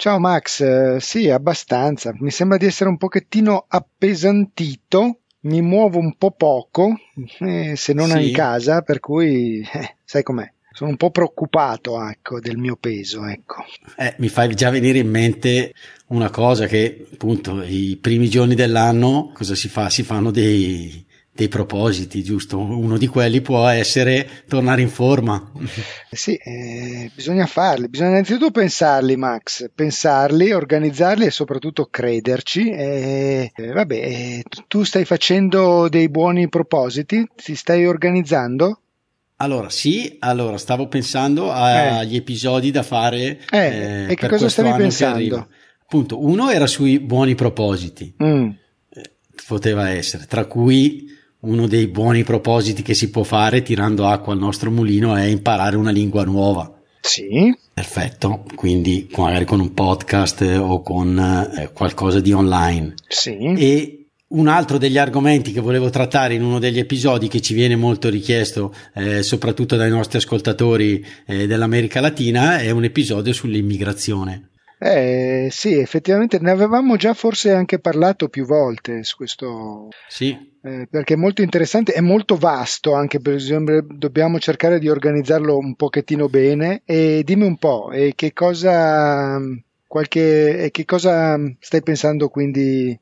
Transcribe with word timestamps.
Ciao 0.00 0.18
Max, 0.18 0.60
eh, 0.62 0.96
sì, 0.98 1.28
abbastanza. 1.28 2.10
Mi 2.20 2.30
sembra 2.30 2.56
di 2.56 2.64
essere 2.64 2.88
un 2.88 2.96
pochettino 2.96 3.66
appesantito. 3.68 5.18
Mi 5.40 5.60
muovo 5.60 5.98
un 5.98 6.16
po' 6.16 6.30
poco, 6.30 6.98
eh, 7.40 7.74
se 7.76 7.92
non 7.92 8.08
Sì. 8.08 8.28
in 8.28 8.32
casa, 8.32 8.80
per 8.80 8.98
cui 8.98 9.60
eh, 9.60 9.96
sai 10.02 10.22
com'è. 10.22 10.50
Sono 10.72 10.88
un 10.88 10.96
po' 10.96 11.10
preoccupato, 11.10 12.02
ecco, 12.02 12.40
del 12.40 12.56
mio 12.56 12.76
peso, 12.76 13.26
ecco. 13.26 13.56
Eh, 13.98 14.14
mi 14.20 14.28
fai 14.30 14.54
già 14.54 14.70
venire 14.70 15.00
in 15.00 15.10
mente 15.10 15.74
una 16.06 16.30
cosa 16.30 16.66
che 16.66 17.06
appunto 17.12 17.62
i 17.62 17.98
primi 18.00 18.30
giorni 18.30 18.54
dell'anno 18.54 19.32
cosa 19.34 19.54
si 19.54 19.68
fa? 19.68 19.90
Si 19.90 20.02
fanno 20.02 20.30
dei, 20.30 21.04
dei 21.32 21.48
propositi, 21.48 22.22
giusto? 22.22 22.58
Uno 22.58 22.98
di 22.98 23.06
quelli 23.06 23.40
può 23.40 23.66
essere 23.66 24.28
tornare 24.48 24.82
in 24.82 24.88
forma. 24.88 25.50
Eh 26.10 26.16
Sì, 26.16 26.34
eh, 26.34 27.10
bisogna 27.14 27.46
farli, 27.46 27.88
bisogna 27.88 28.10
innanzitutto 28.10 28.50
pensarli, 28.50 29.16
Max, 29.16 29.70
pensarli, 29.74 30.52
organizzarli 30.52 31.24
e 31.26 31.30
soprattutto 31.30 31.86
crederci. 31.90 32.70
E, 32.70 33.52
eh, 33.54 33.72
vabbè, 33.72 33.94
eh, 33.94 34.42
tu- 34.66 34.82
stai 34.82 35.04
facendo 35.04 35.88
dei 35.88 36.08
buoni 36.08 36.48
propositi? 36.48 37.26
Ti 37.34 37.54
stai 37.54 37.86
organizzando? 37.86 38.80
Allora, 39.36 39.70
sì, 39.70 40.16
allora 40.18 40.58
stavo 40.58 40.88
pensando 40.88 41.50
agli 41.50 42.16
episodi 42.16 42.70
da 42.70 42.82
fare 42.82 43.40
Eh, 43.50 44.04
e 44.10 44.14
che 44.14 44.16
per 44.16 44.28
cosa 44.30 44.50
stavi 44.50 44.70
che 44.72 44.76
pensando? 44.76 45.48
Appunto, 45.82 46.22
uno 46.22 46.50
era 46.50 46.66
sui 46.66 47.00
buoni 47.00 47.34
propositi. 47.34 48.14
Mm, 48.22 48.50
poteva 49.46 49.88
essere, 49.88 50.26
tra 50.26 50.44
cui 50.44 51.08
uno 51.40 51.66
dei 51.66 51.86
buoni 51.86 52.22
propositi 52.22 52.82
che 52.82 52.94
si 52.94 53.10
può 53.10 53.22
fare 53.22 53.62
tirando 53.62 54.06
acqua 54.06 54.32
al 54.32 54.38
nostro 54.38 54.70
mulino 54.70 55.14
è 55.14 55.24
imparare 55.24 55.76
una 55.76 55.90
lingua 55.90 56.24
nuova. 56.24 56.72
sì, 57.00 57.54
Perfetto, 57.72 58.44
quindi 58.54 59.08
magari 59.16 59.46
con 59.46 59.60
un 59.60 59.72
podcast 59.72 60.42
eh, 60.42 60.56
o 60.56 60.82
con 60.82 61.18
eh, 61.18 61.70
qualcosa 61.72 62.20
di 62.20 62.32
online. 62.32 62.94
sì. 63.08 63.36
E 63.56 63.94
un 64.30 64.46
altro 64.46 64.78
degli 64.78 64.98
argomenti 64.98 65.50
che 65.50 65.60
volevo 65.60 65.90
trattare 65.90 66.34
in 66.34 66.44
uno 66.44 66.58
degli 66.58 66.78
episodi 66.78 67.26
che 67.26 67.40
ci 67.40 67.54
viene 67.54 67.74
molto 67.74 68.08
richiesto, 68.08 68.72
eh, 68.94 69.22
soprattutto 69.22 69.76
dai 69.76 69.90
nostri 69.90 70.18
ascoltatori 70.18 71.04
eh, 71.26 71.46
dell'America 71.46 72.00
Latina, 72.00 72.58
è 72.58 72.70
un 72.70 72.84
episodio 72.84 73.32
sull'immigrazione. 73.32 74.49
Eh, 74.82 75.48
sì, 75.50 75.78
effettivamente 75.78 76.38
ne 76.38 76.50
avevamo 76.50 76.96
già 76.96 77.12
forse 77.12 77.52
anche 77.52 77.78
parlato 77.80 78.30
più 78.30 78.46
volte 78.46 79.04
su 79.04 79.16
questo, 79.16 79.88
Sì, 80.08 80.34
eh, 80.62 80.86
perché 80.90 81.14
è 81.14 81.16
molto 81.18 81.42
interessante, 81.42 81.92
è 81.92 82.00
molto 82.00 82.36
vasto, 82.36 82.94
anche 82.94 83.20
per 83.20 83.34
esempio 83.34 83.84
dobbiamo 83.86 84.38
cercare 84.38 84.78
di 84.78 84.88
organizzarlo 84.88 85.58
un 85.58 85.74
pochettino 85.74 86.30
bene 86.30 86.80
e 86.86 87.20
dimmi 87.26 87.44
un 87.44 87.58
po', 87.58 87.90
e 87.90 88.14
che 88.14 88.32
cosa, 88.32 89.38
qualche, 89.86 90.64
e 90.64 90.70
che 90.70 90.86
cosa 90.86 91.38
stai 91.58 91.82
pensando 91.82 92.30
quindi? 92.30 92.98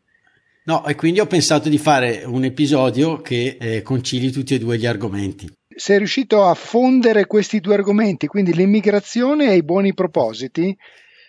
no, 0.65 0.85
e 0.85 0.97
quindi 0.97 1.21
ho 1.21 1.27
pensato 1.27 1.69
di 1.69 1.79
fare 1.79 2.25
un 2.25 2.43
episodio 2.43 3.21
che 3.21 3.57
eh, 3.61 3.83
concili 3.83 4.33
tutti 4.33 4.55
e 4.55 4.59
due 4.59 4.79
gli 4.79 4.87
argomenti. 4.87 5.49
Sei 5.69 5.99
riuscito 5.99 6.43
a 6.45 6.55
fondere 6.55 7.27
questi 7.27 7.61
due 7.61 7.75
argomenti, 7.75 8.27
quindi 8.27 8.53
l'immigrazione 8.53 9.53
e 9.53 9.55
i 9.59 9.63
buoni 9.63 9.95
propositi? 9.95 10.77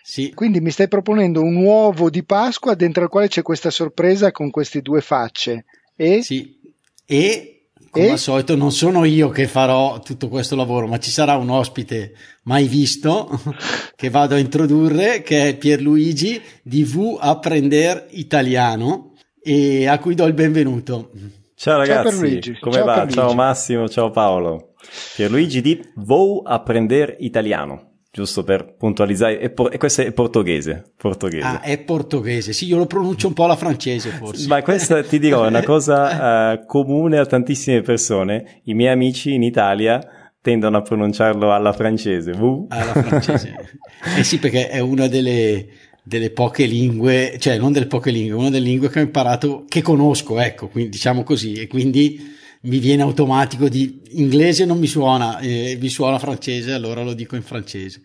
Sì, 0.02 0.32
Quindi 0.34 0.60
mi 0.60 0.70
stai 0.70 0.88
proponendo 0.88 1.42
un 1.42 1.56
uovo 1.56 2.10
di 2.10 2.24
Pasqua 2.24 2.74
dentro 2.74 3.02
al 3.04 3.08
quale 3.08 3.28
c'è 3.28 3.42
questa 3.42 3.70
sorpresa 3.70 4.32
con 4.32 4.50
queste 4.50 4.80
due 4.80 5.00
facce. 5.00 5.64
E 5.94 6.22
sì. 6.22 6.58
E 7.06 7.66
come 7.90 8.06
E? 8.06 8.10
al 8.10 8.18
solito 8.18 8.54
non 8.56 8.70
sono 8.72 9.04
io 9.04 9.28
che 9.30 9.46
farò 9.48 9.98
tutto 10.00 10.28
questo 10.28 10.54
lavoro, 10.56 10.86
ma 10.86 10.98
ci 10.98 11.10
sarà 11.10 11.36
un 11.36 11.50
ospite 11.50 12.12
mai 12.44 12.66
visto 12.66 13.28
che 13.96 14.10
vado 14.10 14.34
a 14.36 14.38
introdurre, 14.38 15.22
che 15.22 15.48
è 15.48 15.56
Pierluigi 15.56 16.40
di 16.62 16.84
V 16.84 17.16
Apprender 17.20 18.06
Italiano 18.10 19.14
e 19.42 19.86
a 19.86 19.98
cui 19.98 20.14
do 20.14 20.24
il 20.26 20.34
benvenuto. 20.34 21.10
Ciao 21.54 21.74
Ciao 21.74 21.78
ragazzi, 21.78 22.16
Pierluigi. 22.18 22.58
come 22.60 22.76
Ciao 22.76 22.84
va? 22.84 22.92
Pierluigi. 22.94 23.16
Ciao 23.18 23.34
Massimo, 23.34 23.88
ciao 23.88 24.10
Paolo. 24.10 24.74
Pierluigi 25.14 25.60
di 25.60 25.82
Vou 25.96 26.42
Apprender 26.44 27.16
Italiano, 27.20 27.89
giusto 28.12 28.42
per 28.42 28.74
puntualizzare, 28.76 29.38
e, 29.38 29.50
por- 29.50 29.72
e 29.72 29.78
questo 29.78 30.02
è 30.02 30.12
portoghese, 30.12 30.92
portoghese. 30.96 31.46
Ah, 31.46 31.60
è 31.60 31.78
portoghese. 31.78 32.52
Sì, 32.52 32.66
io 32.66 32.78
lo 32.78 32.86
pronuncio 32.86 33.28
un 33.28 33.34
po' 33.34 33.44
alla 33.44 33.56
francese 33.56 34.10
forse. 34.10 34.48
Ma 34.48 34.62
questa 34.62 35.02
ti 35.02 35.18
dirò 35.18 35.44
è 35.44 35.48
una 35.48 35.62
cosa 35.62 36.52
eh, 36.58 36.66
comune 36.66 37.18
a 37.18 37.26
tantissime 37.26 37.82
persone. 37.82 38.62
I 38.64 38.74
miei 38.74 38.92
amici 38.92 39.32
in 39.32 39.42
Italia 39.42 40.00
tendono 40.40 40.78
a 40.78 40.82
pronunciarlo 40.82 41.52
alla 41.52 41.72
francese. 41.72 42.32
Vou. 42.32 42.66
alla 42.68 42.92
francese. 42.92 43.54
eh 44.18 44.24
sì, 44.24 44.38
perché 44.38 44.68
è 44.68 44.80
una 44.80 45.06
delle, 45.06 45.66
delle 46.02 46.30
poche 46.30 46.66
lingue, 46.66 47.36
cioè 47.38 47.58
non 47.58 47.70
delle 47.70 47.86
poche 47.86 48.10
lingue, 48.10 48.36
una 48.36 48.50
delle 48.50 48.66
lingue 48.66 48.90
che 48.90 48.98
ho 48.98 49.02
imparato, 49.02 49.64
che 49.68 49.82
conosco, 49.82 50.40
ecco, 50.40 50.68
quindi 50.68 50.90
diciamo 50.90 51.22
così, 51.22 51.52
e 51.54 51.68
quindi 51.68 52.38
mi 52.62 52.78
viene 52.78 53.02
automatico 53.02 53.68
di 53.68 54.02
inglese 54.10 54.64
non 54.64 54.78
mi 54.78 54.86
suona, 54.86 55.38
eh, 55.38 55.78
mi 55.80 55.88
suona 55.88 56.18
francese, 56.18 56.72
allora 56.72 57.02
lo 57.02 57.14
dico 57.14 57.36
in 57.36 57.42
francese. 57.42 58.02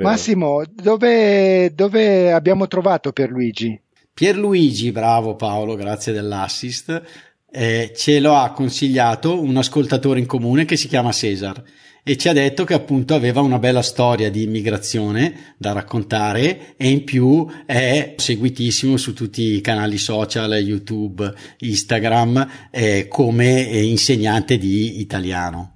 Massimo, 0.00 0.62
dove, 0.70 1.72
dove 1.74 2.32
abbiamo 2.32 2.68
trovato 2.68 3.12
Pierluigi? 3.12 3.80
Pierluigi, 4.12 4.92
bravo 4.92 5.36
Paolo, 5.36 5.74
grazie 5.74 6.12
dell'assist, 6.12 7.02
eh, 7.50 7.92
ce 7.96 8.20
lo 8.20 8.34
ha 8.34 8.52
consigliato 8.52 9.40
un 9.40 9.56
ascoltatore 9.56 10.18
in 10.18 10.26
comune 10.26 10.64
che 10.64 10.76
si 10.76 10.88
chiama 10.88 11.12
Cesar 11.12 11.62
e 12.08 12.16
ci 12.16 12.28
ha 12.28 12.32
detto 12.32 12.64
che 12.64 12.72
appunto 12.72 13.14
aveva 13.14 13.42
una 13.42 13.58
bella 13.58 13.82
storia 13.82 14.30
di 14.30 14.42
immigrazione 14.42 15.54
da 15.58 15.72
raccontare 15.72 16.74
e 16.78 16.88
in 16.88 17.04
più 17.04 17.46
è 17.66 18.14
seguitissimo 18.16 18.96
su 18.96 19.12
tutti 19.12 19.42
i 19.54 19.60
canali 19.60 19.98
social, 19.98 20.54
YouTube, 20.54 21.30
Instagram 21.58 22.48
eh, 22.70 23.08
come 23.08 23.60
insegnante 23.60 24.56
di 24.56 25.00
italiano. 25.00 25.74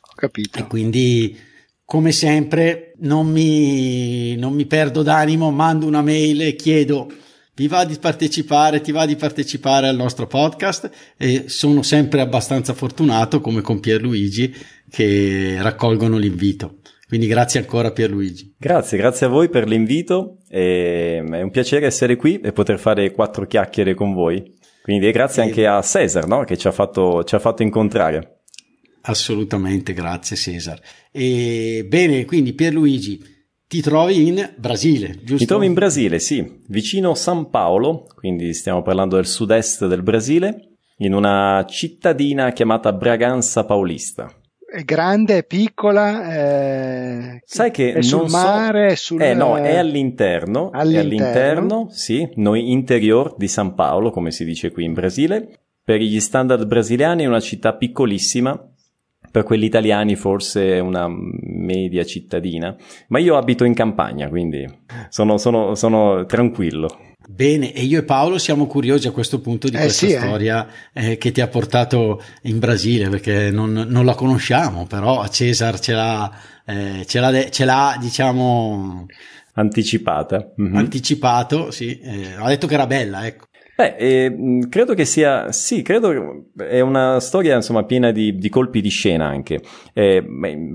Ho 0.00 0.14
capito. 0.14 0.58
E 0.58 0.66
quindi, 0.66 1.38
come 1.84 2.10
sempre, 2.10 2.94
non 3.00 3.30
mi, 3.30 4.34
non 4.36 4.54
mi 4.54 4.64
perdo 4.64 5.02
d'animo, 5.02 5.50
mando 5.50 5.86
una 5.86 6.00
mail 6.00 6.40
e 6.40 6.56
chiedo 6.56 7.12
vi 7.56 7.68
va 7.68 7.84
di 7.84 7.96
partecipare, 7.98 8.80
ti 8.82 8.92
va 8.92 9.06
di 9.06 9.16
partecipare 9.16 9.88
al 9.88 9.96
nostro 9.96 10.26
podcast 10.26 10.90
e 11.16 11.44
sono 11.48 11.82
sempre 11.82 12.20
abbastanza 12.20 12.74
fortunato 12.74 13.40
come 13.40 13.62
con 13.62 13.80
Pierluigi 13.80 14.54
che 14.90 15.56
raccolgono 15.60 16.18
l'invito. 16.18 16.80
Quindi 17.08 17.26
grazie 17.28 17.60
ancora 17.60 17.92
Pierluigi. 17.92 18.54
Grazie, 18.58 18.98
grazie 18.98 19.26
a 19.26 19.28
voi 19.28 19.48
per 19.48 19.66
l'invito. 19.68 20.38
e- 20.48 21.22
È 21.24 21.40
un 21.42 21.50
piacere 21.50 21.86
essere 21.86 22.16
qui 22.16 22.40
e 22.40 22.52
poter 22.52 22.78
fare 22.78 23.10
quattro 23.12 23.46
chiacchiere 23.46 23.94
con 23.94 24.12
voi. 24.12 24.54
Quindi 24.82 25.06
e 25.08 25.12
grazie 25.12 25.42
Sì. 25.42 25.48
anche 25.48 25.66
a 25.66 25.80
Cesar, 25.82 26.26
no? 26.26 26.44
Che 26.44 26.56
ci 26.56 26.66
ha 26.68 26.72
fatto, 26.72 27.24
ci 27.24 27.34
ha 27.34 27.38
fatto 27.38 27.62
incontrare. 27.62 28.40
Assolutamente, 29.02 29.92
grazie 29.92 30.36
Cesar. 30.36 30.80
E 31.12 31.84
bene, 31.88 32.24
quindi 32.24 32.52
Pierluigi, 32.54 33.22
ti 33.68 33.80
trovi 33.80 34.26
in 34.28 34.54
Brasile, 34.56 35.16
giusto? 35.22 35.34
Mi 35.38 35.46
trovo 35.46 35.64
in 35.64 35.74
Brasile, 35.74 36.18
sì, 36.18 36.60
vicino 36.68 37.14
San 37.14 37.50
Paolo, 37.50 38.06
quindi 38.14 38.54
stiamo 38.54 38.82
parlando 38.82 39.16
del 39.16 39.26
sud-est 39.26 39.86
del 39.86 40.02
Brasile, 40.02 40.76
in 40.98 41.12
una 41.14 41.64
cittadina 41.68 42.52
chiamata 42.52 42.92
Braganza 42.92 43.64
Paulista. 43.64 44.30
È 44.68 44.82
grande, 44.82 45.38
è 45.38 45.44
piccola, 45.44 46.34
eh, 46.34 47.40
Sai 47.44 47.70
che 47.70 47.92
è 47.92 48.02
sul 48.02 48.20
non 48.20 48.28
so- 48.28 48.36
mare, 48.36 48.86
è 48.88 48.94
sul... 48.94 49.22
Eh 49.22 49.34
no, 49.34 49.56
è 49.56 49.76
all'interno, 49.76 50.72
è 50.72 50.78
All'interno. 50.78 51.00
all'interno, 51.00 51.86
sì, 51.90 52.28
noi 52.36 52.70
interior 52.72 53.34
di 53.36 53.48
San 53.48 53.74
Paolo, 53.74 54.10
come 54.10 54.30
si 54.30 54.44
dice 54.44 54.70
qui 54.70 54.84
in 54.84 54.92
Brasile. 54.92 55.60
Per 55.84 56.00
gli 56.00 56.18
standard 56.18 56.66
brasiliani 56.66 57.22
è 57.22 57.26
una 57.28 57.38
città 57.40 57.74
piccolissima, 57.74 58.60
per 59.30 59.44
quelli 59.44 59.66
italiani 59.66 60.16
forse 60.16 60.74
è 60.74 60.78
una 60.80 61.06
media 61.66 62.04
cittadina, 62.04 62.74
ma 63.08 63.18
io 63.18 63.36
abito 63.36 63.64
in 63.64 63.74
campagna, 63.74 64.28
quindi 64.28 64.66
sono, 65.10 65.36
sono- 65.36 65.74
sono 65.74 66.24
tranquillo. 66.24 67.00
Bene, 67.28 67.72
e 67.72 67.82
io 67.82 67.98
e 67.98 68.04
Paolo 68.04 68.38
siamo 68.38 68.66
curiosi 68.66 69.08
a 69.08 69.10
questo 69.10 69.40
punto 69.40 69.68
di 69.68 69.74
Eh 69.76 69.80
questa 69.80 70.06
sì, 70.06 70.12
eh. 70.12 70.18
storia 70.18 70.66
eh, 70.92 71.18
che 71.18 71.32
ti 71.32 71.40
ha 71.40 71.48
portato 71.48 72.22
in 72.42 72.60
Brasile, 72.60 73.08
perché 73.08 73.50
non, 73.50 73.72
non 73.72 74.04
la 74.04 74.14
conosciamo, 74.14 74.86
però 74.86 75.26
Cesar 75.26 75.80
ce 75.80 75.92
l'ha, 75.92 76.32
eh, 76.64 77.04
ce 77.04 77.18
l'ha, 77.20 77.30
de- 77.32 77.50
ce 77.50 77.64
l'ha, 77.64 77.96
diciamo, 78.00 79.06
Anticipata. 79.58 80.52
Mm-hmm. 80.60 80.76
Anticipato, 80.76 81.70
sì. 81.70 81.98
Eh, 81.98 82.34
ha 82.38 82.46
detto 82.48 82.66
che 82.66 82.74
era 82.74 82.86
bella, 82.86 83.26
ecco. 83.26 83.46
Beh, 83.76 83.96
eh, 83.98 84.66
credo 84.70 84.94
che 84.94 85.04
sia, 85.04 85.52
sì, 85.52 85.82
credo 85.82 86.46
è 86.56 86.80
una 86.80 87.20
storia 87.20 87.56
insomma 87.56 87.84
piena 87.84 88.10
di, 88.10 88.34
di 88.36 88.48
colpi 88.48 88.80
di 88.80 88.88
scena 88.88 89.26
anche. 89.26 89.60
Eh, 89.92 90.24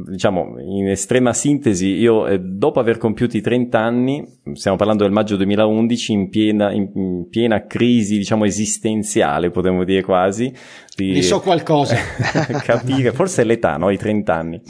diciamo, 0.07 0.59
in 0.59 0.88
estrema 0.88 1.33
sintesi, 1.33 1.88
io 1.88 2.27
eh, 2.27 2.38
dopo 2.39 2.80
aver 2.80 3.00
compiuto 3.00 3.36
i 3.38 3.42
30 3.42 3.80
anni, 3.80 4.24
stiamo 4.53 4.77
parlando 4.77 5.01
del 5.01 5.12
maggio 5.12 5.36
2011, 5.36 6.12
in 6.12 6.30
piena, 6.30 6.71
in, 6.71 6.92
in 6.94 7.27
piena 7.27 7.65
crisi, 7.65 8.18
diciamo, 8.18 8.45
esistenziale, 8.45 9.50
potremmo 9.50 9.83
dire 9.83 10.03
quasi. 10.03 10.53
Di, 10.95 11.13
ne 11.13 11.21
so 11.24 11.39
qualcosa. 11.39 11.95
capire, 12.63 13.13
forse 13.13 13.42
è 13.42 13.45
l'età, 13.45 13.77
no? 13.77 13.89
I 13.89 13.98
30 13.98 14.36
anni. 14.36 14.62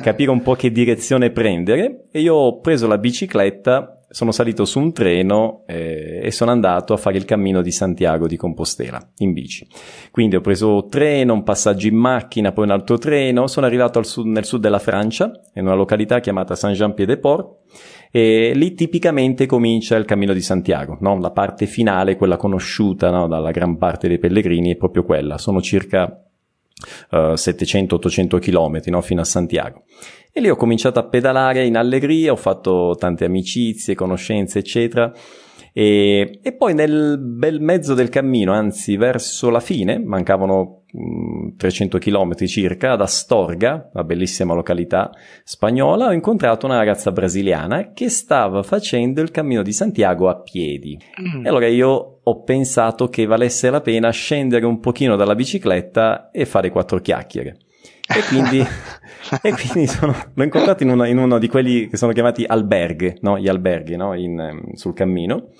Capire 0.00 0.30
un 0.30 0.42
po' 0.42 0.54
che 0.54 0.70
direzione 0.70 1.30
prendere. 1.30 2.04
E 2.12 2.20
io 2.20 2.34
ho 2.34 2.60
preso 2.60 2.86
la 2.86 2.98
bicicletta 2.98 4.01
sono 4.12 4.30
salito 4.30 4.64
su 4.66 4.78
un 4.78 4.92
treno 4.92 5.64
eh, 5.66 6.20
e 6.22 6.30
sono 6.30 6.50
andato 6.50 6.92
a 6.92 6.98
fare 6.98 7.16
il 7.16 7.24
cammino 7.24 7.62
di 7.62 7.72
Santiago 7.72 8.26
di 8.26 8.36
Compostela 8.36 9.00
in 9.18 9.32
bici. 9.32 9.66
Quindi 10.10 10.36
ho 10.36 10.40
preso 10.40 10.86
treno, 10.88 11.32
un 11.32 11.42
passaggio 11.42 11.88
in 11.88 11.96
macchina, 11.96 12.52
poi 12.52 12.64
un 12.64 12.72
altro 12.72 12.98
treno, 12.98 13.46
sono 13.46 13.66
arrivato 13.66 14.02
sud, 14.02 14.26
nel 14.26 14.44
sud 14.44 14.60
della 14.60 14.78
Francia, 14.78 15.32
in 15.54 15.64
una 15.64 15.74
località 15.74 16.20
chiamata 16.20 16.54
Saint-Jean-Pied-de-Port, 16.54 17.60
e 18.10 18.52
lì 18.54 18.74
tipicamente 18.74 19.46
comincia 19.46 19.96
il 19.96 20.04
cammino 20.04 20.34
di 20.34 20.42
Santiago, 20.42 20.98
no? 21.00 21.18
la 21.18 21.30
parte 21.30 21.64
finale, 21.64 22.16
quella 22.16 22.36
conosciuta 22.36 23.10
no? 23.10 23.26
dalla 23.26 23.50
gran 23.50 23.78
parte 23.78 24.08
dei 24.08 24.18
pellegrini, 24.18 24.72
è 24.72 24.76
proprio 24.76 25.04
quella, 25.04 25.38
sono 25.38 25.62
circa 25.62 26.04
uh, 27.10 27.16
eh, 27.16 27.32
700-800 27.32 28.38
km 28.38 28.80
no? 28.90 29.00
fino 29.00 29.22
a 29.22 29.24
Santiago. 29.24 29.84
E 30.32 30.40
lì 30.40 30.48
ho 30.48 30.56
cominciato 30.56 30.98
a 30.98 31.04
pedalare 31.04 31.66
in 31.66 31.76
allegria, 31.76 32.32
ho 32.32 32.36
fatto 32.36 32.96
tante 32.98 33.26
amicizie, 33.26 33.94
conoscenze, 33.94 34.60
eccetera. 34.60 35.12
E, 35.74 36.40
e, 36.42 36.52
poi 36.52 36.74
nel 36.74 37.18
bel 37.18 37.60
mezzo 37.60 37.92
del 37.92 38.08
cammino, 38.08 38.52
anzi 38.52 38.96
verso 38.96 39.50
la 39.50 39.60
fine, 39.60 39.98
mancavano 39.98 40.84
mh, 40.90 41.56
300 41.56 41.98
km 41.98 42.46
circa, 42.46 42.92
ad 42.92 43.00
Astorga, 43.00 43.90
una 43.92 44.04
bellissima 44.04 44.54
località 44.54 45.10
spagnola, 45.44 46.08
ho 46.08 46.12
incontrato 46.12 46.66
una 46.66 46.76
ragazza 46.76 47.10
brasiliana 47.10 47.92
che 47.92 48.08
stava 48.10 48.62
facendo 48.62 49.22
il 49.22 49.30
cammino 49.30 49.62
di 49.62 49.72
Santiago 49.72 50.28
a 50.28 50.40
piedi. 50.40 50.98
Mm. 51.20 51.46
E 51.46 51.48
allora 51.48 51.68
io 51.68 52.20
ho 52.22 52.42
pensato 52.42 53.08
che 53.08 53.24
valesse 53.26 53.70
la 53.70 53.80
pena 53.80 54.10
scendere 54.10 54.66
un 54.66 54.78
pochino 54.78 55.16
dalla 55.16 55.34
bicicletta 55.34 56.30
e 56.30 56.44
fare 56.44 56.70
quattro 56.70 57.00
chiacchiere. 57.00 57.56
E 58.08 58.22
quindi, 58.28 58.58
e 59.42 59.52
quindi 59.52 59.86
sono, 59.86 60.14
l'ho 60.34 60.42
incontrato 60.42 60.82
in, 60.82 60.90
una, 60.90 61.06
in, 61.06 61.18
uno 61.18 61.38
di 61.38 61.48
quelli 61.48 61.88
che 61.88 61.96
sono 61.96 62.12
chiamati 62.12 62.44
alberghi, 62.46 63.18
no? 63.20 63.38
Gli 63.38 63.48
alberghi, 63.48 63.96
no? 63.96 64.14
in, 64.14 64.38
ehm, 64.38 64.72
sul 64.74 64.94
cammino. 64.94 65.50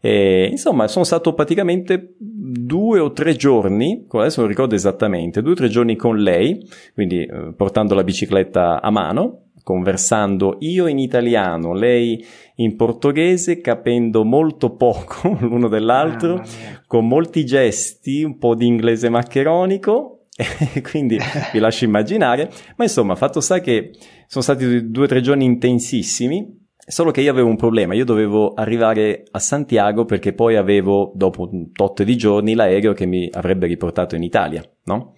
E, 0.00 0.46
insomma, 0.50 0.86
sono 0.86 1.04
stato 1.04 1.34
praticamente 1.34 2.14
due 2.18 3.00
o 3.00 3.12
tre 3.12 3.34
giorni, 3.34 4.06
adesso 4.08 4.40
non 4.40 4.48
ricordo 4.48 4.74
esattamente, 4.74 5.42
due 5.42 5.52
o 5.52 5.56
tre 5.56 5.68
giorni 5.68 5.96
con 5.96 6.16
lei, 6.16 6.64
quindi 6.94 7.24
eh, 7.24 7.52
portando 7.56 7.94
la 7.94 8.04
bicicletta 8.04 8.80
a 8.80 8.90
mano, 8.90 9.48
conversando 9.64 10.56
io 10.60 10.86
in 10.86 10.98
italiano, 10.98 11.74
lei 11.74 12.24
in 12.56 12.76
portoghese, 12.76 13.60
capendo 13.60 14.24
molto 14.24 14.76
poco 14.76 15.36
l'uno 15.40 15.68
dell'altro, 15.68 16.42
con 16.86 17.06
molti 17.06 17.44
gesti, 17.44 18.22
un 18.22 18.38
po' 18.38 18.54
di 18.54 18.66
inglese 18.66 19.08
maccheronico 19.08 20.17
quindi 20.90 21.18
vi 21.52 21.58
lascio 21.58 21.84
immaginare. 21.84 22.50
Ma 22.76 22.84
insomma, 22.84 23.14
fatto 23.14 23.40
sta 23.40 23.60
che 23.60 23.90
sono 24.26 24.44
stati 24.44 24.90
due 24.90 25.04
o 25.04 25.08
tre 25.08 25.20
giorni 25.20 25.44
intensissimi, 25.44 26.66
solo 26.86 27.10
che 27.10 27.20
io 27.20 27.30
avevo 27.30 27.48
un 27.48 27.56
problema, 27.56 27.94
io 27.94 28.04
dovevo 28.04 28.54
arrivare 28.54 29.24
a 29.30 29.38
Santiago 29.38 30.04
perché 30.04 30.32
poi 30.32 30.56
avevo, 30.56 31.12
dopo 31.14 31.48
un 31.50 31.72
tot 31.72 32.02
di 32.02 32.16
giorni, 32.16 32.54
l'aereo 32.54 32.92
che 32.92 33.06
mi 33.06 33.28
avrebbe 33.32 33.66
riportato 33.66 34.14
in 34.14 34.22
Italia, 34.22 34.62
no? 34.84 35.14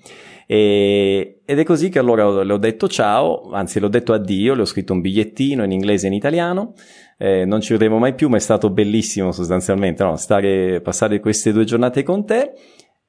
E, 0.46 1.42
ed 1.44 1.58
è 1.60 1.62
così 1.62 1.90
che 1.90 2.00
allora 2.00 2.42
le 2.42 2.52
ho 2.52 2.58
detto 2.58 2.88
ciao, 2.88 3.50
anzi 3.52 3.78
le 3.78 3.86
ho 3.86 3.88
detto 3.88 4.12
addio, 4.12 4.54
le 4.54 4.62
ho 4.62 4.64
scritto 4.64 4.92
un 4.92 5.00
bigliettino 5.00 5.62
in 5.62 5.70
inglese 5.70 6.06
e 6.06 6.08
in 6.08 6.14
italiano, 6.14 6.72
eh, 7.18 7.44
non 7.44 7.60
ci 7.60 7.72
vedremo 7.72 7.98
mai 7.98 8.14
più, 8.14 8.28
ma 8.28 8.36
è 8.36 8.40
stato 8.40 8.70
bellissimo 8.70 9.30
sostanzialmente, 9.30 10.02
no? 10.02 10.16
Stare, 10.16 10.80
passare 10.80 11.20
queste 11.20 11.52
due 11.52 11.64
giornate 11.64 12.02
con 12.02 12.26
te 12.26 12.54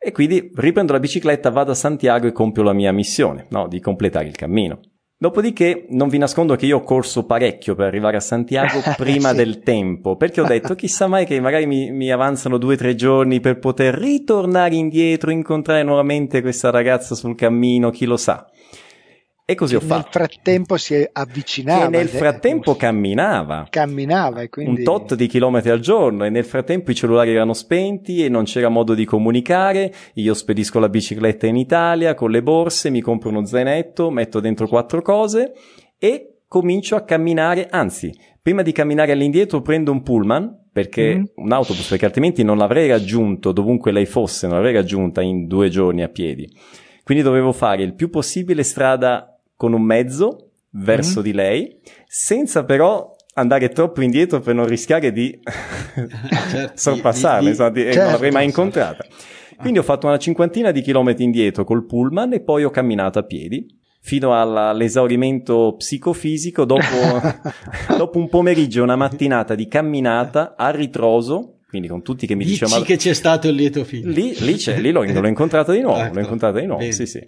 e 0.03 0.11
quindi 0.11 0.49
riprendo 0.55 0.93
la 0.93 0.99
bicicletta, 0.99 1.51
vado 1.51 1.69
a 1.69 1.75
Santiago 1.75 2.25
e 2.25 2.31
compio 2.31 2.63
la 2.63 2.73
mia 2.73 2.91
missione, 2.91 3.45
no, 3.49 3.67
di 3.67 3.79
completare 3.79 4.25
il 4.25 4.35
cammino. 4.35 4.79
Dopodiché 5.15 5.85
non 5.89 6.09
vi 6.09 6.17
nascondo 6.17 6.55
che 6.55 6.65
io 6.65 6.77
ho 6.77 6.81
corso 6.81 7.27
parecchio 7.27 7.75
per 7.75 7.85
arrivare 7.85 8.17
a 8.17 8.21
Santiago 8.21 8.81
prima 8.97 9.29
sì. 9.29 9.35
del 9.35 9.59
tempo, 9.59 10.15
perché 10.15 10.41
ho 10.41 10.45
detto 10.45 10.73
chissà 10.73 11.05
mai 11.05 11.27
che 11.27 11.39
magari 11.39 11.67
mi, 11.67 11.91
mi 11.91 12.11
avanzano 12.11 12.57
due 12.57 12.73
o 12.73 12.77
tre 12.77 12.95
giorni 12.95 13.39
per 13.39 13.59
poter 13.59 13.93
ritornare 13.93 14.73
indietro, 14.73 15.29
incontrare 15.29 15.83
nuovamente 15.83 16.41
questa 16.41 16.71
ragazza 16.71 17.13
sul 17.13 17.35
cammino, 17.35 17.91
chi 17.91 18.05
lo 18.05 18.17
sa. 18.17 18.49
E 19.51 19.55
così 19.55 19.75
ho 19.75 19.81
fatto. 19.81 20.17
Nel 20.17 20.29
frattempo 20.29 20.77
si 20.77 21.09
avvicinava. 21.11 21.83
Che 21.83 21.89
nel 21.89 22.07
frattempo 22.07 22.77
camminava. 22.77 23.67
Camminava 23.69 24.41
e 24.43 24.47
quindi... 24.47 24.79
Un 24.79 24.83
tot 24.85 25.13
di 25.13 25.27
chilometri 25.27 25.71
al 25.71 25.81
giorno 25.81 26.23
e 26.23 26.29
nel 26.29 26.45
frattempo 26.45 26.91
i 26.91 26.95
cellulari 26.95 27.31
erano 27.31 27.51
spenti 27.51 28.23
e 28.23 28.29
non 28.29 28.45
c'era 28.45 28.69
modo 28.69 28.93
di 28.93 29.03
comunicare. 29.03 29.93
Io 30.13 30.33
spedisco 30.33 30.79
la 30.79 30.87
bicicletta 30.87 31.47
in 31.47 31.57
Italia 31.57 32.13
con 32.13 32.31
le 32.31 32.41
borse, 32.41 32.89
mi 32.89 33.01
compro 33.01 33.27
uno 33.27 33.45
zainetto, 33.45 34.09
metto 34.09 34.39
dentro 34.39 34.69
quattro 34.69 35.01
cose 35.01 35.51
e 35.99 36.43
comincio 36.47 36.95
a 36.95 37.01
camminare, 37.01 37.67
anzi, 37.69 38.09
prima 38.41 38.61
di 38.61 38.71
camminare 38.71 39.11
all'indietro 39.11 39.61
prendo 39.61 39.91
un 39.91 40.01
pullman 40.01 40.67
perché 40.71 41.17
mm. 41.17 41.23
un 41.35 41.51
autobus, 41.51 41.89
perché 41.89 42.05
altrimenti 42.05 42.41
non 42.43 42.57
l'avrei 42.57 42.87
raggiunto 42.87 43.51
dovunque 43.51 43.91
lei 43.91 44.05
fosse, 44.05 44.47
non 44.47 44.55
l'avrei 44.55 44.75
raggiunta 44.75 45.21
in 45.21 45.45
due 45.45 45.67
giorni 45.67 46.03
a 46.03 46.07
piedi. 46.07 46.49
Quindi 47.03 47.21
dovevo 47.23 47.51
fare 47.51 47.83
il 47.83 47.95
più 47.95 48.09
possibile 48.09 48.63
strada 48.63 49.30
con 49.61 49.73
un 49.73 49.83
mezzo 49.83 50.53
verso 50.71 51.19
mm 51.19 51.23
di 51.23 51.33
lei, 51.33 51.79
senza 52.07 52.63
però 52.63 53.15
andare 53.35 53.69
troppo 53.69 54.01
indietro 54.01 54.39
per 54.39 54.55
non 54.55 54.65
rischiare 54.65 55.11
di 55.11 55.39
certo, 56.49 56.71
sorpassarla, 56.73 57.49
insomma, 57.49 57.69
di, 57.69 57.83
certo, 57.83 57.99
non 57.99 58.11
l'avrei 58.13 58.31
mai 58.31 58.45
incontrata. 58.45 59.05
Quindi 59.59 59.77
ho 59.77 59.83
fatto 59.83 60.07
una 60.07 60.17
cinquantina 60.17 60.71
di 60.71 60.81
chilometri 60.81 61.23
indietro 61.23 61.63
col 61.63 61.85
pullman 61.85 62.33
e 62.33 62.41
poi 62.41 62.63
ho 62.63 62.71
camminato 62.71 63.19
a 63.19 63.23
piedi 63.23 63.67
fino 64.01 64.33
all'esaurimento 64.33 65.75
psicofisico 65.77 66.65
dopo, 66.65 66.81
dopo 67.95 68.17
un 68.17 68.29
pomeriggio, 68.29 68.81
una 68.81 68.95
mattinata 68.95 69.53
di 69.53 69.67
camminata 69.67 70.55
a 70.57 70.71
ritroso 70.71 71.57
quindi 71.71 71.87
con 71.87 72.01
tutti 72.03 72.27
che 72.27 72.35
mi 72.35 72.43
Dici 72.43 72.59
dicevano... 72.59 72.83
che 72.83 72.97
c'è 72.97 73.13
stato 73.13 73.47
il 73.47 73.55
lieto 73.55 73.85
fine. 73.85 74.11
Lì, 74.11 74.35
lì, 74.39 74.55
c'è, 74.55 74.77
lì 74.77 74.91
l'ho, 74.91 75.03
l'ho 75.07 75.27
incontrata 75.27 75.71
di 75.71 75.79
nuovo, 75.79 76.01
ecco. 76.01 76.15
l'ho 76.15 76.19
incontrata 76.19 76.59
di 76.59 76.65
nuovo, 76.65 76.81
Bene. 76.81 76.91
sì 76.91 77.05
sì. 77.05 77.25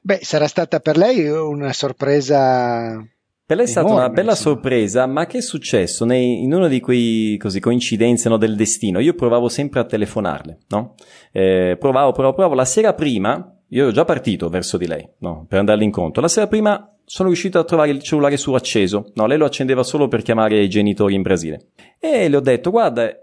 Beh, 0.00 0.20
sarà 0.22 0.48
stata 0.48 0.80
per 0.80 0.96
lei 0.96 1.28
una 1.28 1.74
sorpresa 1.74 3.06
per 3.46 3.58
lei 3.58 3.66
è 3.66 3.68
stata 3.68 3.92
una 3.92 4.08
bella 4.08 4.30
insomma. 4.30 4.54
sorpresa, 4.54 5.06
ma 5.06 5.26
che 5.26 5.38
è 5.38 5.42
successo? 5.42 6.06
Nei, 6.06 6.42
in 6.42 6.54
una 6.54 6.66
di 6.66 6.80
quei 6.80 7.36
così, 7.36 7.60
coincidenze 7.60 8.30
no, 8.30 8.38
del 8.38 8.56
destino, 8.56 9.00
io 9.00 9.12
provavo 9.12 9.50
sempre 9.50 9.80
a 9.80 9.84
telefonarle, 9.84 10.60
no? 10.68 10.94
Eh, 11.30 11.76
provavo, 11.78 12.12
provavo, 12.12 12.32
provavo. 12.32 12.54
La 12.54 12.64
sera 12.64 12.94
prima, 12.94 13.54
io 13.68 13.82
ero 13.82 13.92
già 13.92 14.06
partito 14.06 14.48
verso 14.48 14.78
di 14.78 14.86
lei, 14.86 15.06
no? 15.18 15.44
Per 15.46 15.58
andarle 15.58 15.84
incontro. 15.84 16.22
La 16.22 16.28
sera 16.28 16.46
prima 16.46 16.90
sono 17.04 17.28
riuscito 17.28 17.58
a 17.58 17.64
trovare 17.64 17.90
il 17.90 18.00
cellulare 18.00 18.38
suo 18.38 18.54
acceso. 18.54 19.10
No, 19.12 19.26
lei 19.26 19.36
lo 19.36 19.44
accendeva 19.44 19.82
solo 19.82 20.08
per 20.08 20.22
chiamare 20.22 20.62
i 20.62 20.68
genitori 20.70 21.14
in 21.14 21.20
Brasile. 21.20 21.66
E 22.00 22.30
le 22.30 22.36
ho 22.36 22.40
detto, 22.40 22.70
guarda, 22.70 23.14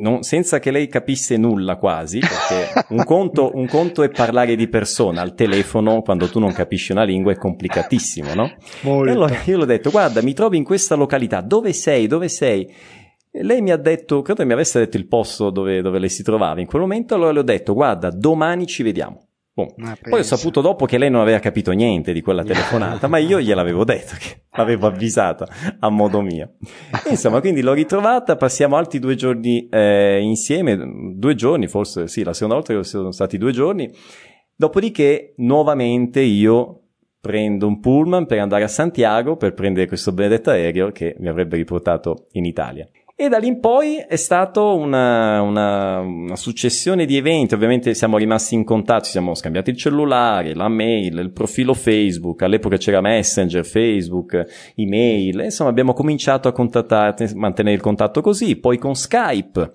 non, 0.00 0.22
senza 0.22 0.58
che 0.58 0.70
lei 0.70 0.88
capisse 0.88 1.36
nulla 1.36 1.76
quasi, 1.76 2.18
perché 2.18 2.86
un 2.94 3.04
conto, 3.04 3.50
un 3.54 3.66
conto, 3.66 4.02
è 4.02 4.10
parlare 4.10 4.56
di 4.56 4.68
persona 4.68 5.20
al 5.20 5.34
telefono 5.34 6.02
quando 6.02 6.28
tu 6.28 6.38
non 6.38 6.52
capisci 6.52 6.92
una 6.92 7.04
lingua 7.04 7.32
è 7.32 7.36
complicatissimo, 7.36 8.34
no? 8.34 8.52
Molto. 8.82 9.10
E 9.10 9.14
allora 9.14 9.36
io 9.44 9.56
le 9.56 9.62
ho 9.62 9.66
detto, 9.66 9.90
guarda, 9.90 10.22
mi 10.22 10.32
trovi 10.32 10.56
in 10.56 10.64
questa 10.64 10.94
località, 10.94 11.40
dove 11.40 11.72
sei, 11.72 12.06
dove 12.06 12.28
sei? 12.28 12.68
E 13.32 13.44
lei 13.44 13.60
mi 13.60 13.70
ha 13.70 13.76
detto, 13.76 14.22
credo 14.22 14.44
mi 14.44 14.52
avesse 14.52 14.80
detto 14.80 14.96
il 14.96 15.06
posto 15.06 15.50
dove, 15.50 15.82
dove 15.82 16.00
lei 16.00 16.08
si 16.08 16.24
trovava 16.24 16.60
in 16.60 16.66
quel 16.66 16.82
momento, 16.82 17.14
allora 17.14 17.30
le 17.32 17.38
ho 17.38 17.44
detto, 17.44 17.74
guarda, 17.74 18.10
domani 18.10 18.66
ci 18.66 18.82
vediamo. 18.82 19.29
Boh. 19.66 19.94
Poi 20.08 20.20
ho 20.20 20.22
saputo 20.22 20.60
dopo 20.60 20.86
che 20.86 20.98
lei 20.98 21.10
non 21.10 21.20
aveva 21.20 21.38
capito 21.38 21.72
niente 21.72 22.12
di 22.12 22.20
quella 22.20 22.42
telefonata, 22.42 23.08
ma 23.08 23.18
io 23.18 23.40
gliel'avevo 23.40 23.84
detto, 23.84 24.14
che 24.18 24.42
l'avevo 24.56 24.86
avvisata 24.86 25.46
a 25.78 25.88
modo 25.88 26.20
mio. 26.20 26.54
E 27.06 27.10
insomma, 27.10 27.40
quindi 27.40 27.60
l'ho 27.60 27.72
ritrovata, 27.72 28.36
passiamo 28.36 28.76
altri 28.76 28.98
due 28.98 29.14
giorni 29.14 29.68
eh, 29.68 30.20
insieme, 30.20 30.78
due 31.14 31.34
giorni 31.34 31.66
forse, 31.66 32.08
sì, 32.08 32.22
la 32.22 32.32
seconda 32.32 32.54
volta 32.54 32.82
sono 32.82 33.12
stati 33.12 33.38
due 33.38 33.52
giorni. 33.52 33.90
Dopodiché, 34.54 35.34
nuovamente 35.36 36.20
io 36.20 36.80
prendo 37.20 37.66
un 37.66 37.80
pullman 37.80 38.26
per 38.26 38.38
andare 38.38 38.64
a 38.64 38.68
Santiago 38.68 39.36
per 39.36 39.52
prendere 39.52 39.86
questo 39.86 40.12
benedetto 40.12 40.50
aereo 40.50 40.90
che 40.90 41.14
mi 41.18 41.28
avrebbe 41.28 41.56
riportato 41.56 42.28
in 42.32 42.46
Italia. 42.46 42.88
E 43.22 43.28
da 43.28 43.36
lì 43.36 43.48
in 43.48 43.60
poi 43.60 43.96
è 43.98 44.16
stata 44.16 44.62
una, 44.62 45.42
una, 45.42 45.98
una, 45.98 46.36
successione 46.36 47.04
di 47.04 47.18
eventi, 47.18 47.52
ovviamente 47.52 47.92
siamo 47.92 48.16
rimasti 48.16 48.54
in 48.54 48.64
contatto, 48.64 49.04
ci 49.04 49.10
siamo 49.10 49.34
scambiati 49.34 49.68
il 49.68 49.76
cellulare, 49.76 50.54
la 50.54 50.68
mail, 50.68 51.18
il 51.18 51.30
profilo 51.30 51.74
Facebook, 51.74 52.40
all'epoca 52.40 52.78
c'era 52.78 53.02
Messenger, 53.02 53.62
Facebook, 53.62 54.72
email, 54.74 55.40
insomma 55.40 55.68
abbiamo 55.68 55.92
cominciato 55.92 56.48
a 56.48 56.52
contattare, 56.52 57.30
mantenere 57.34 57.76
il 57.76 57.82
contatto 57.82 58.22
così, 58.22 58.56
poi 58.56 58.78
con 58.78 58.94
Skype 58.94 59.70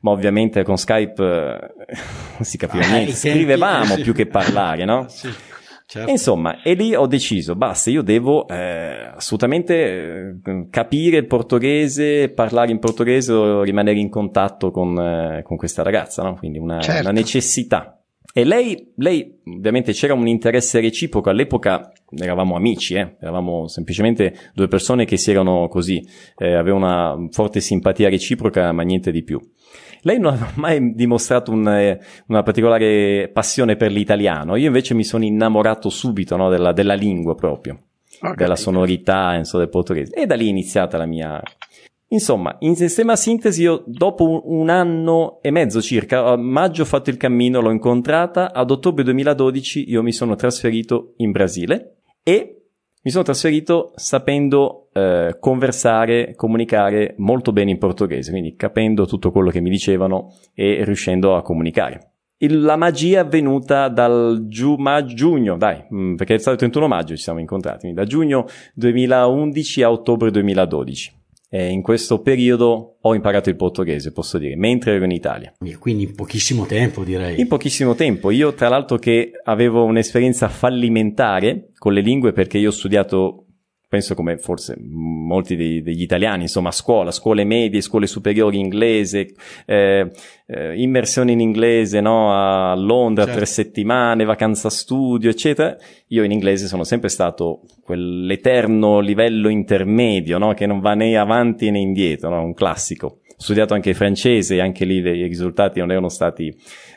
ma 0.00 0.10
ovviamente 0.10 0.62
con 0.62 0.78
Skype 0.78 1.22
eh, 1.22 1.96
non 2.38 2.44
si 2.44 2.56
capiva 2.56 2.82
ah, 2.82 2.92
niente, 2.92 3.12
scrivevamo 3.12 3.96
più 3.96 4.14
che 4.14 4.24
parlare, 4.24 4.86
no? 4.86 5.04
Sì. 5.08 5.28
Certo. 5.96 6.10
Insomma, 6.10 6.62
e 6.62 6.74
lì 6.74 6.94
ho 6.94 7.06
deciso, 7.06 7.56
basta, 7.56 7.88
io 7.88 8.02
devo 8.02 8.46
eh, 8.48 9.12
assolutamente 9.14 10.40
eh, 10.44 10.66
capire 10.68 11.16
il 11.16 11.26
portoghese, 11.26 12.28
parlare 12.28 12.70
in 12.70 12.78
portoghese 12.78 13.62
rimanere 13.62 13.98
in 13.98 14.10
contatto 14.10 14.70
con, 14.70 14.98
eh, 14.98 15.42
con 15.42 15.56
questa 15.56 15.82
ragazza, 15.82 16.22
no? 16.22 16.34
Quindi 16.34 16.58
una, 16.58 16.80
certo. 16.80 17.00
una 17.00 17.12
necessità. 17.12 17.98
E 18.34 18.44
lei, 18.44 18.92
lei, 18.96 19.40
ovviamente 19.46 19.92
c'era 19.92 20.12
un 20.12 20.26
interesse 20.26 20.80
reciproco, 20.80 21.30
all'epoca 21.30 21.90
eravamo 22.14 22.56
amici, 22.56 22.92
eh? 22.92 23.16
eravamo 23.18 23.66
semplicemente 23.66 24.50
due 24.52 24.68
persone 24.68 25.06
che 25.06 25.16
si 25.16 25.30
erano 25.30 25.68
così, 25.68 26.06
eh, 26.36 26.52
avevano 26.52 26.84
una 26.84 27.28
forte 27.30 27.60
simpatia 27.60 28.10
reciproca, 28.10 28.72
ma 28.72 28.82
niente 28.82 29.10
di 29.10 29.22
più. 29.22 29.40
Lei 30.02 30.18
non 30.18 30.34
ha 30.34 30.52
mai 30.56 30.94
dimostrato 30.94 31.50
un, 31.50 31.68
eh, 31.68 32.00
una 32.28 32.42
particolare 32.42 33.30
passione 33.32 33.76
per 33.76 33.90
l'italiano, 33.90 34.56
io 34.56 34.66
invece 34.66 34.94
mi 34.94 35.04
sono 35.04 35.24
innamorato 35.24 35.88
subito 35.88 36.36
no, 36.36 36.48
della, 36.48 36.72
della, 36.72 36.94
lingua 36.94 37.34
proprio, 37.34 37.78
okay. 38.20 38.34
della 38.34 38.56
sonorità 38.56 39.34
insomma, 39.34 39.64
del 39.64 39.72
portoghese. 39.72 40.14
E 40.14 40.26
da 40.26 40.34
lì 40.34 40.46
è 40.46 40.50
iniziata 40.50 40.96
la 40.96 41.06
mia... 41.06 41.40
Insomma, 42.08 42.56
in 42.60 42.76
estrema 42.78 43.16
sintesi, 43.16 43.62
io 43.62 43.82
dopo 43.84 44.28
un, 44.28 44.40
un 44.44 44.68
anno 44.68 45.40
e 45.42 45.50
mezzo 45.50 45.82
circa, 45.82 46.24
a 46.24 46.36
maggio 46.36 46.82
ho 46.82 46.86
fatto 46.86 47.10
il 47.10 47.16
cammino, 47.16 47.60
l'ho 47.60 47.72
incontrata, 47.72 48.52
ad 48.52 48.70
ottobre 48.70 49.02
2012 49.02 49.90
io 49.90 50.02
mi 50.02 50.12
sono 50.12 50.36
trasferito 50.36 51.14
in 51.16 51.32
Brasile 51.32 51.96
e 52.22 52.55
mi 53.06 53.12
sono 53.12 53.22
trasferito 53.22 53.92
sapendo 53.94 54.88
eh, 54.92 55.36
conversare, 55.38 56.34
comunicare 56.34 57.14
molto 57.18 57.52
bene 57.52 57.70
in 57.70 57.78
portoghese, 57.78 58.32
quindi 58.32 58.56
capendo 58.56 59.06
tutto 59.06 59.30
quello 59.30 59.50
che 59.50 59.60
mi 59.60 59.70
dicevano 59.70 60.34
e 60.52 60.82
riuscendo 60.82 61.36
a 61.36 61.42
comunicare. 61.42 62.14
Il, 62.38 62.62
la 62.62 62.74
magia 62.74 63.18
è 63.18 63.22
avvenuta 63.22 63.88
dal 63.88 64.46
giu, 64.48 64.74
ma, 64.74 65.04
giugno, 65.04 65.56
dai, 65.56 65.84
mm, 65.94 66.16
perché 66.16 66.34
è 66.34 66.38
stato 66.38 66.54
il 66.54 66.58
31 66.58 66.88
maggio 66.88 67.14
ci 67.14 67.22
siamo 67.22 67.38
incontrati, 67.38 67.92
da 67.92 68.02
giugno 68.02 68.46
2011 68.74 69.82
a 69.84 69.92
ottobre 69.92 70.32
2012. 70.32 71.14
E 71.56 71.70
in 71.70 71.80
questo 71.80 72.20
periodo 72.20 72.98
ho 73.00 73.14
imparato 73.14 73.48
il 73.48 73.56
portoghese, 73.56 74.12
posso 74.12 74.36
dire, 74.36 74.56
mentre 74.56 74.92
ero 74.92 75.06
in 75.06 75.10
Italia. 75.10 75.54
Quindi 75.78 76.02
in 76.02 76.14
pochissimo 76.14 76.66
tempo, 76.66 77.02
direi. 77.02 77.40
In 77.40 77.48
pochissimo 77.48 77.94
tempo. 77.94 78.30
Io, 78.30 78.52
tra 78.52 78.68
l'altro, 78.68 78.98
che 78.98 79.30
avevo 79.42 79.84
un'esperienza 79.84 80.50
fallimentare 80.50 81.70
con 81.78 81.94
le 81.94 82.02
lingue 82.02 82.32
perché 82.32 82.58
io 82.58 82.68
ho 82.68 82.72
studiato 82.72 83.45
penso 83.88 84.14
come 84.14 84.38
forse 84.38 84.76
molti 84.78 85.54
dei, 85.54 85.80
degli 85.80 86.02
italiani, 86.02 86.42
insomma, 86.42 86.70
a 86.70 86.72
scuola, 86.72 87.10
scuole 87.10 87.44
medie, 87.44 87.80
scuole 87.80 88.06
superiori 88.06 88.58
inglese, 88.58 89.28
eh, 89.64 90.10
eh, 90.46 90.80
immersione 90.80 91.32
in 91.32 91.40
inglese, 91.40 92.00
no? 92.00 92.32
A 92.32 92.74
Londra, 92.74 93.24
certo. 93.24 93.38
tre 93.38 93.46
settimane, 93.46 94.24
vacanza 94.24 94.70
studio, 94.70 95.30
eccetera. 95.30 95.76
Io 96.08 96.24
in 96.24 96.32
inglese 96.32 96.66
sono 96.66 96.84
sempre 96.84 97.08
stato 97.08 97.62
quell'eterno 97.82 98.98
livello 98.98 99.48
intermedio, 99.48 100.38
no? 100.38 100.52
Che 100.54 100.66
non 100.66 100.80
va 100.80 100.94
né 100.94 101.16
avanti 101.16 101.70
né 101.70 101.78
indietro, 101.78 102.30
no? 102.30 102.42
Un 102.42 102.54
classico. 102.54 103.20
Ho 103.28 103.42
studiato 103.42 103.74
anche 103.74 103.94
francese 103.94 104.56
e 104.56 104.60
anche 104.60 104.84
lì 104.84 104.96
i 104.96 105.26
risultati 105.26 105.78
non 105.78 105.90
erano 105.90 106.08
stati 106.08 106.52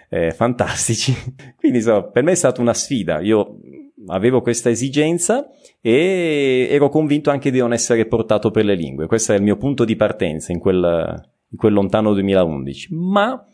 eh, 0.09 0.31
fantastici. 0.31 1.13
Quindi, 1.55 1.79
insomma, 1.79 2.03
per 2.03 2.23
me 2.23 2.31
è 2.31 2.35
stata 2.35 2.61
una 2.61 2.73
sfida. 2.73 3.19
Io 3.19 3.59
avevo 4.07 4.41
questa 4.41 4.69
esigenza 4.69 5.47
e 5.81 6.67
ero 6.69 6.89
convinto 6.89 7.29
anche 7.29 7.51
di 7.51 7.59
non 7.59 7.73
essere 7.73 8.05
portato 8.05 8.51
per 8.51 8.65
le 8.65 8.75
lingue. 8.75 9.07
Questo 9.07 9.33
è 9.33 9.35
il 9.35 9.43
mio 9.43 9.57
punto 9.57 9.85
di 9.85 9.95
partenza 9.95 10.51
in 10.51 10.59
quel, 10.59 11.29
in 11.49 11.57
quel 11.57 11.73
lontano 11.73 12.13
2011. 12.13 12.93
Ma 12.95 13.45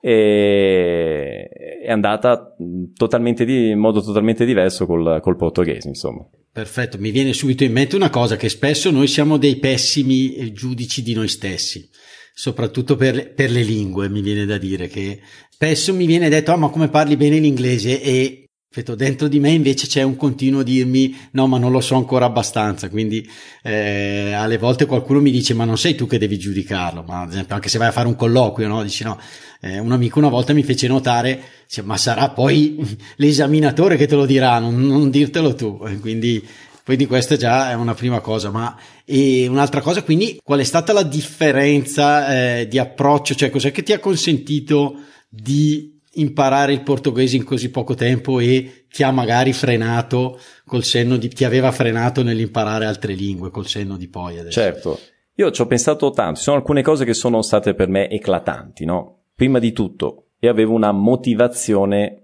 eh, 0.00 1.48
è 1.82 1.90
andata 1.90 2.54
totalmente 2.94 3.44
di, 3.44 3.70
in 3.70 3.78
modo 3.78 4.02
totalmente 4.02 4.44
diverso 4.44 4.86
col, 4.86 5.20
col 5.22 5.36
portoghese, 5.36 5.88
insomma. 5.88 6.28
Perfetto, 6.52 6.98
mi 6.98 7.10
viene 7.10 7.32
subito 7.32 7.64
in 7.64 7.72
mente 7.72 7.96
una 7.96 8.10
cosa 8.10 8.36
che 8.36 8.48
spesso 8.48 8.90
noi 8.90 9.08
siamo 9.08 9.38
dei 9.38 9.56
pessimi 9.56 10.52
giudici 10.52 11.02
di 11.02 11.14
noi 11.14 11.28
stessi, 11.28 11.88
soprattutto 12.32 12.96
per, 12.96 13.32
per 13.34 13.50
le 13.50 13.62
lingue, 13.62 14.08
mi 14.08 14.20
viene 14.20 14.44
da 14.44 14.56
dire 14.56 14.86
che 14.86 15.20
spesso 15.50 15.92
mi 15.92 16.06
viene 16.06 16.28
detto, 16.28 16.52
ah 16.52 16.56
ma 16.56 16.68
come 16.68 16.88
parli 16.88 17.16
bene 17.16 17.38
l'inglese 17.38 18.00
e 18.00 18.43
dentro 18.82 19.28
di 19.28 19.38
me 19.38 19.50
invece 19.50 19.86
c'è 19.86 20.02
un 20.02 20.16
continuo 20.16 20.62
dirmi 20.64 21.16
no 21.32 21.46
ma 21.46 21.58
non 21.58 21.70
lo 21.70 21.80
so 21.80 21.94
ancora 21.94 22.24
abbastanza. 22.24 22.88
Quindi 22.88 23.28
eh, 23.62 24.32
alle 24.32 24.58
volte 24.58 24.86
qualcuno 24.86 25.20
mi 25.20 25.30
dice 25.30 25.54
ma 25.54 25.64
non 25.64 25.78
sei 25.78 25.94
tu 25.94 26.06
che 26.06 26.18
devi 26.18 26.38
giudicarlo. 26.38 27.04
Ma 27.06 27.20
ad 27.20 27.30
esempio 27.30 27.54
anche 27.54 27.68
se 27.68 27.78
vai 27.78 27.88
a 27.88 27.92
fare 27.92 28.08
un 28.08 28.16
colloquio 28.16 28.66
no 28.66 28.82
dici 28.82 29.04
no. 29.04 29.18
Eh, 29.60 29.78
un 29.78 29.92
amico 29.92 30.18
una 30.18 30.28
volta 30.28 30.52
mi 30.52 30.62
fece 30.62 30.88
notare 30.88 31.40
dice, 31.66 31.82
ma 31.82 31.96
sarà 31.96 32.30
poi 32.30 32.98
l'esaminatore 33.16 33.96
che 33.96 34.06
te 34.06 34.16
lo 34.16 34.26
dirà 34.26 34.58
non, 34.58 34.80
non 34.80 35.10
dirtelo 35.10 35.54
tu. 35.54 35.78
Quindi 36.00 36.44
quindi 36.84 37.06
questa 37.06 37.36
già 37.36 37.70
è 37.70 37.74
una 37.74 37.94
prima 37.94 38.20
cosa 38.20 38.50
ma 38.50 38.76
e 39.06 39.46
un'altra 39.48 39.80
cosa 39.80 40.02
quindi 40.02 40.38
qual 40.42 40.60
è 40.60 40.64
stata 40.64 40.92
la 40.92 41.02
differenza 41.02 42.58
eh, 42.58 42.68
di 42.68 42.78
approccio? 42.78 43.34
Cioè 43.34 43.48
cos'è 43.48 43.72
che 43.72 43.82
ti 43.82 43.92
ha 43.92 43.98
consentito 43.98 44.96
di 45.30 45.93
imparare 46.14 46.72
il 46.72 46.82
portoghese 46.82 47.36
in 47.36 47.44
così 47.44 47.70
poco 47.70 47.94
tempo 47.94 48.38
e 48.40 48.86
ti 48.90 49.02
ha 49.02 49.10
magari 49.10 49.52
frenato 49.52 50.38
col 50.64 50.84
senno 50.84 51.16
di, 51.16 51.28
ti 51.28 51.44
aveva 51.44 51.72
frenato 51.72 52.22
nell'imparare 52.22 52.86
altre 52.86 53.14
lingue 53.14 53.50
col 53.50 53.66
senno 53.66 53.96
di 53.96 54.08
poi 54.08 54.38
adesso. 54.38 54.60
Certo. 54.60 54.98
Io 55.36 55.50
ci 55.50 55.62
ho 55.62 55.66
pensato 55.66 56.10
tanto, 56.10 56.36
ci 56.36 56.44
sono 56.44 56.56
alcune 56.56 56.82
cose 56.82 57.04
che 57.04 57.14
sono 57.14 57.42
state 57.42 57.74
per 57.74 57.88
me 57.88 58.08
eclatanti, 58.08 58.84
no? 58.84 59.24
Prima 59.34 59.58
di 59.58 59.72
tutto, 59.72 60.28
io 60.38 60.50
avevo 60.50 60.74
una 60.74 60.92
motivazione 60.92 62.20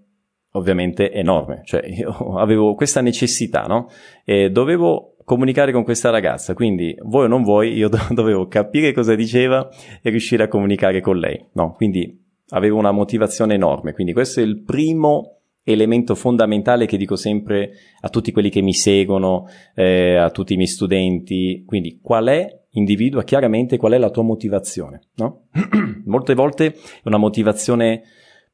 ovviamente 0.52 1.12
enorme, 1.12 1.62
cioè 1.64 1.84
io 1.90 2.38
avevo 2.38 2.74
questa 2.74 3.00
necessità, 3.00 3.62
no? 3.62 3.88
E 4.24 4.50
dovevo 4.50 5.16
comunicare 5.24 5.72
con 5.72 5.84
questa 5.84 6.10
ragazza, 6.10 6.54
quindi 6.54 6.94
vuoi 7.02 7.24
o 7.24 7.28
non 7.28 7.42
vuoi, 7.42 7.72
io 7.72 7.88
dovevo 8.10 8.46
capire 8.46 8.92
cosa 8.92 9.14
diceva 9.14 9.68
e 10.02 10.10
riuscire 10.10 10.44
a 10.44 10.48
comunicare 10.48 11.00
con 11.00 11.18
lei, 11.18 11.44
no? 11.54 11.72
Quindi 11.74 12.28
avevo 12.50 12.78
una 12.78 12.92
motivazione 12.92 13.54
enorme, 13.54 13.92
quindi 13.92 14.12
questo 14.12 14.40
è 14.40 14.42
il 14.42 14.62
primo 14.62 15.40
elemento 15.62 16.14
fondamentale 16.14 16.86
che 16.86 16.96
dico 16.96 17.16
sempre 17.16 17.72
a 18.00 18.08
tutti 18.08 18.32
quelli 18.32 18.50
che 18.50 18.62
mi 18.62 18.72
seguono, 18.72 19.46
eh, 19.74 20.16
a 20.16 20.30
tutti 20.30 20.54
i 20.54 20.56
miei 20.56 20.68
studenti, 20.68 21.64
quindi 21.66 21.98
qual 22.02 22.26
è, 22.26 22.58
individua 22.72 23.24
chiaramente 23.24 23.76
qual 23.76 23.92
è 23.92 23.98
la 23.98 24.10
tua 24.10 24.22
motivazione, 24.22 25.08
no? 25.16 25.46
Molte 26.06 26.34
volte 26.34 26.66
è 26.66 26.74
una 27.04 27.18
motivazione 27.18 28.02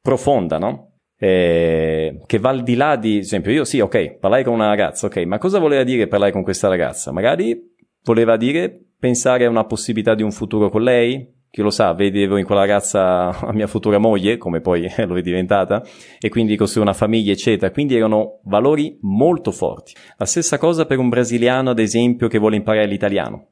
profonda, 0.01 0.57
no? 0.57 0.91
Eh, 1.19 2.21
che 2.25 2.37
va 2.37 2.49
al 2.49 2.61
di 2.61 2.75
là 2.75 2.95
di, 2.95 3.15
ad 3.15 3.23
esempio, 3.23 3.51
io 3.51 3.63
sì, 3.63 3.79
ok, 3.79 4.17
parlare 4.17 4.43
con 4.43 4.53
una 4.53 4.67
ragazza, 4.67 5.07
ok, 5.07 5.17
ma 5.25 5.37
cosa 5.37 5.59
voleva 5.59 5.83
dire 5.83 6.07
parlare 6.07 6.31
con 6.31 6.43
questa 6.43 6.67
ragazza? 6.67 7.11
Magari 7.11 7.59
voleva 8.03 8.37
dire 8.37 8.79
pensare 8.99 9.45
a 9.45 9.49
una 9.49 9.65
possibilità 9.65 10.15
di 10.15 10.23
un 10.23 10.31
futuro 10.31 10.69
con 10.69 10.83
lei, 10.83 11.35
chi 11.57 11.63
lo 11.63 11.71
sa, 11.71 11.93
vedevo 11.93 12.37
in 12.37 12.45
quella 12.45 12.61
ragazza 12.61 13.35
la 13.41 13.51
mia 13.51 13.65
futura 13.65 13.97
moglie, 13.97 14.37
come 14.37 14.61
poi 14.61 14.87
lo 15.07 15.17
è 15.17 15.21
diventata, 15.23 15.83
e 16.19 16.29
quindi 16.29 16.55
costruire 16.55 16.87
una 16.87 16.95
famiglia, 16.95 17.31
eccetera. 17.31 17.71
Quindi 17.71 17.95
erano 17.95 18.41
valori 18.43 18.99
molto 19.01 19.51
forti. 19.51 19.93
La 20.17 20.25
stessa 20.25 20.59
cosa 20.59 20.85
per 20.85 20.99
un 20.99 21.09
brasiliano, 21.09 21.71
ad 21.71 21.79
esempio, 21.79 22.27
che 22.27 22.37
vuole 22.37 22.57
imparare 22.57 22.85
l'italiano. 22.85 23.47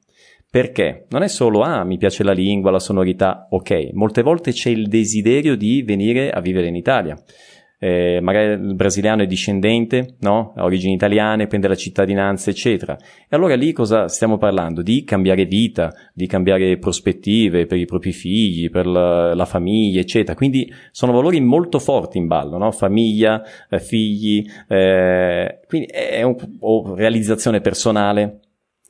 Perché? 0.48 1.08
Non 1.10 1.24
è 1.24 1.28
solo, 1.28 1.62
ah, 1.62 1.84
mi 1.84 1.98
piace 1.98 2.24
la 2.24 2.32
lingua, 2.32 2.70
la 2.70 2.78
sonorità, 2.78 3.48
ok. 3.50 3.90
Molte 3.94 4.22
volte 4.22 4.52
c'è 4.52 4.70
il 4.70 4.88
desiderio 4.88 5.58
di 5.58 5.82
venire 5.82 6.30
a 6.30 6.42
vivere 6.42 6.68
in 6.68 6.76
Italia 6.76 7.18
eh, 7.80 8.20
magari 8.22 8.54
il 8.54 8.76
brasiliano 8.76 9.24
è 9.24 9.28
discendente, 9.28 10.16
no? 10.20 10.54
ha 10.56 10.64
origini 10.64 10.94
italiane, 10.94 11.48
prende 11.48 11.68
la 11.68 11.76
cittadinanza, 11.76 12.50
eccetera. 12.50 12.98
E 12.98 13.36
allora 13.36 13.56
lì 13.56 13.72
cosa 13.74 14.08
stiamo 14.08 14.38
parlando? 14.38 14.82
Di 14.82 15.04
cambiare 15.04 15.46
vita, 15.46 15.94
di 16.14 16.28
cambiare 16.28 16.78
prospettive 16.78 17.66
per 17.66 17.78
i 17.78 17.86
propri 17.86 18.12
figli, 18.12 18.70
per 18.70 18.86
la, 18.88 19.34
la 19.34 19.46
famiglia, 19.46 20.00
eccetera. 20.00 20.36
Quindi 20.36 20.72
sono 20.92 21.12
valori 21.12 21.40
molto 21.42 21.80
forti 21.80 22.18
in 22.18 22.28
ballo, 22.28 22.58
no? 22.58 22.72
famiglia, 22.72 23.44
eh, 23.70 23.80
figli, 23.80 24.46
eh, 24.68 25.60
quindi 25.68 25.88
è 25.88 26.24
un, 26.24 26.36
o 26.60 26.96
realizzazione 26.96 27.62
personale. 27.62 28.40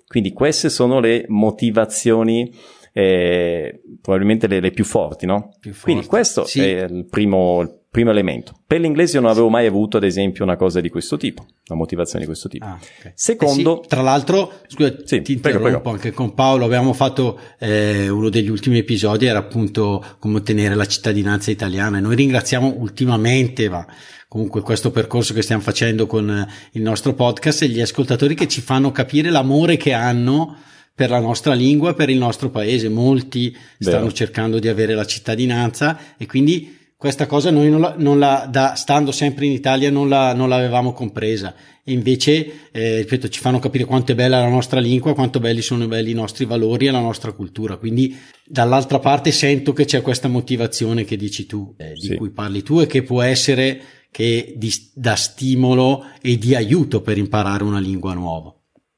Quindi 0.07 0.33
queste 0.33 0.69
sono 0.69 0.99
le 0.99 1.25
motivazioni 1.27 2.53
eh, 2.97 3.81
probabilmente 4.01 4.47
le, 4.47 4.61
le, 4.61 4.71
più 4.71 4.85
forti, 4.85 5.25
no? 5.25 5.53
Più 5.59 5.71
forti. 5.71 5.91
Quindi 5.91 6.05
questo 6.05 6.45
sì. 6.45 6.61
è 6.61 6.83
il 6.85 7.05
primo, 7.09 7.81
Primo 7.95 8.09
elemento. 8.09 8.59
Per 8.67 8.81
l'inglese 8.81 9.21
non 9.21 9.29
avevo 9.29 9.47
mai 9.47 9.65
avuto, 9.65 9.95
ad 9.95 10.03
esempio, 10.03 10.43
una 10.43 10.57
cosa 10.57 10.81
di 10.81 10.89
questo 10.89 11.15
tipo, 11.15 11.45
una 11.69 11.79
motivazione 11.79 12.19
di 12.19 12.25
questo 12.25 12.49
tipo. 12.49 12.65
Ah, 12.65 12.77
okay. 12.77 13.13
Secondo... 13.15 13.79
Eh 13.79 13.83
sì, 13.83 13.87
tra 13.87 14.01
l'altro, 14.01 14.51
scusa, 14.67 14.97
sì, 15.05 15.21
ti 15.21 15.31
interrompo 15.31 15.63
prego, 15.63 15.79
prego. 15.79 15.95
anche 15.95 16.11
con 16.11 16.33
Paolo, 16.33 16.65
abbiamo 16.65 16.91
fatto 16.91 17.39
eh, 17.57 18.09
uno 18.09 18.27
degli 18.27 18.49
ultimi 18.49 18.79
episodi, 18.79 19.27
era 19.27 19.39
appunto 19.39 20.03
come 20.19 20.39
ottenere 20.39 20.75
la 20.75 20.85
cittadinanza 20.85 21.51
italiana 21.51 21.99
e 21.99 22.01
noi 22.01 22.17
ringraziamo 22.17 22.75
ultimamente, 22.79 23.69
ma 23.69 23.87
comunque 24.27 24.59
questo 24.59 24.91
percorso 24.91 25.33
che 25.33 25.41
stiamo 25.41 25.61
facendo 25.61 26.05
con 26.05 26.45
il 26.73 26.81
nostro 26.81 27.13
podcast 27.13 27.61
e 27.61 27.69
gli 27.69 27.79
ascoltatori 27.79 28.35
che 28.35 28.49
ci 28.49 28.59
fanno 28.59 28.91
capire 28.91 29.29
l'amore 29.29 29.77
che 29.77 29.93
hanno 29.93 30.57
per 30.93 31.09
la 31.09 31.19
nostra 31.21 31.53
lingua 31.53 31.93
per 31.93 32.09
il 32.09 32.17
nostro 32.17 32.49
paese. 32.49 32.89
Molti 32.89 33.55
stanno 33.79 33.99
Vero. 33.99 34.11
cercando 34.11 34.59
di 34.59 34.67
avere 34.67 34.95
la 34.95 35.05
cittadinanza 35.05 35.97
e 36.17 36.25
quindi 36.25 36.83
questa 37.05 37.27
cosa 37.27 37.51
noi 37.51 37.69
non 37.69 37.81
la, 37.81 37.93
non 37.95 38.17
la 38.17 38.47
da, 38.49 38.73
stando 38.73 39.11
sempre 39.11 39.45
in 39.45 39.51
Italia 39.51 39.91
non, 39.91 40.09
la, 40.09 40.33
non 40.33 40.49
l'avevamo 40.49 40.91
compresa. 40.91 41.53
E 41.83 41.91
invece 41.91 42.71
eh, 42.71 42.97
ripeto 42.97 43.29
ci 43.29 43.39
fanno 43.39 43.59
capire 43.59 43.85
quanto 43.85 44.11
è 44.11 44.15
bella 44.15 44.39
la 44.39 44.49
nostra 44.49 44.79
lingua 44.79 45.13
quanto 45.13 45.39
belli 45.39 45.61
sono 45.61 45.85
belli 45.85 46.09
i 46.09 46.15
nostri 46.15 46.45
valori 46.45 46.87
e 46.87 46.91
la 46.91 46.99
nostra 46.99 47.31
cultura. 47.33 47.77
Quindi 47.77 48.17
dall'altra 48.43 48.97
parte 48.97 49.29
sento 49.29 49.71
che 49.71 49.85
c'è 49.85 50.01
questa 50.01 50.27
motivazione 50.27 51.03
che 51.03 51.15
dici 51.15 51.45
tu 51.45 51.75
eh, 51.77 51.93
di 51.93 52.07
sì. 52.07 52.15
cui 52.15 52.31
parli 52.31 52.63
tu 52.63 52.79
e 52.79 52.87
che 52.87 53.03
può 53.03 53.21
essere 53.21 53.79
che 54.09 54.55
di, 54.57 54.71
da 54.95 55.13
stimolo 55.13 56.05
e 56.23 56.39
di 56.39 56.55
aiuto 56.55 57.01
per 57.01 57.19
imparare 57.19 57.63
una 57.63 57.79
lingua 57.79 58.15
nuova. 58.15 58.51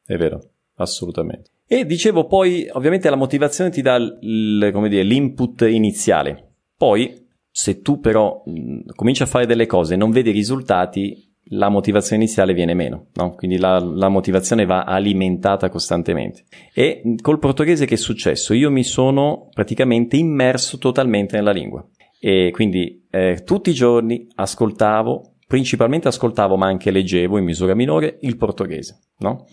È 0.05 0.15
vero 0.15 0.51
assolutamente. 0.75 1.49
E 1.67 1.85
dicevo 1.85 2.25
poi 2.25 2.69
ovviamente 2.71 3.09
la 3.09 3.17
motivazione 3.17 3.69
ti 3.69 3.81
dà 3.81 3.97
il, 3.97 4.69
come 4.71 4.87
dire, 4.87 5.03
l'input 5.03 5.67
iniziale. 5.69 6.53
Poi 6.77 7.25
se 7.59 7.81
tu 7.81 7.99
però 7.99 8.43
mh, 8.45 8.93
cominci 8.93 9.23
a 9.23 9.25
fare 9.25 9.47
delle 9.47 9.65
cose 9.65 9.95
e 9.95 9.97
non 9.97 10.11
vedi 10.11 10.29
risultati, 10.29 11.27
la 11.45 11.69
motivazione 11.69 12.21
iniziale 12.21 12.53
viene 12.53 12.75
meno, 12.75 13.07
no? 13.15 13.33
Quindi 13.33 13.57
la, 13.57 13.79
la, 13.79 14.09
motivazione 14.09 14.65
va 14.65 14.83
alimentata 14.83 15.67
costantemente. 15.67 16.43
E 16.71 17.01
col 17.19 17.39
portoghese 17.39 17.87
che 17.87 17.95
è 17.95 17.97
successo? 17.97 18.53
Io 18.53 18.69
mi 18.69 18.83
sono 18.83 19.49
praticamente 19.51 20.17
immerso 20.17 20.77
totalmente 20.77 21.35
nella 21.35 21.49
lingua. 21.49 21.83
E 22.19 22.51
quindi 22.51 23.07
eh, 23.09 23.41
tutti 23.43 23.71
i 23.71 23.73
giorni 23.73 24.27
ascoltavo, 24.35 25.36
principalmente 25.47 26.09
ascoltavo 26.09 26.57
ma 26.57 26.67
anche 26.67 26.91
leggevo 26.91 27.37
in 27.37 27.45
misura 27.45 27.73
minore 27.73 28.17
il 28.21 28.35
portoghese, 28.35 28.99
no? 29.19 29.47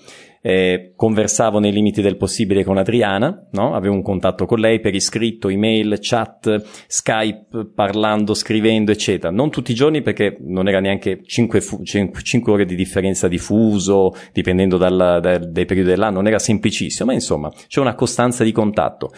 eh, 0.46 0.92
conversavo 0.94 1.58
nei 1.58 1.72
limiti 1.72 2.02
del 2.02 2.18
possibile 2.18 2.64
con 2.64 2.76
Adriana, 2.76 3.48
no? 3.52 3.74
avevo 3.74 3.94
un 3.94 4.02
contatto 4.02 4.44
con 4.44 4.58
lei 4.58 4.78
per 4.78 4.94
iscritto, 4.94 5.48
email, 5.48 5.96
chat, 6.00 6.62
Skype, 6.86 7.70
parlando, 7.74 8.34
scrivendo, 8.34 8.92
eccetera. 8.92 9.32
Non 9.32 9.50
tutti 9.50 9.70
i 9.70 9.74
giorni 9.74 10.02
perché 10.02 10.36
non 10.40 10.68
era 10.68 10.80
neanche 10.80 11.22
5, 11.24 11.60
fu- 11.62 11.82
5, 11.82 12.20
5 12.22 12.52
ore 12.52 12.66
di 12.66 12.74
differenza 12.74 13.26
di 13.26 13.38
fuso, 13.38 14.14
dipendendo 14.34 14.76
dal, 14.76 15.20
dal, 15.22 15.50
dai 15.50 15.64
periodi 15.64 15.88
dell'anno, 15.88 16.16
non 16.16 16.26
era 16.26 16.38
semplicissimo, 16.38 17.08
ma 17.08 17.14
insomma 17.14 17.50
c'è 17.66 17.80
una 17.80 17.94
costanza 17.94 18.44
di 18.44 18.52
contatto. 18.52 19.12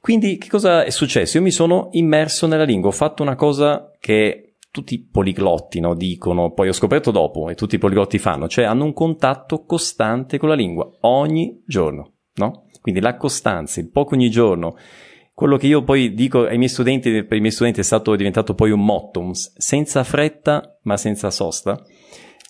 Quindi 0.00 0.36
che 0.36 0.48
cosa 0.48 0.82
è 0.82 0.90
successo? 0.90 1.36
Io 1.36 1.44
mi 1.44 1.52
sono 1.52 1.90
immerso 1.92 2.48
nella 2.48 2.64
lingua, 2.64 2.88
ho 2.88 2.92
fatto 2.92 3.22
una 3.22 3.36
cosa 3.36 3.92
che 4.00 4.51
tutti 4.72 4.94
i 4.94 5.06
poliglotti 5.06 5.78
no, 5.80 5.94
dicono, 5.94 6.52
poi 6.52 6.68
ho 6.68 6.72
scoperto 6.72 7.10
dopo 7.10 7.50
e 7.50 7.54
tutti 7.54 7.74
i 7.76 7.78
poliglotti 7.78 8.18
fanno, 8.18 8.48
cioè 8.48 8.64
hanno 8.64 8.84
un 8.84 8.94
contatto 8.94 9.64
costante 9.64 10.38
con 10.38 10.48
la 10.48 10.54
lingua 10.54 10.90
ogni 11.02 11.62
giorno, 11.66 12.14
no? 12.36 12.64
Quindi 12.80 13.00
la 13.00 13.16
costanza, 13.16 13.80
il 13.80 13.90
poco 13.90 14.14
ogni 14.14 14.30
giorno, 14.30 14.76
quello 15.34 15.56
che 15.58 15.66
io 15.66 15.84
poi 15.84 16.14
dico 16.14 16.46
ai 16.46 16.56
miei 16.56 16.70
studenti, 16.70 17.22
per 17.24 17.36
i 17.36 17.40
miei 17.40 17.52
studenti 17.52 17.80
è 17.80 17.84
stato 17.84 18.16
diventato 18.16 18.54
poi 18.54 18.70
un 18.70 18.84
motto, 18.84 19.20
un 19.20 19.34
senza 19.34 20.02
fretta 20.04 20.78
ma 20.82 20.96
senza 20.96 21.30
sosta. 21.30 21.80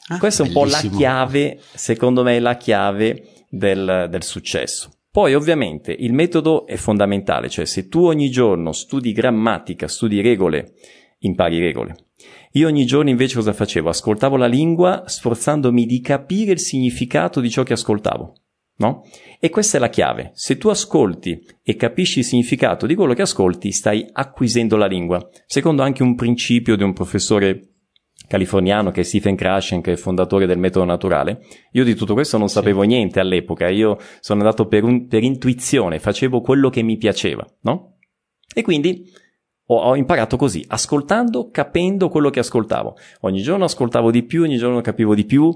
Ah, 0.09 0.19
Questa 0.19 0.45
è 0.45 0.47
un 0.47 0.52
bellissimo. 0.52 0.91
po' 0.91 0.91
la 0.91 0.97
chiave, 0.97 1.59
secondo 1.75 2.23
me, 2.23 2.38
la 2.38 2.57
chiave 2.57 3.45
del, 3.49 4.07
del 4.09 4.23
successo. 4.23 4.91
Poi 5.11 5.35
ovviamente 5.35 5.93
il 5.93 6.12
metodo 6.12 6.67
è 6.67 6.76
fondamentale, 6.76 7.50
cioè 7.50 7.67
se 7.67 7.88
tu 7.88 8.05
ogni 8.05 8.31
giorno 8.31 8.73
studi 8.73 9.12
grammatica, 9.12 9.87
studi 9.87 10.23
regole, 10.23 10.73
impari 11.23 11.59
regole. 11.59 11.97
Io 12.52 12.69
ogni 12.69 12.85
giorno 12.85 13.11
invece 13.11 13.37
cosa 13.37 13.52
facevo? 13.52 13.88
Ascoltavo 13.88 14.37
la 14.37 14.47
lingua 14.47 15.05
sforzandomi 15.07 15.87
di 15.87 16.00
capire 16.00 16.52
il 16.52 16.61
significato 16.61 17.41
di 17.41 17.50
ciò 17.50 17.62
che 17.62 17.73
ascoltavo. 17.73 18.35
No? 18.76 19.05
E 19.38 19.49
questa 19.50 19.76
è 19.76 19.81
la 19.81 19.88
chiave. 19.88 20.33
Se 20.35 20.57
tu 20.57 20.69
ascolti 20.69 21.41
e 21.62 21.76
capisci 21.76 22.21
il 22.21 22.25
significato 22.25 22.87
di 22.87 22.95
quello 22.95 23.14
che 23.14 23.23
ascolti, 23.23 23.71
stai 23.71 24.07
acquisendo 24.12 24.76
la 24.76 24.87
lingua. 24.87 25.29
Secondo 25.47 25.83
anche 25.83 26.02
un 26.02 26.14
principio 26.14 26.76
di 26.76 26.83
un 26.83 26.93
professore 26.93 27.73
californiano 28.27 28.90
che 28.90 29.03
è 29.03 29.05
Stephen 29.05 29.37
Krashen, 29.37 29.83
che 29.83 29.92
è 29.92 29.96
fondatore 29.96 30.46
del 30.46 30.59
metodo 30.59 30.87
naturale. 30.87 31.42
Io 31.73 31.85
di 31.85 31.94
tutto 31.94 32.14
questo 32.14 32.38
non 32.38 32.49
sapevo 32.49 32.81
sì. 32.83 32.88
niente 32.88 33.20
all'epoca, 33.20 33.68
io 33.68 33.99
sono 34.20 34.40
andato 34.40 34.66
per, 34.66 34.85
un, 34.85 35.07
per 35.07 35.23
intuizione, 35.23 35.99
facevo 35.99 36.40
quello 36.40 36.70
che 36.70 36.83
mi 36.83 36.96
piaceva, 36.96 37.46
no? 37.62 37.99
E 38.55 38.62
quindi 38.62 39.05
ho, 39.74 39.90
ho, 39.90 39.96
imparato 39.96 40.37
così, 40.37 40.64
ascoltando, 40.68 41.50
capendo 41.50 42.08
quello 42.08 42.30
che 42.30 42.40
ascoltavo. 42.40 42.96
Ogni 43.20 43.42
giorno 43.42 43.64
ascoltavo 43.64 44.11
di 44.11 44.22
più, 44.22 44.42
ogni 44.42 44.56
giorno 44.56 44.80
capivo 44.80 45.14
di 45.14 45.24
più 45.24 45.52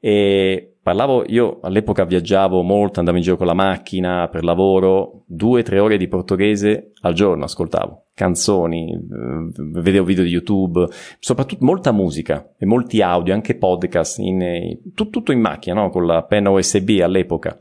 e 0.00 0.76
parlavo, 0.82 1.24
io 1.26 1.60
all'epoca 1.62 2.04
viaggiavo 2.04 2.62
molto, 2.62 2.98
andavo 2.98 3.18
in 3.18 3.22
giro 3.22 3.36
con 3.36 3.46
la 3.46 3.54
macchina 3.54 4.28
per 4.28 4.44
lavoro, 4.44 5.24
due, 5.26 5.62
tre 5.62 5.78
ore 5.78 5.96
di 5.96 6.08
portoghese 6.08 6.92
al 7.02 7.12
giorno 7.12 7.44
ascoltavo. 7.44 8.06
Canzoni, 8.14 8.92
eh, 8.92 9.80
vedevo 9.80 10.04
video 10.04 10.24
di 10.24 10.30
YouTube, 10.30 10.86
soprattutto 11.18 11.64
molta 11.64 11.92
musica 11.92 12.54
e 12.58 12.66
molti 12.66 13.02
audio, 13.02 13.34
anche 13.34 13.56
podcast, 13.56 14.18
in, 14.18 14.78
tutto 14.94 15.32
in 15.32 15.40
macchina, 15.40 15.80
no? 15.80 15.90
con 15.90 16.06
la 16.06 16.22
penna 16.24 16.50
USB 16.50 17.00
all'epoca. 17.02 17.58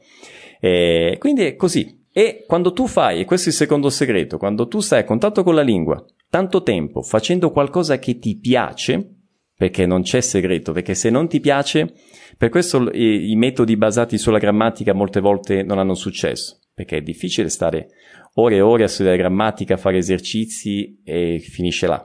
E 0.60 1.16
quindi 1.20 1.44
è 1.44 1.56
così, 1.56 1.99
e 2.12 2.44
quando 2.48 2.74
tu 2.74 2.88
fai, 2.88 3.22
e 3.22 3.26
questo 3.26 3.50
è 3.50 3.52
il 3.52 3.58
secondo 3.58 3.90
segreto, 3.90 4.38
quando 4.38 4.68
tu 4.68 4.80
stai 4.80 5.00
a 5.00 5.04
contatto 5.04 5.44
con 5.44 5.56
la 5.56 5.62
lingua 5.62 6.04
tanto 6.30 6.62
tempo 6.62 7.02
facendo 7.02 7.52
qualcosa 7.52 7.98
che 8.00 8.20
ti 8.20 8.38
piace, 8.38 9.16
perché 9.56 9.86
non 9.86 10.04
c'è 10.04 10.22
segreto, 10.22 10.72
perché 10.72 10.94
se 10.94 11.10
non 11.10 11.28
ti 11.28 11.40
piace, 11.40 11.94
per 12.38 12.50
questo 12.50 12.90
i, 12.92 13.32
i 13.32 13.36
metodi 13.36 13.76
basati 13.76 14.18
sulla 14.18 14.38
grammatica 14.38 14.94
molte 14.94 15.20
volte 15.20 15.64
non 15.64 15.80
hanno 15.80 15.96
successo, 15.96 16.60
perché 16.74 16.98
è 16.98 17.02
difficile 17.02 17.50
stare 17.50 17.90
ore 18.36 18.58
e 18.58 18.62
ore 18.62 18.84
a 18.84 18.88
studiare 18.88 19.18
grammatica, 19.18 19.76
fare 19.76 19.98
esercizi 19.98 21.02
e 21.04 21.40
finisce 21.40 21.88
là. 21.88 22.04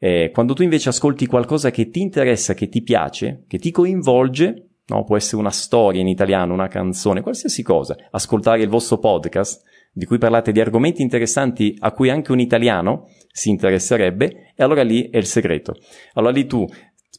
Eh, 0.00 0.30
quando 0.32 0.54
tu 0.54 0.62
invece 0.62 0.88
ascolti 0.88 1.26
qualcosa 1.26 1.70
che 1.70 1.90
ti 1.90 2.00
interessa, 2.00 2.54
che 2.54 2.68
ti 2.68 2.82
piace, 2.82 3.44
che 3.46 3.58
ti 3.58 3.70
coinvolge, 3.70 4.67
no? 4.88 5.04
può 5.04 5.16
essere 5.16 5.36
una 5.38 5.50
storia 5.50 6.00
in 6.00 6.08
italiano, 6.08 6.52
una 6.52 6.68
canzone, 6.68 7.22
qualsiasi 7.22 7.62
cosa, 7.62 7.96
ascoltare 8.10 8.62
il 8.62 8.68
vostro 8.68 8.98
podcast 8.98 9.62
di 9.92 10.04
cui 10.04 10.18
parlate 10.18 10.52
di 10.52 10.60
argomenti 10.60 11.02
interessanti 11.02 11.74
a 11.80 11.92
cui 11.92 12.10
anche 12.10 12.32
un 12.32 12.40
italiano 12.40 13.08
si 13.30 13.50
interesserebbe, 13.50 14.52
e 14.54 14.62
allora 14.62 14.82
lì 14.82 15.08
è 15.10 15.16
il 15.16 15.26
segreto. 15.26 15.74
Allora 16.14 16.32
lì 16.32 16.46
tu 16.46 16.64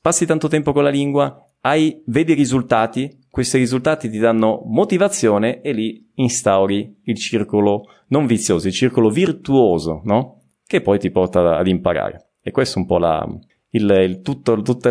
passi 0.01 0.25
tanto 0.25 0.47
tempo 0.47 0.71
con 0.71 0.83
la 0.83 0.89
lingua, 0.89 1.45
hai, 1.61 2.01
vedi 2.05 2.31
i 2.31 2.35
risultati, 2.35 3.25
questi 3.29 3.57
risultati 3.57 4.09
ti 4.09 4.17
danno 4.17 4.63
motivazione 4.65 5.61
e 5.61 5.73
lì 5.73 6.09
instauri 6.15 7.01
il 7.03 7.17
circolo 7.17 7.83
non 8.07 8.25
vizioso, 8.25 8.67
il 8.67 8.73
circolo 8.73 9.09
virtuoso, 9.09 10.01
no? 10.05 10.41
Che 10.65 10.81
poi 10.81 10.99
ti 10.99 11.11
porta 11.11 11.57
ad 11.57 11.67
imparare. 11.67 12.31
E 12.41 12.51
questo 12.51 12.77
è 12.77 12.81
un 12.81 12.87
po' 12.87 12.97
la, 12.97 13.27
il, 13.71 13.89
il 13.89 14.21
tutto, 14.21 14.61
tutti 14.61 14.89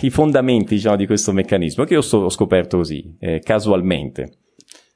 i 0.00 0.10
fondamenti 0.10 0.74
diciamo, 0.74 0.96
di 0.96 1.06
questo 1.06 1.32
meccanismo 1.32 1.84
che 1.84 1.94
io 1.94 2.02
so, 2.02 2.18
ho 2.18 2.30
scoperto 2.30 2.78
così, 2.78 3.16
eh, 3.18 3.40
casualmente. 3.40 4.38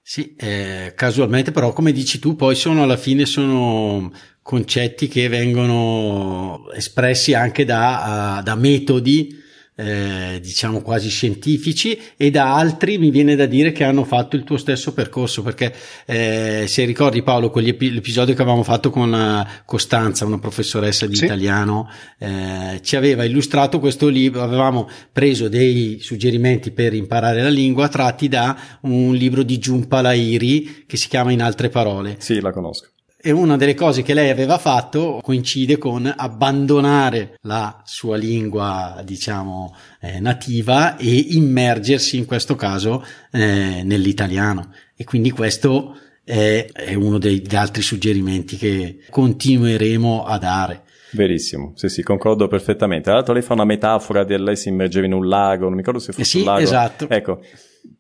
Sì, 0.03 0.35
eh, 0.37 0.93
casualmente 0.95 1.51
però 1.51 1.73
come 1.73 1.91
dici 1.91 2.19
tu 2.19 2.37
poi 2.37 2.55
sono 2.55 2.83
alla 2.83 2.99
fine 2.99 3.25
sono 3.25 4.13
concetti 4.43 5.09
che 5.09 5.29
vengono 5.29 6.71
espressi 6.75 7.33
anche 7.33 7.65
da, 7.65 8.43
da 8.45 8.55
metodi 8.55 9.43
eh, 9.77 10.39
diciamo 10.41 10.83
quasi 10.83 11.09
scientifici 11.09 11.99
e 12.17 12.31
da 12.31 12.55
altri 12.55 12.99
mi 12.99 13.11
viene 13.11 13.35
da 13.35 13.47
dire 13.47 13.73
che 13.73 13.83
hanno 13.83 14.05
fatto 14.05 14.37
il 14.37 14.45
tuo 14.45 14.57
stesso 14.57 14.93
percorso 14.93 15.43
perché 15.43 15.75
eh, 16.07 16.65
se 16.69 16.85
ricordi 16.85 17.23
Paolo 17.23 17.51
quell'episodio 17.51 18.35
che 18.35 18.43
avevamo 18.43 18.63
fatto 18.63 18.91
con 18.91 19.13
eh, 19.13 19.63
Costanza 19.65 20.25
una 20.25 20.39
professoressa 20.39 21.07
di 21.07 21.17
sì. 21.17 21.25
italiano 21.25 21.89
eh, 22.19 22.81
ci 22.83 22.97
aveva 22.97 23.25
illustrato 23.25 23.81
questo 23.81 24.09
libro 24.09 24.43
avevamo 24.43 24.89
preso 25.11 25.49
dei 25.49 25.99
suggerimenti 26.01 26.71
per 26.71 26.95
imparare 26.95 27.43
la 27.43 27.49
lingua 27.49 27.89
tratti 27.89 28.29
da 28.29 28.57
un 28.83 29.15
libro 29.15 29.43
di 29.43 29.59
Giunpa 29.59 30.01
Lairi 30.01 30.85
che 30.87 30.97
si 30.97 31.09
chiama 31.09 31.33
In 31.33 31.43
altre 31.43 31.69
parole 31.69 32.17
sì 32.19 32.41
la 32.41 32.53
conosco 32.53 32.94
e 33.27 33.31
una 33.31 33.57
delle 33.57 33.75
cose 33.75 34.03
che 34.03 34.13
lei 34.13 34.29
aveva 34.29 34.59
fatto 34.59 35.19
coincide 35.23 35.79
con 35.79 36.13
abbandonare 36.15 37.39
la 37.41 37.81
sua 37.87 38.19
lingua, 38.19 39.01
diciamo, 39.03 39.75
eh, 40.01 40.21
nativa 40.21 40.99
e 40.99 41.29
immergersi 41.31 42.19
in 42.19 42.27
questo 42.27 42.55
caso 42.55 43.03
eh, 43.33 43.81
nell'italiano. 43.83 44.73
E 44.95 45.05
quindi 45.05 45.31
questo 45.31 45.97
è, 46.23 46.67
è 46.71 46.93
uno 46.93 47.17
degli 47.17 47.57
altri 47.57 47.81
suggerimenti 47.81 48.59
che 48.59 48.99
continueremo 49.09 50.25
a 50.25 50.37
dare. 50.37 50.83
Verissimo, 51.13 51.73
sì 51.77 51.89
sì, 51.89 52.03
concordo 52.03 52.47
perfettamente. 52.47 53.05
Tra 53.05 53.15
l'altro 53.15 53.33
lei 53.33 53.43
fa 53.43 53.55
una 53.55 53.65
metafora 53.65 54.23
di 54.25 54.37
lei 54.39 54.57
si 54.57 54.69
immergeva 54.69 55.07
in 55.07 55.15
un 55.15 55.27
lago, 55.29 55.63
non 55.65 55.73
mi 55.73 55.79
ricordo 55.79 55.99
se 55.99 56.13
fosse 56.13 56.21
Eh 56.21 56.25
sì, 56.25 56.39
un 56.41 56.45
lago. 56.45 56.61
esatto. 56.61 57.09
Ecco, 57.09 57.41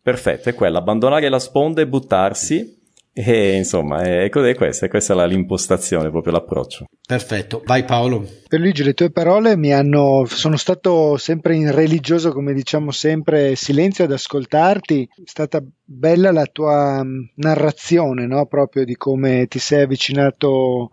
perfetto, 0.02 0.50
è 0.50 0.54
quella, 0.54 0.78
abbandonare 0.80 1.30
la 1.30 1.38
sponda 1.38 1.80
e 1.80 1.86
buttarsi 1.86 2.82
e 3.16 3.56
insomma, 3.56 4.02
è, 4.02 4.24
è 4.24 4.54
questa, 4.56 4.86
è 4.86 4.88
questa 4.88 5.14
la- 5.14 5.24
l'impostazione, 5.24 6.10
proprio 6.10 6.32
l'approccio. 6.32 6.86
Perfetto, 7.06 7.62
vai 7.64 7.84
Paolo. 7.84 8.26
Per 8.48 8.58
Luigi, 8.58 8.82
le 8.82 8.94
tue 8.94 9.10
parole 9.10 9.56
mi 9.56 9.72
hanno. 9.72 10.24
Sono 10.26 10.56
stato 10.56 11.16
sempre 11.16 11.54
in 11.54 11.70
religioso, 11.70 12.32
come 12.32 12.52
diciamo 12.52 12.90
sempre, 12.90 13.54
silenzio 13.54 14.04
ad 14.04 14.12
ascoltarti. 14.12 15.08
È 15.14 15.22
stata 15.24 15.62
bella 15.84 16.32
la 16.32 16.46
tua 16.46 17.04
mh, 17.04 17.32
narrazione, 17.36 18.26
no? 18.26 18.46
Proprio 18.46 18.84
di 18.84 18.96
come 18.96 19.46
ti 19.46 19.58
sei 19.60 19.82
avvicinato 19.82 20.88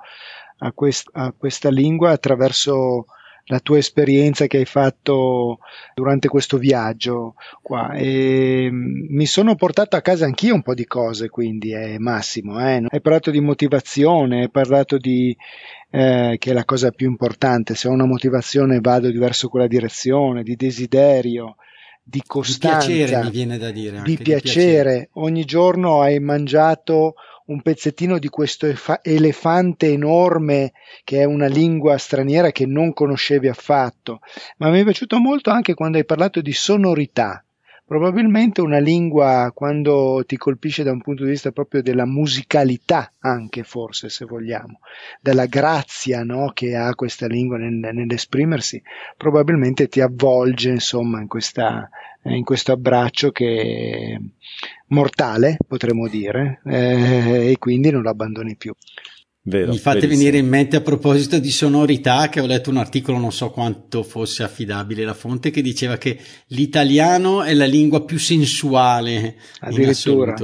a, 0.60 0.72
quest- 0.74 1.10
a 1.14 1.34
questa 1.36 1.70
lingua 1.70 2.12
attraverso 2.12 3.06
la 3.52 3.60
tua 3.60 3.78
esperienza 3.80 4.48
che 4.48 4.58
hai 4.60 4.66
fatto 4.66 5.60
durante 5.94 6.30
questo 6.30 6.58
viaggio 6.58 7.36
qua. 7.62 7.92
E 7.92 8.70
mh, 8.72 9.08
mi 9.10 9.26
sono 9.26 9.56
portato 9.56 9.98
a 9.98 10.02
casa 10.02 10.24
anch'io 10.24 10.54
un 10.54 10.62
po' 10.62 10.74
di 10.74 10.86
cose, 10.86 11.28
quindi, 11.28 11.74
eh, 11.74 12.00
Massimo. 12.00 12.60
Eh? 12.66 12.86
Hai 12.88 13.02
parlato 13.02 13.30
di 13.30 13.42
motivazione, 13.42 14.44
hai 14.44 14.50
parlato 14.50 14.98
di 14.98 15.36
eh, 15.90 16.38
che 16.40 16.52
è 16.52 16.54
la 16.54 16.64
cosa 16.64 16.92
più 16.92 17.10
importante. 17.10 17.76
Se 17.76 17.90
ho 17.90 17.92
una 17.92 18.06
motivazione 18.06 18.80
vado 18.80 19.12
verso 19.12 19.50
quella 19.50 19.68
direzione, 19.68 20.44
di 20.44 20.56
desiderio, 20.56 21.58
di 22.02 22.20
Di 22.20 22.24
costanza, 22.26 22.88
piacere 22.88 23.24
mi 23.26 23.32
viene 23.32 23.58
da 23.58 23.70
dire. 23.72 24.02
di 24.04 24.18
piacere. 24.18 25.10
Ogni 25.16 25.44
giorno 25.44 26.02
hai 26.02 26.20
mangiato 26.20 27.16
un 27.52 27.62
pezzettino 27.62 28.18
di 28.18 28.30
questo 28.30 28.66
efa- 28.66 29.02
elefante 29.04 29.92
enorme 29.92 30.72
che 31.04 31.20
è 31.20 31.24
una 31.26 31.48
lingua 31.48 31.98
straniera 31.98 32.52
che 32.52 32.66
non 32.66 32.94
conoscevi 32.94 33.48
affatto. 33.48 34.20
Ma 34.58 34.70
mi 34.70 34.80
è 34.80 34.84
piaciuto 34.84 35.20
molto 35.20 35.50
anche 35.50 35.74
quando 35.74 35.98
hai 35.98 36.06
parlato 36.06 36.42
di 36.42 36.54
sonorità. 36.54 37.44
Probabilmente 37.92 38.62
una 38.62 38.80
lingua, 38.80 39.52
quando 39.54 40.24
ti 40.26 40.38
colpisce 40.38 40.82
da 40.82 40.94
un 40.94 41.02
punto 41.02 41.26
di 41.26 41.32
vista 41.32 41.52
proprio 41.52 41.82
della 41.82 42.06
musicalità, 42.06 43.12
anche 43.20 43.64
forse 43.64 44.08
se 44.08 44.24
vogliamo, 44.24 44.80
della 45.20 45.46
grazia 45.46 46.24
no, 46.24 46.52
che 46.54 46.74
ha 46.74 46.96
questa 46.96 47.28
lingua 47.28 47.58
nel- 47.58 47.94
nell'esprimersi, 47.94 48.82
probabilmente 49.18 49.90
ti 49.90 50.00
avvolge 50.00 50.70
insomma 50.70 51.20
in, 51.20 51.28
questa, 51.28 51.90
eh, 52.24 52.34
in 52.34 52.46
questo 52.46 52.72
abbraccio 52.72 53.32
che 53.32 54.16
è 54.18 54.22
mortale, 54.88 55.58
potremmo 55.68 56.08
dire, 56.08 56.62
eh, 56.64 57.50
e 57.52 57.58
quindi 57.60 57.92
non 57.92 58.04
lo 58.04 58.10
abbandoni 58.10 58.56
più. 58.56 58.74
Vero, 59.44 59.72
Mi 59.72 59.80
fate 59.80 60.02
verissimo. 60.02 60.20
venire 60.20 60.38
in 60.38 60.48
mente 60.48 60.76
a 60.76 60.82
proposito 60.82 61.40
di 61.40 61.50
sonorità 61.50 62.30
che 62.30 62.42
ho 62.42 62.46
letto 62.46 62.70
un 62.70 62.78
articolo, 62.78 63.18
non 63.18 63.32
so 63.32 63.50
quanto 63.50 64.04
fosse 64.04 64.44
affidabile 64.44 65.04
la 65.04 65.16
fonte, 65.16 65.50
che 65.50 65.64
diceva 65.64 65.98
che 65.98 66.20
l'italiano 66.48 67.42
è 67.42 67.56
la 67.56 67.66
lingua 67.66 68.06
più 68.06 68.20
sensuale 68.20 69.38
Addirittura. 69.62 70.36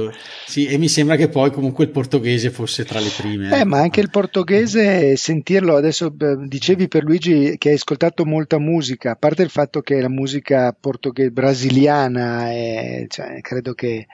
Sì, 0.46 0.66
e 0.66 0.78
mi 0.78 0.88
sembra 0.88 1.14
che 1.14 1.28
poi 1.28 1.52
comunque 1.52 1.84
il 1.84 1.90
portoghese 1.90 2.50
fosse 2.50 2.84
tra 2.84 2.98
le 2.98 3.10
prime. 3.16 3.60
Eh, 3.60 3.64
ma 3.64 3.78
anche 3.78 4.00
il 4.00 4.10
portoghese, 4.10 5.14
sentirlo 5.16 5.76
adesso, 5.76 6.12
eh, 6.18 6.36
dicevi 6.48 6.88
per 6.88 7.04
Luigi 7.04 7.54
che 7.56 7.68
hai 7.68 7.74
ascoltato 7.76 8.24
molta 8.24 8.58
musica, 8.58 9.12
a 9.12 9.16
parte 9.16 9.42
il 9.44 9.50
fatto 9.50 9.80
che 9.80 10.00
la 10.00 10.08
musica 10.08 10.76
portoghese 10.78 11.30
brasiliana 11.30 12.50
è, 12.50 13.06
cioè, 13.08 13.40
credo 13.42 13.74
che 13.74 14.08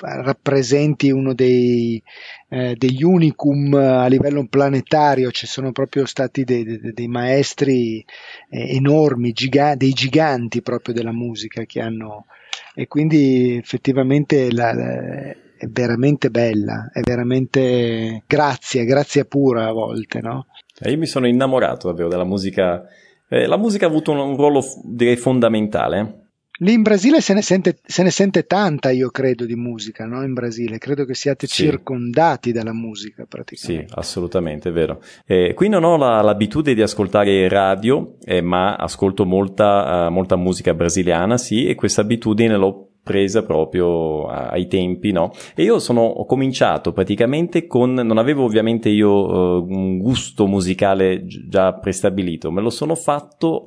rappresenti 0.00 1.10
uno 1.10 1.34
dei, 1.34 2.02
eh, 2.48 2.74
degli 2.76 3.02
unicum 3.02 3.74
a 3.74 4.06
livello 4.06 4.46
planetario, 4.46 5.30
ci 5.30 5.46
sono 5.46 5.72
proprio 5.72 6.06
stati 6.06 6.44
dei, 6.44 6.64
dei- 6.64 6.92
dei 6.92 7.08
maestri 7.08 8.04
eh, 8.50 8.76
enormi, 8.76 9.32
giga- 9.32 9.74
dei 9.74 9.92
giganti 9.92 10.62
proprio 10.62 10.94
della 10.94 11.12
musica 11.12 11.64
che 11.64 11.80
hanno, 11.80 12.26
e 12.74 12.86
quindi 12.86 13.56
effettivamente 13.56 14.52
la- 14.52 14.70
è 14.72 15.66
veramente 15.66 16.30
bella, 16.30 16.88
è 16.92 17.00
veramente 17.00 18.22
grazia, 18.26 18.84
grazia 18.84 19.24
pura 19.24 19.66
a 19.66 19.72
volte, 19.72 20.20
no? 20.20 20.46
Io 20.84 20.96
mi 20.96 21.06
sono 21.06 21.26
innamorato 21.26 21.88
davvero 21.88 22.08
della 22.08 22.24
musica. 22.24 22.84
eh, 23.28 23.46
la 23.46 23.56
musica 23.58 23.86
ha 23.86 23.88
avuto 23.88 24.12
un, 24.12 24.18
un 24.18 24.36
ruolo, 24.36 24.62
direi, 24.84 25.16
fondamentale. 25.16 26.27
Lì 26.60 26.72
in 26.72 26.82
Brasile 26.82 27.20
se 27.20 27.34
ne 27.34 27.42
sente, 27.42 27.78
se 27.84 28.02
ne 28.02 28.10
sente 28.10 28.44
tanta, 28.44 28.90
io 28.90 29.10
credo, 29.10 29.44
di 29.44 29.54
musica, 29.54 30.06
no? 30.06 30.24
In 30.24 30.32
Brasile, 30.32 30.78
credo 30.78 31.04
che 31.04 31.14
siate 31.14 31.46
Sì. 31.46 31.62
circondati 31.64 32.50
dalla 32.50 32.72
musica 32.72 33.22
Sì, 33.22 33.28
praticamente. 33.28 33.92
assolutamente, 33.94 34.68
è 34.70 34.72
vero. 34.72 35.00
Eh, 35.24 35.52
qui 35.54 35.68
non 35.68 35.84
ho 35.84 35.96
la- 35.96 36.20
l'abitudine 36.20 36.74
di 36.74 36.82
ascoltare 36.82 37.48
radio, 37.48 38.16
eh, 38.24 38.40
ma 38.40 38.74
ascolto 38.74 39.24
molta, 39.24 40.06
eh, 40.06 40.10
molta 40.10 40.34
musica 40.34 40.74
brasiliana, 40.74 41.36
sì, 41.38 41.66
e 41.66 41.76
questa 41.76 42.00
abitudine 42.00 42.56
l'ho 42.56 42.86
presa 43.08 43.42
proprio 43.42 44.26
ai 44.26 44.66
tempi, 44.66 45.12
no? 45.12 45.30
E 45.54 45.62
io 45.62 45.78
sono, 45.78 46.02
ho 46.02 46.26
cominciato 46.26 46.92
praticamente 46.92 47.66
con, 47.66 47.94
non 47.94 48.18
avevo 48.18 48.44
ovviamente 48.44 48.90
io 48.90 49.60
eh, 49.60 49.64
un 49.66 49.96
gusto 49.96 50.46
musicale 50.46 51.24
gi- 51.24 51.46
già 51.48 51.72
prestabilito, 51.72 52.50
me 52.50 52.60
lo 52.60 52.68
sono 52.68 52.94
fatto 52.94 53.64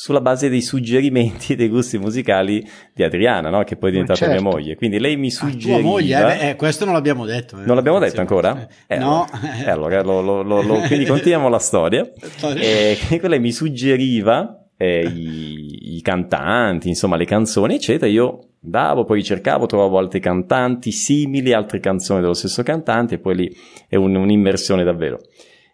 sulla 0.00 0.20
base 0.20 0.48
dei 0.48 0.62
suggerimenti 0.62 1.54
e 1.54 1.56
dei 1.56 1.68
gusti 1.68 1.98
musicali 1.98 2.64
di 2.94 3.02
Adriana, 3.02 3.50
no? 3.50 3.64
Che 3.64 3.74
poi 3.74 3.88
è 3.88 3.92
diventata 3.92 4.20
certo. 4.20 4.40
mia 4.40 4.48
moglie. 4.48 4.76
Quindi 4.76 5.00
lei 5.00 5.16
mi 5.16 5.26
Ah, 5.26 5.30
suggeriva... 5.30 5.80
tua 5.80 5.88
moglie, 5.88 6.40
eh, 6.40 6.48
eh, 6.50 6.54
questo 6.56 6.84
non 6.84 6.94
l'abbiamo 6.94 7.24
detto. 7.26 7.60
eh. 7.60 7.64
Non 7.66 7.74
l'abbiamo 7.74 7.98
detto 7.98 8.20
ancora? 8.20 8.68
Eh, 8.86 8.96
no. 8.96 9.26
allora, 9.66 9.96
eh, 9.96 9.98
allora 9.98 10.02
lo- 10.22 10.42
lo- 10.42 10.62
lo- 10.62 10.78
quindi 10.86 11.04
continuiamo 11.04 11.48
la 11.48 11.58
storia. 11.58 12.08
Eh, 12.56 12.96
lei 13.22 13.40
mi 13.40 13.50
suggeriva 13.50 14.68
eh, 14.76 15.00
i, 15.12 15.96
i 15.96 16.00
cantanti, 16.00 16.86
insomma 16.88 17.16
le 17.16 17.24
canzoni, 17.24 17.74
eccetera. 17.74 18.08
Io 18.08 18.50
andavo, 18.62 19.02
poi 19.02 19.16
ricercavo, 19.18 19.66
trovavo 19.66 19.98
altri 19.98 20.20
cantanti 20.20 20.92
simili, 20.92 21.52
altre 21.52 21.80
canzoni 21.80 22.20
dello 22.20 22.34
stesso 22.34 22.62
cantante, 22.62 23.16
e 23.16 23.18
poi 23.18 23.34
lì 23.34 23.56
è 23.88 23.96
un- 23.96 24.14
un'immersione 24.14 24.84
davvero. 24.84 25.18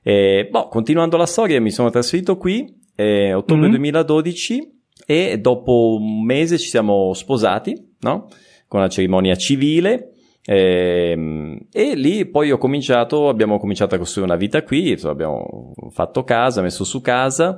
Eh, 0.02 0.48
boh, 0.50 0.68
continuando 0.68 1.18
la 1.18 1.26
storia, 1.26 1.60
mi 1.60 1.70
sono 1.70 1.90
trasferito 1.90 2.38
qui, 2.38 2.80
eh, 2.94 3.32
ottobre 3.34 3.64
Mhm. 3.66 3.70
2012, 3.70 4.72
e 5.06 5.38
dopo 5.38 5.96
un 6.00 6.24
mese 6.24 6.58
ci 6.58 6.68
siamo 6.68 7.12
sposati, 7.14 7.74
no? 8.00 8.28
Con 8.68 8.80
la 8.80 8.88
cerimonia 8.88 9.34
civile. 9.36 10.10
Ehm, 10.46 11.58
e 11.72 11.94
lì 11.94 12.26
poi 12.26 12.50
ho 12.50 12.58
cominciato, 12.58 13.28
abbiamo 13.28 13.58
cominciato 13.58 13.94
a 13.94 13.98
costruire 13.98 14.30
una 14.30 14.38
vita 14.38 14.62
qui, 14.62 14.96
abbiamo 15.04 15.72
fatto 15.90 16.22
casa, 16.24 16.62
messo 16.62 16.84
su 16.84 17.00
casa. 17.00 17.56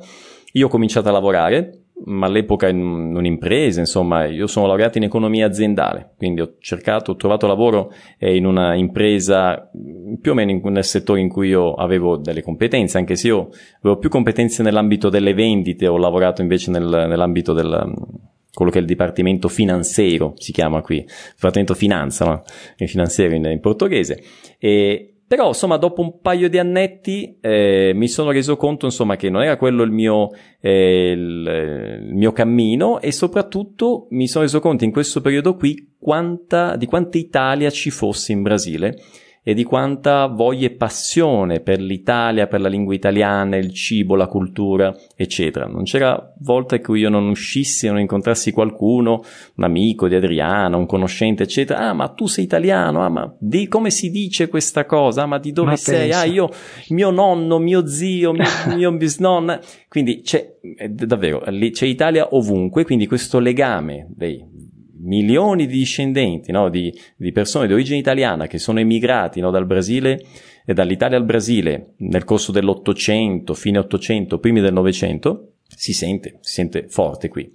Io 0.53 0.67
ho 0.67 0.71
cominciato 0.71 1.09
a 1.09 1.13
lavorare, 1.13 1.86
ma 2.05 2.27
all'epoca 2.27 2.69
in 2.69 3.15
un'impresa, 3.17 3.81
insomma, 3.81 4.27
io 4.27 4.47
sono 4.47 4.67
laureato 4.67 4.99
in 4.99 5.05
economia 5.05 5.47
aziendale, 5.47 6.13
quindi 6.17 6.43
ho 6.43 6.55
cercato, 6.59 7.13
ho 7.13 7.17
trovato 7.17 7.47
lavoro 7.47 7.93
eh, 8.19 8.37
in 8.37 8.45
una 8.45 8.75
impresa 8.75 9.71
mh, 9.73 10.15
più 10.21 10.33
o 10.33 10.35
meno 10.35 10.51
in- 10.51 10.61
nel 10.65 10.85
settore 10.85 11.21
in 11.21 11.29
cui 11.29 11.49
io 11.49 11.73
avevo 11.75 12.17
delle 12.17 12.43
competenze, 12.43 12.99
anche 12.99 13.17
se 13.17 13.29
io 13.29 13.49
avevo 13.81 13.99
più 13.99 14.11
competenze 14.11 14.63
nell'ambito 14.63 15.09
delle 15.09 15.33
vendite, 15.33 15.87
ho 15.87 15.97
lavorato 15.97 16.43
invece 16.43 16.71
nel- 16.71 17.07
nell'ambito 17.09 17.53
del 17.53 17.95
quello 18.57 18.71
che 18.71 18.79
è 18.79 18.81
il 18.81 18.87
dipartimento 18.87 19.49
finanziero, 19.49 20.33
si 20.37 20.51
chiama 20.51 20.81
qui, 20.81 21.07
dipartimento 21.35 21.75
finanza, 21.75 22.25
no? 22.25 22.43
in 22.79 22.89
finanziario 22.89 23.37
in, 23.37 23.45
in 23.45 23.61
portoghese. 23.61 24.23
E, 24.59 25.16
però, 25.29 25.49
insomma, 25.49 25.77
dopo 25.77 26.03
un 26.03 26.21
paio 26.21 26.49
di 26.49 26.59
annetti 26.59 27.39
eh, 27.41 27.93
mi 27.95 28.07
sono 28.07 28.31
reso 28.31 28.57
conto, 28.57 28.87
insomma, 28.87 29.17
che 29.17 29.29
non 29.29 29.43
era 29.43 29.57
quello 29.57 29.83
il 29.83 29.91
mio, 29.91 30.31
eh, 30.61 31.11
il, 31.11 32.01
il 32.09 32.15
mio 32.15 32.33
cammino 32.33 33.01
e 33.01 33.11
soprattutto 33.11 34.07
mi 34.11 34.29
sono 34.29 34.45
reso 34.45 34.61
conto 34.61 34.85
in 34.85 34.93
questo 34.93 35.21
periodo 35.21 35.57
qui 35.57 35.95
quanta, 35.99 36.77
di 36.77 36.87
quanta 36.87 37.19
Italia 37.19 37.71
ci 37.71 37.91
fosse 37.91 38.33
in 38.33 38.43
Brasile 38.43 38.97
e 39.49 39.55
di 39.55 39.63
quanta 39.63 40.27
voglia 40.27 40.67
e 40.67 40.73
passione 40.73 41.61
per 41.61 41.81
l'Italia, 41.81 42.49
per 42.49 42.61
la 42.61 42.69
lingua 42.69 42.95
italiana, 42.95 43.55
il 43.55 43.73
cibo, 43.73 44.17
la 44.17 44.27
cultura, 44.27 44.93
eccetera. 45.15 45.67
Non 45.67 45.85
c'era 45.85 46.33
volta 46.41 46.75
in 46.75 46.83
cui 46.83 46.99
io 46.99 47.11
non 47.11 47.29
uscissi 47.29 47.87
e 47.87 47.91
non 47.91 48.01
incontrassi 48.01 48.51
qualcuno, 48.51 49.23
un 49.55 49.63
amico 49.63 50.09
di 50.09 50.17
Adriano, 50.17 50.79
un 50.79 50.87
conoscente, 50.87 51.45
eccetera. 51.45 51.79
Ah, 51.79 51.93
ma 51.93 52.09
tu 52.09 52.27
sei 52.27 52.43
italiano, 52.43 53.05
ah, 53.05 53.09
ma 53.09 53.33
di 53.39 53.69
come 53.69 53.91
si 53.91 54.11
dice 54.11 54.49
questa 54.49 54.85
cosa? 54.85 55.23
Ah, 55.23 55.27
ma 55.27 55.39
di 55.39 55.53
dove 55.53 55.71
Ma 55.71 55.77
sei? 55.77 56.09
pensa. 56.09 56.21
Ah, 56.23 56.25
io, 56.25 56.51
mio 56.89 57.11
nonno, 57.11 57.61
mio 57.61 57.87
zio, 57.87 58.33
mio, 58.33 58.43
mio 58.75 58.91
bisnonna. 58.97 59.61
Quindi 59.89 60.23
c'è, 60.23 60.57
eh, 60.77 60.89
davvero, 60.89 61.45
c'è 61.71 61.87
Italia 61.87 62.35
ovunque, 62.35 62.85
quindi 62.85 63.07
questo 63.07 63.39
legame 63.39 64.09
dei 64.11 64.56
milioni 65.07 65.67
di 65.67 65.79
discendenti, 65.79 66.53
no, 66.53 66.69
di, 66.69 66.93
di 67.17 67.33
persone 67.33 67.67
di 67.67 67.73
origine 67.73 67.99
italiana 67.99 68.47
che 68.47 68.59
sono 68.59 68.81
emigrati 68.81 69.41
no, 69.41 69.51
dal 69.51 69.67
Brasile 69.67 70.25
e 70.65 70.75
dall'Italia 70.75 71.17
al 71.17 71.25
Brasile 71.25 71.95
nel 71.99 72.25
corso 72.25 72.53
dell'Ottocento, 72.53 73.55
fine 73.55 73.79
Ottocento, 73.79 74.39
primi 74.39 74.61
del 74.61 74.73
Novecento, 74.73 75.53
si 75.67 75.93
sente, 75.93 76.39
si 76.41 76.55
sente 76.55 76.87
forte 76.89 77.29
qui. 77.29 77.51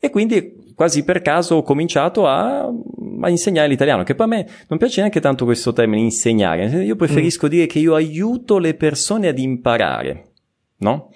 E 0.00 0.10
quindi 0.10 0.72
quasi 0.74 1.04
per 1.04 1.22
caso 1.22 1.56
ho 1.56 1.62
cominciato 1.62 2.26
a, 2.26 2.60
a 2.60 3.28
insegnare 3.28 3.66
l'italiano, 3.68 4.04
che 4.04 4.14
poi 4.14 4.26
a 4.26 4.28
me 4.28 4.48
non 4.68 4.78
piace 4.78 5.00
neanche 5.00 5.20
tanto 5.20 5.44
questo 5.44 5.72
termine 5.72 6.02
insegnare, 6.02 6.84
io 6.84 6.94
preferisco 6.94 7.48
dire 7.48 7.66
che 7.66 7.80
io 7.80 7.94
aiuto 7.94 8.58
le 8.58 8.74
persone 8.74 9.28
ad 9.28 9.38
imparare. 9.38 10.26
no? 10.78 11.10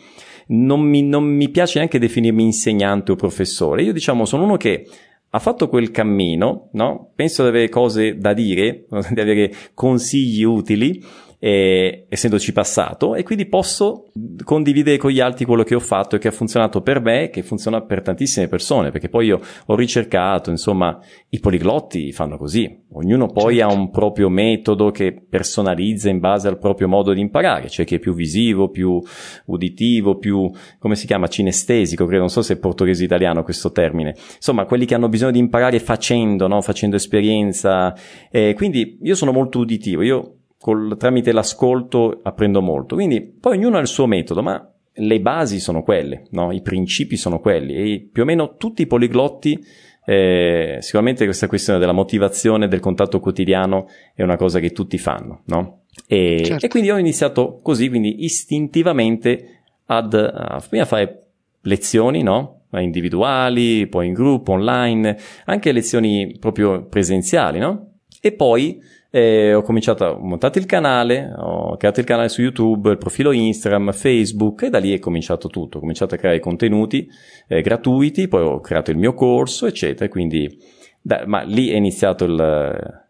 Non 0.48 0.80
mi, 0.80 1.02
non 1.02 1.24
mi 1.24 1.48
piace 1.48 1.78
neanche 1.78 2.00
definirmi 2.00 2.42
insegnante 2.42 3.12
o 3.12 3.16
professore. 3.16 3.84
Io 3.84 3.92
diciamo 3.92 4.24
sono 4.24 4.42
uno 4.42 4.56
che 4.56 4.86
ha 5.34 5.38
fatto 5.38 5.68
quel 5.68 5.90
cammino, 5.90 6.68
no? 6.72 7.12
Penso 7.14 7.42
di 7.42 7.48
avere 7.48 7.68
cose 7.70 8.18
da 8.18 8.34
dire, 8.34 8.84
di 9.10 9.20
avere 9.20 9.52
consigli 9.74 10.42
utili 10.42 11.02
eh, 11.44 12.06
essendoci 12.08 12.52
passato 12.52 13.16
e 13.16 13.24
quindi 13.24 13.46
posso 13.46 14.12
condividere 14.44 14.96
con 14.96 15.10
gli 15.10 15.18
altri 15.18 15.44
quello 15.44 15.64
che 15.64 15.74
ho 15.74 15.80
fatto 15.80 16.14
e 16.14 16.20
che 16.20 16.28
ha 16.28 16.30
funzionato 16.30 16.82
per 16.82 17.00
me 17.00 17.24
e 17.24 17.30
che 17.30 17.42
funziona 17.42 17.82
per 17.82 18.00
tantissime 18.00 18.46
persone 18.46 18.92
perché 18.92 19.08
poi 19.08 19.26
io 19.26 19.40
ho 19.66 19.74
ricercato 19.74 20.50
insomma 20.50 21.00
i 21.30 21.40
poliglotti 21.40 22.12
fanno 22.12 22.36
così. 22.36 22.84
Ognuno 22.92 23.26
poi 23.26 23.56
certo. 23.56 23.74
ha 23.74 23.76
un 23.76 23.90
proprio 23.90 24.28
metodo 24.28 24.92
che 24.92 25.20
personalizza 25.28 26.10
in 26.10 26.20
base 26.20 26.46
al 26.46 26.58
proprio 26.58 26.86
modo 26.86 27.12
di 27.12 27.20
imparare. 27.20 27.66
C'è 27.66 27.84
chi 27.84 27.96
è 27.96 27.98
più 27.98 28.14
visivo 28.14 28.68
più 28.68 29.02
uditivo 29.46 30.18
più 30.18 30.48
come 30.78 30.94
si 30.94 31.08
chiama 31.08 31.26
cinestesico 31.26 32.04
credo 32.04 32.20
non 32.20 32.30
so 32.30 32.42
se 32.42 32.54
è 32.54 32.58
portoghese 32.58 33.02
italiano 33.02 33.42
questo 33.42 33.72
termine. 33.72 34.14
Insomma 34.36 34.64
quelli 34.64 34.84
che 34.84 34.94
hanno 34.94 35.08
bisogno 35.08 35.32
di 35.32 35.40
imparare 35.40 35.80
facendo 35.80 36.46
no? 36.46 36.62
facendo 36.62 36.94
esperienza. 36.94 37.92
Eh, 38.30 38.54
quindi 38.54 39.00
io 39.02 39.16
sono 39.16 39.32
molto 39.32 39.58
uditivo. 39.58 40.02
Io 40.02 40.36
col, 40.62 40.96
tramite 40.96 41.32
l'ascolto 41.32 42.20
apprendo 42.22 42.62
molto. 42.62 42.94
Quindi 42.94 43.20
poi 43.20 43.56
ognuno 43.56 43.78
ha 43.78 43.80
il 43.80 43.88
suo 43.88 44.06
metodo, 44.06 44.42
ma 44.42 44.72
le 44.94 45.20
basi 45.20 45.58
sono 45.58 45.82
quelle, 45.82 46.26
no? 46.30 46.52
i 46.52 46.62
principi 46.62 47.16
sono 47.16 47.40
quelli 47.40 47.74
e 47.74 48.08
più 48.10 48.22
o 48.22 48.24
meno 48.24 48.56
tutti 48.56 48.82
i 48.82 48.86
poliglotti, 48.86 49.58
eh, 50.04 50.78
sicuramente 50.80 51.24
questa 51.24 51.48
questione 51.48 51.80
della 51.80 51.92
motivazione, 51.92 52.68
del 52.68 52.78
contatto 52.78 53.18
quotidiano 53.18 53.88
è 54.14 54.22
una 54.22 54.36
cosa 54.36 54.60
che 54.60 54.70
tutti 54.70 54.98
fanno, 54.98 55.42
no? 55.46 55.80
E, 56.06 56.42
certo. 56.44 56.64
e 56.64 56.68
quindi 56.68 56.90
ho 56.90 56.96
iniziato 56.96 57.58
così, 57.60 57.88
quindi 57.88 58.24
istintivamente 58.24 59.62
ad, 59.86 60.14
a, 60.14 60.60
fare 60.60 61.26
lezioni, 61.62 62.22
no? 62.22 62.60
individuali, 62.70 63.88
poi 63.88 64.06
in 64.06 64.12
gruppo, 64.12 64.52
online, 64.52 65.18
anche 65.46 65.72
lezioni 65.72 66.36
proprio 66.38 66.86
presenziali, 66.86 67.58
no? 67.58 67.94
E 68.20 68.32
poi 68.32 68.80
e 69.14 69.52
ho 69.52 69.60
cominciato, 69.60 70.06
ho 70.06 70.24
montato 70.24 70.58
il 70.58 70.64
canale, 70.64 71.30
ho 71.36 71.76
creato 71.76 72.00
il 72.00 72.06
canale 72.06 72.30
su 72.30 72.40
YouTube, 72.40 72.92
il 72.92 72.96
profilo 72.96 73.30
Instagram, 73.30 73.92
Facebook 73.92 74.62
e 74.62 74.70
da 74.70 74.78
lì 74.78 74.94
è 74.94 74.98
cominciato 74.98 75.48
tutto. 75.48 75.76
Ho 75.76 75.80
cominciato 75.80 76.14
a 76.14 76.18
creare 76.18 76.40
contenuti 76.40 77.06
eh, 77.46 77.60
gratuiti, 77.60 78.26
poi 78.26 78.42
ho 78.42 78.60
creato 78.60 78.90
il 78.90 78.96
mio 78.96 79.12
corso, 79.12 79.66
eccetera. 79.66 80.08
Quindi, 80.08 80.58
da, 81.02 81.24
ma 81.26 81.42
lì 81.42 81.68
è 81.68 81.76
iniziato 81.76 82.24
il... 82.24 83.00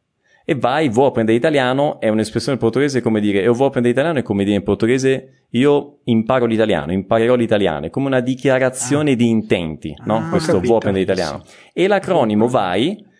E 0.44 0.54
vai, 0.56 0.88
vuoi 0.88 1.06
apprendere 1.06 1.36
italiano, 1.36 2.00
è 2.00 2.08
un'espressione 2.08 2.58
portoghese 2.58 3.00
come 3.00 3.20
dire, 3.20 3.40
e 3.40 3.48
vuoi 3.50 3.68
apprendere 3.68 3.94
italiano 3.94 4.18
è 4.18 4.22
come 4.22 4.42
dire 4.42 4.56
in 4.56 4.64
portoghese, 4.64 5.44
io 5.50 6.00
imparo 6.02 6.46
l'italiano, 6.46 6.90
imparerò 6.90 7.36
l'italiano, 7.36 7.86
è 7.86 7.90
come 7.90 8.08
una 8.08 8.18
dichiarazione 8.18 9.12
ah. 9.12 9.14
di 9.14 9.28
intenti, 9.28 9.94
no? 10.04 10.16
Ah, 10.16 10.28
Questo 10.30 10.58
vuoi 10.58 10.78
apprendere 10.78 11.04
italiano. 11.04 11.44
E 11.72 11.86
l'acronimo 11.86 12.48
vai, 12.48 13.10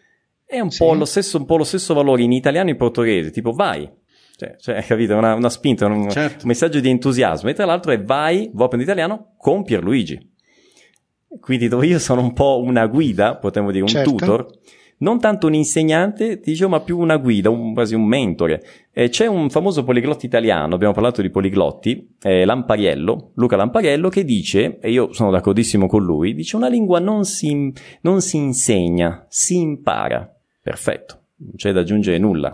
è 0.52 0.60
un, 0.60 0.70
sì. 0.70 0.84
po 0.84 0.92
lo 0.92 1.06
stesso, 1.06 1.38
un 1.38 1.46
po' 1.46 1.56
lo 1.56 1.64
stesso 1.64 1.94
valore 1.94 2.22
in 2.22 2.32
italiano 2.32 2.68
e 2.68 2.72
in 2.72 2.76
portoghese, 2.76 3.30
tipo 3.30 3.52
vai. 3.52 3.90
Cioè, 4.36 4.56
cioè 4.58 4.82
capito? 4.86 5.16
Una, 5.16 5.34
una 5.34 5.48
spinta, 5.48 5.86
un, 5.86 6.10
certo. 6.10 6.42
un, 6.42 6.48
messaggio 6.48 6.78
di 6.78 6.90
entusiasmo. 6.90 7.48
E 7.48 7.54
tra 7.54 7.64
l'altro 7.64 7.92
è 7.92 8.02
vai, 8.02 8.50
Vop 8.52 8.74
in 8.74 8.80
italiano, 8.80 9.34
con 9.38 9.64
Pierluigi. 9.64 10.30
Quindi 11.40 11.68
dove 11.68 11.86
io 11.86 11.98
sono 11.98 12.20
un 12.20 12.34
po' 12.34 12.60
una 12.62 12.86
guida, 12.86 13.36
potremmo 13.36 13.70
dire 13.70 13.82
un 13.82 13.88
certo. 13.88 14.10
tutor, 14.10 14.46
non 14.98 15.18
tanto 15.18 15.46
un 15.46 15.54
insegnante, 15.54 16.38
dicevo, 16.38 16.70
ma 16.70 16.80
più 16.80 16.98
una 16.98 17.16
guida, 17.16 17.48
un, 17.48 17.72
quasi 17.72 17.94
un 17.94 18.04
mentore. 18.04 18.62
Eh, 18.92 19.08
c'è 19.08 19.26
un 19.26 19.48
famoso 19.48 19.82
poliglotti 19.82 20.26
italiano, 20.26 20.74
abbiamo 20.74 20.92
parlato 20.92 21.22
di 21.22 21.30
poliglotti, 21.30 22.16
eh, 22.22 22.44
Lampariello, 22.44 23.32
Luca 23.34 23.56
Lampariello, 23.56 24.10
che 24.10 24.24
dice, 24.24 24.78
e 24.80 24.90
io 24.90 25.12
sono 25.12 25.30
d'accordissimo 25.30 25.86
con 25.86 26.02
lui, 26.04 26.34
dice 26.34 26.56
una 26.56 26.68
lingua 26.68 27.00
non 27.00 27.24
si, 27.24 27.72
non 28.02 28.20
si 28.20 28.36
insegna, 28.36 29.24
si 29.28 29.58
impara. 29.58 30.36
Perfetto, 30.62 31.22
non 31.38 31.55
c'è 31.57 31.72
da 31.72 31.81
aggiungere 31.81 32.18
nulla. 32.18 32.53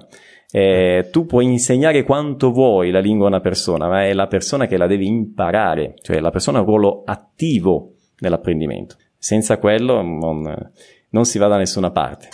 Eh, 0.50 1.08
tu 1.12 1.26
puoi 1.26 1.44
insegnare 1.44 2.04
quanto 2.04 2.50
vuoi 2.50 2.90
la 2.90 3.00
lingua 3.00 3.26
a 3.26 3.28
una 3.28 3.40
persona, 3.40 3.86
ma 3.86 4.06
è 4.06 4.14
la 4.14 4.26
persona 4.26 4.66
che 4.66 4.78
la 4.78 4.86
deve 4.86 5.04
imparare, 5.04 5.94
cioè 6.00 6.20
la 6.20 6.30
persona 6.30 6.58
ha 6.58 6.60
un 6.62 6.66
ruolo 6.66 7.02
attivo 7.04 7.92
nell'apprendimento. 8.20 8.96
Senza 9.18 9.58
quello 9.58 10.00
non, 10.00 10.70
non 11.10 11.24
si 11.26 11.38
va 11.38 11.48
da 11.48 11.58
nessuna 11.58 11.90
parte. 11.90 12.28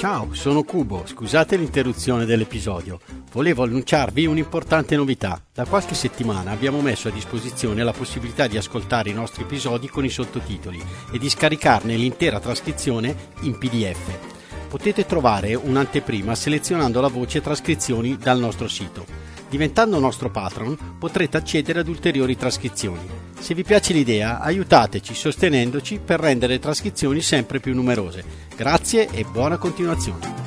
Ciao, 0.00 0.32
sono 0.32 0.62
Cubo, 0.62 1.02
scusate 1.04 1.58
l'interruzione 1.58 2.24
dell'episodio. 2.24 3.00
Volevo 3.32 3.64
annunciarvi 3.64 4.24
un'importante 4.24 4.96
novità. 4.96 5.38
Da 5.52 5.66
qualche 5.66 5.94
settimana 5.94 6.52
abbiamo 6.52 6.80
messo 6.80 7.08
a 7.08 7.10
disposizione 7.10 7.84
la 7.84 7.92
possibilità 7.92 8.46
di 8.46 8.56
ascoltare 8.56 9.10
i 9.10 9.12
nostri 9.12 9.42
episodi 9.42 9.90
con 9.90 10.06
i 10.06 10.08
sottotitoli 10.08 10.82
e 11.12 11.18
di 11.18 11.28
scaricarne 11.28 11.96
l'intera 11.96 12.40
trascrizione 12.40 13.14
in 13.42 13.58
PDF. 13.58 14.68
Potete 14.70 15.04
trovare 15.04 15.54
un'anteprima 15.54 16.34
selezionando 16.34 17.02
la 17.02 17.08
voce 17.08 17.42
trascrizioni 17.42 18.16
dal 18.16 18.38
nostro 18.38 18.68
sito. 18.68 19.29
Diventando 19.50 19.98
nostro 19.98 20.30
patron 20.30 20.78
potrete 20.96 21.36
accedere 21.36 21.80
ad 21.80 21.88
ulteriori 21.88 22.36
trascrizioni. 22.36 23.00
Se 23.36 23.52
vi 23.52 23.64
piace 23.64 23.92
l'idea, 23.92 24.38
aiutateci 24.38 25.12
sostenendoci 25.12 25.98
per 25.98 26.20
rendere 26.20 26.52
le 26.52 26.58
trascrizioni 26.60 27.20
sempre 27.20 27.58
più 27.58 27.74
numerose. 27.74 28.22
Grazie 28.54 29.08
e 29.10 29.24
buona 29.24 29.56
continuazione. 29.56 30.38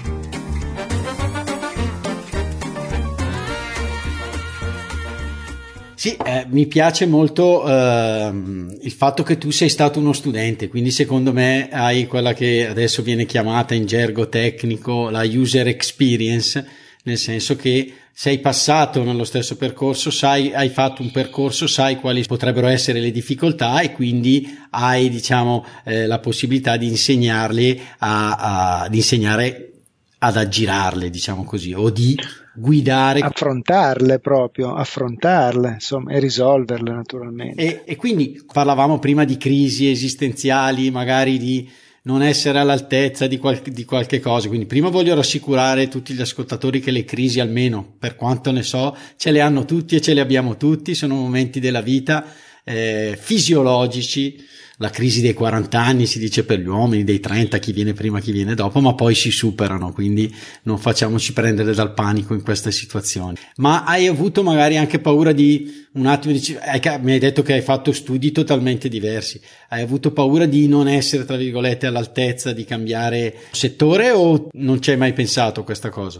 Sì, 5.96 6.16
eh, 6.26 6.46
mi 6.50 6.66
piace 6.68 7.06
molto 7.06 7.68
eh, 7.68 8.32
il 8.82 8.92
fatto 8.92 9.24
che 9.24 9.38
tu 9.38 9.52
sei 9.52 9.70
stato 9.70 10.00
uno 10.00 10.14
studente, 10.14 10.70
quindi 10.70 10.92
secondo 10.92 11.34
me 11.34 11.68
hai 11.72 12.08
quella 12.08 12.34
che 12.34 12.68
adesso 12.68 13.02
viene 13.02 13.26
chiamata 13.26 13.74
in 13.74 13.86
gergo 13.86 14.30
tecnico 14.30 15.10
la 15.10 15.24
user 15.24 15.68
experience, 15.68 16.66
nel 17.04 17.18
senso 17.18 17.56
che 17.56 17.94
sei 18.16 18.40
passato 18.40 19.04
nello 19.04 19.24
stesso 19.24 19.58
percorso, 19.58 20.12
sai, 20.12 20.54
hai 20.54 20.70
fatto 20.70 21.02
un 21.02 21.10
percorso, 21.10 21.66
sai 21.66 21.96
quali 21.96 22.24
potrebbero 22.24 22.68
essere 22.68 23.00
le 23.00 23.10
difficoltà 23.10 23.80
e 23.82 23.92
quindi 23.92 24.56
hai, 24.70 25.10
diciamo, 25.10 25.66
eh, 25.84 26.06
la 26.06 26.20
possibilità 26.20 26.78
di 26.78 26.88
insegnarli 26.88 27.82
a, 27.98 28.84
a, 28.84 28.88
di 28.88 28.98
insegnare 28.98 29.72
ad 30.20 30.38
aggirarle, 30.38 31.10
diciamo 31.10 31.44
così, 31.44 31.74
o 31.74 31.90
di 31.90 32.16
guidare. 32.54 33.20
Affrontarle 33.22 34.20
proprio, 34.20 34.76
affrontarle, 34.76 35.72
insomma, 35.72 36.12
e 36.12 36.20
risolverle 36.20 36.92
naturalmente. 36.92 37.62
E, 37.62 37.82
e 37.84 37.96
quindi 37.96 38.42
parlavamo 38.52 39.00
prima 39.00 39.26
di 39.26 39.38
crisi 39.38 39.90
esistenziali, 39.90 40.92
magari 40.92 41.40
di 41.40 41.68
non 42.04 42.22
essere 42.22 42.60
all'altezza 42.60 43.28
di, 43.28 43.38
qual- 43.38 43.62
di 43.62 43.86
qualche 43.86 44.20
cosa. 44.20 44.48
Quindi 44.48 44.66
prima 44.66 44.90
voglio 44.90 45.16
rassicurare 45.16 45.88
tutti 45.88 46.14
gli 46.14 46.22
ascoltatori 46.22 46.80
che 46.80 46.92
le 46.92 47.06
crisi, 47.06 47.40
almeno 47.40 47.96
per 47.98 48.16
quanto 48.16 48.52
ne 48.52 48.64
so, 48.64 48.96
ce 49.16 49.32
le 49.32 49.42
hanno 49.42 49.66
tutti 49.66 49.96
e 49.96 50.02
ce 50.02 50.14
le 50.14 50.22
abbiamo 50.22 50.58
tutti, 50.58 50.96
sono 50.96 51.16
momenti 51.16 51.60
della 51.60 51.82
vita 51.82 52.26
eh, 52.64 53.18
fisiologici 53.20 54.52
la 54.78 54.90
crisi 54.90 55.22
dei 55.22 55.34
40 55.34 55.80
anni 55.80 56.06
si 56.08 56.18
dice 56.18 56.44
per 56.44 56.60
gli 56.60 56.68
uomini, 56.68 57.04
dei 57.04 57.20
30 57.20 57.60
chi 57.60 57.72
viene 57.72 57.94
prima, 57.94 58.20
chi 58.20 58.32
viene 58.32 58.56
dopo, 58.56 58.80
ma 58.80 58.96
poi 58.96 59.14
si 59.14 59.30
superano, 59.30 59.92
quindi 59.92 60.34
non 60.64 60.80
facciamoci 60.80 61.34
prendere 61.34 61.74
dal 61.74 61.94
panico 61.94 62.34
in 62.34 62.42
queste 62.42 62.72
situazioni. 62.72 63.36
Ma 63.58 63.84
hai 63.84 64.08
avuto 64.08 64.42
magari 64.42 64.78
anche 64.78 65.00
paura 65.00 65.32
di 65.32 65.86
un 65.94 66.08
attimo, 66.08 66.34
di, 66.34 66.58
mi 67.02 67.12
hai 67.12 67.20
detto 67.20 67.44
che 67.44 67.54
hai 67.54 67.62
fatto 67.62 67.92
studi 67.92 68.32
totalmente 68.32 68.90
diversi, 68.90 69.40
hai 69.70 69.84
avuto 69.84 70.12
paura 70.12 70.46
di 70.46 70.68
non 70.68 70.88
essere, 70.88 71.26
tra 71.26 71.38
virgolette, 71.38 71.86
all'altezza 71.86 72.52
di 72.52 72.66
cambiare 72.66 73.36
settore 73.52 74.10
o 74.10 74.48
non 74.54 74.82
ci 74.82 74.90
hai 74.90 74.98
mai 74.98 75.14
pensato 75.14 75.62
a 75.62 75.64
questa 75.64 75.90
cosa? 75.90 76.20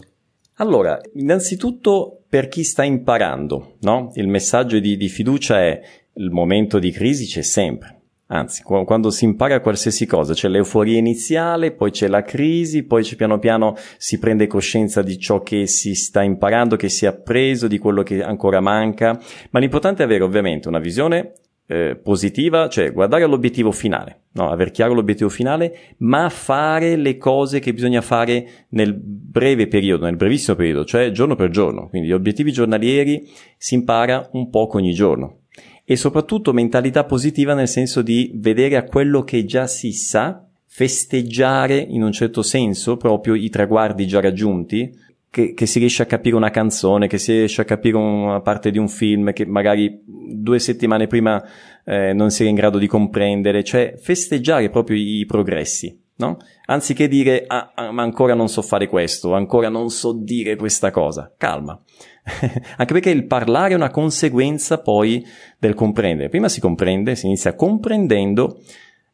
Allora, 0.58 1.02
innanzitutto 1.16 2.22
per 2.30 2.48
chi 2.48 2.64
sta 2.64 2.84
imparando, 2.84 3.78
no? 3.82 4.12
Il 4.14 4.28
messaggio 4.28 4.78
di, 4.78 4.96
di 4.96 5.10
fiducia 5.10 5.60
è 5.60 5.82
il 6.18 6.30
momento 6.30 6.78
di 6.78 6.92
crisi 6.92 7.26
c'è 7.26 7.42
sempre 7.42 8.03
Anzi, 8.28 8.64
quando 8.64 9.10
si 9.12 9.26
impara 9.26 9.60
qualsiasi 9.60 10.06
cosa, 10.06 10.34
c'è 10.34 10.48
l'euforia 10.48 10.98
iniziale, 10.98 11.72
poi 11.72 11.92
c'è 11.92 12.08
la 12.08 12.24
crisi, 12.24 12.84
poi 12.84 13.04
piano 13.16 13.38
piano 13.38 13.76
si 13.98 14.18
prende 14.18 14.48
coscienza 14.48 15.02
di 15.02 15.20
ciò 15.20 15.42
che 15.42 15.68
si 15.68 15.94
sta 15.94 16.24
imparando, 16.24 16.78
che 16.78 16.90
si 16.90 17.06
è 17.06 17.10
appreso, 17.10 17.68
di 17.68 17.78
quello 17.78 18.02
che 18.02 18.24
ancora 18.24 18.62
manca. 18.62 19.20
Ma 19.52 19.60
l'importante 19.60 20.02
è 20.04 20.06
avere 20.06 20.24
ovviamente 20.24 20.70
una 20.70 20.80
visione 20.80 21.34
eh, 21.68 22.00
positiva, 22.02 22.70
cioè 22.70 22.94
guardare 22.94 23.24
all'obiettivo 23.24 23.72
finale, 23.72 24.24
no? 24.32 24.50
aver 24.50 24.72
chiaro 24.72 24.94
l'obiettivo 24.94 25.30
finale, 25.30 25.96
ma 26.00 26.30
fare 26.30 26.96
le 26.96 27.18
cose 27.18 27.60
che 27.60 27.74
bisogna 27.74 28.02
fare 28.02 28.66
nel 28.70 28.94
breve 28.96 29.68
periodo, 29.68 30.06
nel 30.06 30.16
brevissimo 30.16 30.56
periodo, 30.56 30.86
cioè 30.86 31.12
giorno 31.12 31.36
per 31.36 31.50
giorno. 31.50 31.90
Quindi 31.90 32.08
gli 32.08 32.14
obiettivi 32.14 32.54
giornalieri 32.54 33.30
si 33.58 33.76
impara 33.76 34.30
un 34.32 34.50
poco 34.50 34.78
ogni 34.78 34.94
giorno 34.94 35.40
e 35.86 35.96
soprattutto 35.96 36.54
mentalità 36.54 37.04
positiva 37.04 37.54
nel 37.54 37.68
senso 37.68 38.02
di 38.02 38.32
vedere 38.36 38.78
a 38.78 38.84
quello 38.84 39.24
che 39.24 39.46
già 39.46 39.68
si 39.68 39.92
sa, 39.92 40.46
festeggiare 40.66 41.78
in 41.78 42.02
un 42.02 42.12
certo 42.12 42.42
senso 42.42 42.98
proprio 42.98 43.36
i 43.36 43.50
traguardi 43.50 44.08
già 44.08 44.22
raggiunti, 44.22 45.02
che, 45.30 45.54
che, 45.54 45.66
si 45.66 45.80
riesce 45.80 46.04
a 46.04 46.06
capire 46.06 46.36
una 46.36 46.52
canzone, 46.52 47.08
che 47.08 47.18
si 47.18 47.32
riesce 47.32 47.62
a 47.62 47.66
capire 47.66 47.98
una 47.98 48.42
parte 48.42 48.70
di 48.70 48.78
un 48.78 48.88
film 48.88 49.34
che 49.34 49.48
magari 49.48 50.00
due 50.06 50.60
settimane 50.60 51.08
prima 51.08 51.44
eh, 51.84 52.14
non 52.14 52.30
si 52.30 52.42
era 52.42 52.52
in 52.52 52.56
grado 52.56 52.78
di 52.78 52.86
comprendere, 52.86 53.64
cioè 53.64 53.96
festeggiare 53.98 54.70
proprio 54.70 54.96
i, 54.96 55.26
progressi, 55.26 56.00
no? 56.18 56.38
Anziché 56.66 57.08
dire, 57.08 57.44
ah, 57.48 57.72
ah, 57.76 57.92
ma 57.92 58.04
ancora 58.04 58.34
non 58.34 58.48
so 58.48 58.62
fare 58.62 58.88
questo, 58.88 59.34
ancora 59.34 59.70
non 59.70 59.90
so 59.90 60.14
dire 60.14 60.56
questa 60.56 60.92
cosa. 60.92 61.34
Calma. 61.38 61.80
Anche 62.78 62.94
perché 62.94 63.10
il 63.10 63.26
parlare 63.26 63.74
è 63.74 63.76
una 63.76 63.90
conseguenza 63.90 64.80
poi 64.80 65.26
del 65.58 65.74
comprendere. 65.74 66.30
Prima 66.30 66.48
si 66.48 66.62
comprende, 66.62 67.16
si 67.16 67.26
inizia 67.26 67.56
comprendendo 67.56 68.60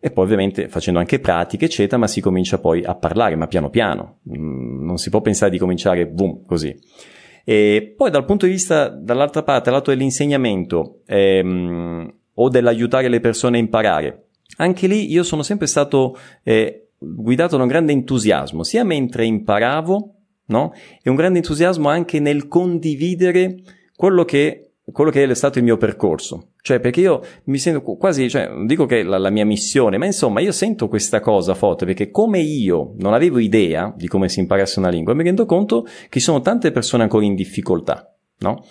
e 0.01 0.12
poi 0.12 0.23
ovviamente 0.23 0.69
facendo 0.69 0.99
anche 0.99 1.19
pratiche, 1.19 1.65
eccetera, 1.65 1.97
ma 1.97 2.07
si 2.07 2.21
comincia 2.21 2.59
poi 2.59 2.83
a 2.83 2.95
parlare, 2.95 3.35
ma 3.35 3.47
piano 3.47 3.69
piano. 3.69 4.19
Mm, 4.29 4.85
non 4.85 4.97
si 4.97 5.09
può 5.09 5.21
pensare 5.21 5.51
di 5.51 5.57
cominciare 5.57 6.07
boom, 6.07 6.45
così. 6.45 6.73
E 7.43 7.93
poi 7.97 8.09
dal 8.09 8.25
punto 8.25 8.45
di 8.45 8.51
vista, 8.53 8.88
dall'altra 8.89 9.43
parte, 9.43 9.71
lato 9.71 9.89
dell'insegnamento 9.89 11.01
ehm, 11.05 12.13
o 12.35 12.49
dell'aiutare 12.49 13.09
le 13.09 13.19
persone 13.19 13.57
a 13.57 13.59
imparare, 13.59 14.27
anche 14.57 14.88
lì 14.88 15.12
io 15.12 15.23
sono 15.23 15.41
sempre 15.43 15.67
stato 15.67 16.17
eh, 16.43 16.88
guidato 16.99 17.57
da 17.57 17.63
un 17.63 17.69
grande 17.69 17.93
entusiasmo, 17.93 18.63
sia 18.63 18.83
mentre 18.83 19.25
imparavo, 19.25 20.13
no? 20.47 20.73
E 21.01 21.09
un 21.09 21.15
grande 21.15 21.39
entusiasmo 21.39 21.89
anche 21.89 22.19
nel 22.19 22.47
condividere 22.47 23.62
quello 23.95 24.25
che 24.25 24.69
quello 24.91 25.12
che 25.12 25.23
è 25.23 25.33
stato 25.35 25.57
il 25.57 25.63
mio 25.63 25.77
percorso. 25.77 26.53
Cioè, 26.62 26.79
perché 26.79 26.99
io 27.01 27.21
mi 27.45 27.57
sento 27.57 27.81
quasi, 27.81 28.29
cioè, 28.29 28.47
non 28.47 28.65
dico 28.65 28.85
che 28.85 28.99
è 28.99 29.03
la, 29.03 29.17
la, 29.17 29.29
mia 29.29 29.45
missione, 29.45 29.97
ma 29.97 30.05
insomma, 30.05 30.41
io 30.41 30.51
sento 30.51 30.88
questa 30.88 31.19
cosa 31.19 31.53
forte 31.53 31.85
perché 31.85 32.12
come 32.12 32.39
io 32.39 32.93
non 32.97 33.13
avevo 33.13 33.39
idea 33.39 33.93
di 33.95 34.07
come 34.07 34.29
si 34.29 34.39
imparasse 34.39 34.79
una 34.79 34.89
lingua, 34.89 35.13
mi 35.13 35.23
rendo 35.23 35.45
conto 35.45 35.83
che 35.83 36.19
ci 36.19 36.19
sono 36.19 36.41
tante 36.41 36.71
persone 36.71 37.03
ancora 37.03 37.25
in 37.25 37.35
difficoltà, 37.35 38.13
no? 38.39 38.63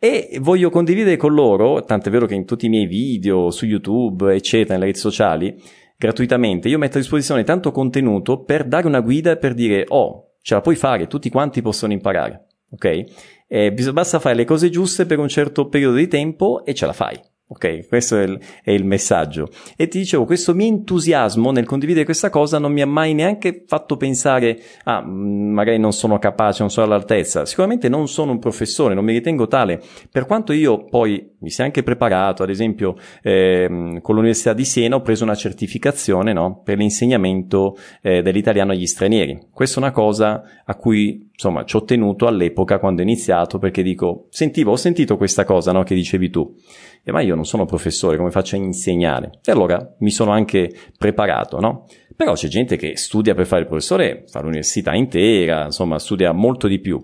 E 0.00 0.38
voglio 0.40 0.70
condividere 0.70 1.16
con 1.16 1.34
loro, 1.34 1.82
tant'è 1.82 2.10
vero 2.10 2.26
che 2.26 2.34
in 2.34 2.44
tutti 2.44 2.66
i 2.66 2.68
miei 2.68 2.86
video, 2.86 3.50
su 3.50 3.66
YouTube, 3.66 4.32
eccetera, 4.34 4.74
nelle 4.74 4.86
reti 4.86 5.00
sociali, 5.00 5.60
gratuitamente, 5.98 6.68
io 6.68 6.78
metto 6.78 6.96
a 6.96 7.00
disposizione 7.00 7.42
tanto 7.42 7.72
contenuto 7.72 8.44
per 8.44 8.64
dare 8.64 8.86
una 8.86 9.00
guida 9.00 9.32
e 9.32 9.36
per 9.36 9.52
dire, 9.52 9.84
oh, 9.88 10.36
ce 10.40 10.54
la 10.54 10.60
puoi 10.60 10.76
fare, 10.76 11.08
tutti 11.08 11.28
quanti 11.28 11.60
possono 11.60 11.92
imparare, 11.92 12.46
ok? 12.70 13.04
Eh, 13.48 13.72
basta 13.92 14.20
fare 14.20 14.36
le 14.36 14.44
cose 14.44 14.70
giuste 14.70 15.06
per 15.06 15.18
un 15.18 15.28
certo 15.28 15.68
periodo 15.68 15.96
di 15.96 16.06
tempo 16.06 16.64
e 16.64 16.72
ce 16.72 16.86
la 16.86 16.92
fai. 16.92 17.20
Ok, 17.50 17.88
questo 17.88 18.18
è 18.18 18.24
il, 18.24 18.38
è 18.62 18.72
il, 18.72 18.84
messaggio. 18.84 19.48
E 19.74 19.88
ti 19.88 19.98
dicevo, 19.98 20.26
questo 20.26 20.54
mio 20.54 20.66
entusiasmo 20.66 21.50
nel 21.50 21.64
condividere 21.64 22.04
questa 22.04 22.28
cosa 22.28 22.58
non 22.58 22.72
mi 22.72 22.82
ha 22.82 22.86
mai 22.86 23.14
neanche 23.14 23.64
fatto 23.66 23.96
pensare, 23.96 24.60
ah, 24.84 25.00
mm, 25.02 25.54
magari 25.54 25.78
non 25.78 25.92
sono 25.92 26.18
capace, 26.18 26.60
non 26.60 26.70
sono 26.70 26.84
all'altezza. 26.84 27.46
Sicuramente 27.46 27.88
non 27.88 28.06
sono 28.06 28.32
un 28.32 28.38
professore, 28.38 28.92
non 28.92 29.02
mi 29.02 29.14
ritengo 29.14 29.48
tale. 29.48 29.80
Per 30.12 30.26
quanto 30.26 30.52
io 30.52 30.84
poi 30.84 31.36
mi 31.38 31.48
sia 31.48 31.64
anche 31.64 31.82
preparato, 31.82 32.42
ad 32.42 32.50
esempio, 32.50 32.96
eh, 33.22 33.98
con 34.02 34.14
l'Università 34.14 34.52
di 34.52 34.66
Siena 34.66 34.96
ho 34.96 35.00
preso 35.00 35.24
una 35.24 35.34
certificazione, 35.34 36.34
no, 36.34 36.60
per 36.62 36.76
l'insegnamento 36.76 37.78
eh, 38.02 38.20
dell'italiano 38.20 38.72
agli 38.72 38.86
stranieri. 38.86 39.46
Questa 39.50 39.80
è 39.80 39.82
una 39.82 39.92
cosa 39.92 40.42
a 40.66 40.74
cui, 40.74 41.30
insomma, 41.32 41.64
ci 41.64 41.76
ho 41.76 41.84
tenuto 41.84 42.26
all'epoca 42.26 42.78
quando 42.78 43.00
ho 43.00 43.04
iniziato, 43.04 43.58
perché 43.58 43.82
dico, 43.82 44.26
sentivo, 44.28 44.72
ho 44.72 44.76
sentito 44.76 45.16
questa 45.16 45.44
cosa, 45.44 45.72
no, 45.72 45.82
che 45.82 45.94
dicevi 45.94 46.28
tu. 46.28 46.54
E 47.02 47.12
ma 47.12 47.20
io 47.20 47.34
non 47.34 47.44
sono 47.44 47.64
professore, 47.64 48.16
come 48.16 48.30
faccio 48.30 48.56
a 48.56 48.58
insegnare? 48.58 49.40
E 49.44 49.52
allora 49.52 49.94
mi 49.98 50.10
sono 50.10 50.30
anche 50.30 50.72
preparato, 50.96 51.60
no? 51.60 51.86
Però 52.14 52.34
c'è 52.34 52.48
gente 52.48 52.76
che 52.76 52.96
studia 52.96 53.34
per 53.34 53.46
fare 53.46 53.62
il 53.62 53.68
professore, 53.68 54.24
fa 54.28 54.40
l'università 54.40 54.94
intera, 54.94 55.66
insomma, 55.66 55.98
studia 55.98 56.32
molto 56.32 56.66
di 56.66 56.80
più. 56.80 57.02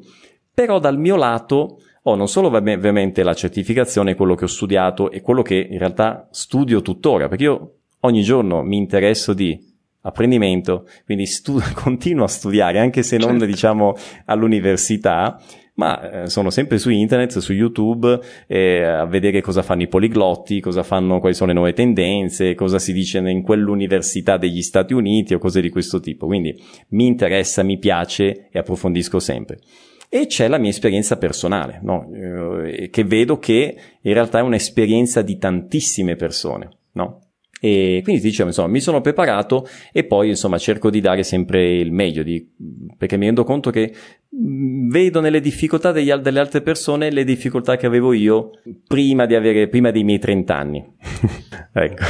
Però 0.52 0.78
dal 0.78 0.98
mio 0.98 1.16
lato 1.16 1.78
ho 2.06 2.14
non 2.16 2.28
solo 2.28 2.48
ovviamente 2.48 3.22
la 3.22 3.34
certificazione, 3.34 4.14
quello 4.14 4.34
che 4.34 4.44
ho 4.44 4.48
studiato 4.48 5.10
e 5.10 5.22
quello 5.22 5.42
che 5.42 5.54
in 5.54 5.78
realtà 5.78 6.28
studio 6.30 6.82
tuttora, 6.82 7.28
perché 7.28 7.44
io 7.44 7.74
ogni 8.00 8.22
giorno 8.22 8.62
mi 8.62 8.76
interesso 8.76 9.32
di 9.32 9.72
apprendimento, 10.02 10.86
quindi 11.04 11.26
stu- 11.26 11.62
continuo 11.74 12.24
a 12.24 12.28
studiare, 12.28 12.78
anche 12.78 13.02
se 13.02 13.16
non 13.16 13.30
certo. 13.30 13.44
diciamo 13.46 13.94
all'università, 14.26 15.40
ma 15.74 16.22
eh, 16.24 16.28
sono 16.28 16.50
sempre 16.50 16.78
su 16.78 16.90
internet, 16.90 17.38
su 17.38 17.52
YouTube, 17.52 18.20
eh, 18.46 18.82
a 18.84 19.06
vedere 19.06 19.40
cosa 19.40 19.62
fanno 19.62 19.82
i 19.82 19.88
poliglotti, 19.88 20.60
cosa 20.60 20.82
fanno, 20.82 21.18
quali 21.18 21.34
sono 21.34 21.48
le 21.48 21.56
nuove 21.56 21.72
tendenze, 21.72 22.54
cosa 22.54 22.78
si 22.78 22.92
dice 22.92 23.18
in 23.18 23.42
quell'università 23.42 24.36
degli 24.36 24.62
Stati 24.62 24.94
Uniti 24.94 25.34
o 25.34 25.38
cose 25.38 25.60
di 25.60 25.70
questo 25.70 26.00
tipo. 26.00 26.26
Quindi 26.26 26.54
mi 26.90 27.06
interessa, 27.06 27.62
mi 27.62 27.78
piace 27.78 28.48
e 28.50 28.58
approfondisco 28.58 29.18
sempre. 29.18 29.58
E 30.08 30.26
c'è 30.26 30.46
la 30.46 30.58
mia 30.58 30.70
esperienza 30.70 31.16
personale, 31.16 31.80
no? 31.82 32.08
eh, 32.14 32.88
che 32.88 33.02
vedo 33.02 33.38
che 33.38 33.76
in 34.00 34.12
realtà 34.12 34.38
è 34.38 34.42
un'esperienza 34.42 35.22
di 35.22 35.38
tantissime 35.38 36.14
persone. 36.14 36.70
No? 36.92 37.23
E 37.64 38.02
quindi 38.02 38.20
ti 38.20 38.28
dicevo, 38.28 38.50
insomma, 38.50 38.68
mi 38.68 38.80
sono 38.80 39.00
preparato 39.00 39.66
e 39.90 40.04
poi, 40.04 40.28
insomma, 40.28 40.58
cerco 40.58 40.90
di 40.90 41.00
dare 41.00 41.22
sempre 41.22 41.78
il 41.78 41.92
meglio, 41.92 42.22
di, 42.22 42.46
perché 42.98 43.16
mi 43.16 43.24
rendo 43.24 43.42
conto 43.42 43.70
che 43.70 43.90
mm, 44.36 44.90
vedo 44.90 45.22
nelle 45.22 45.40
difficoltà 45.40 45.90
degli, 45.90 46.12
delle 46.12 46.40
altre 46.40 46.60
persone 46.60 47.10
le 47.10 47.24
difficoltà 47.24 47.78
che 47.78 47.86
avevo 47.86 48.12
io 48.12 48.50
prima 48.86 49.24
di 49.24 49.34
avere, 49.34 49.68
prima 49.68 49.90
dei 49.90 50.04
miei 50.04 50.18
30 50.18 50.54
anni. 50.54 50.84
ecco. 51.72 52.04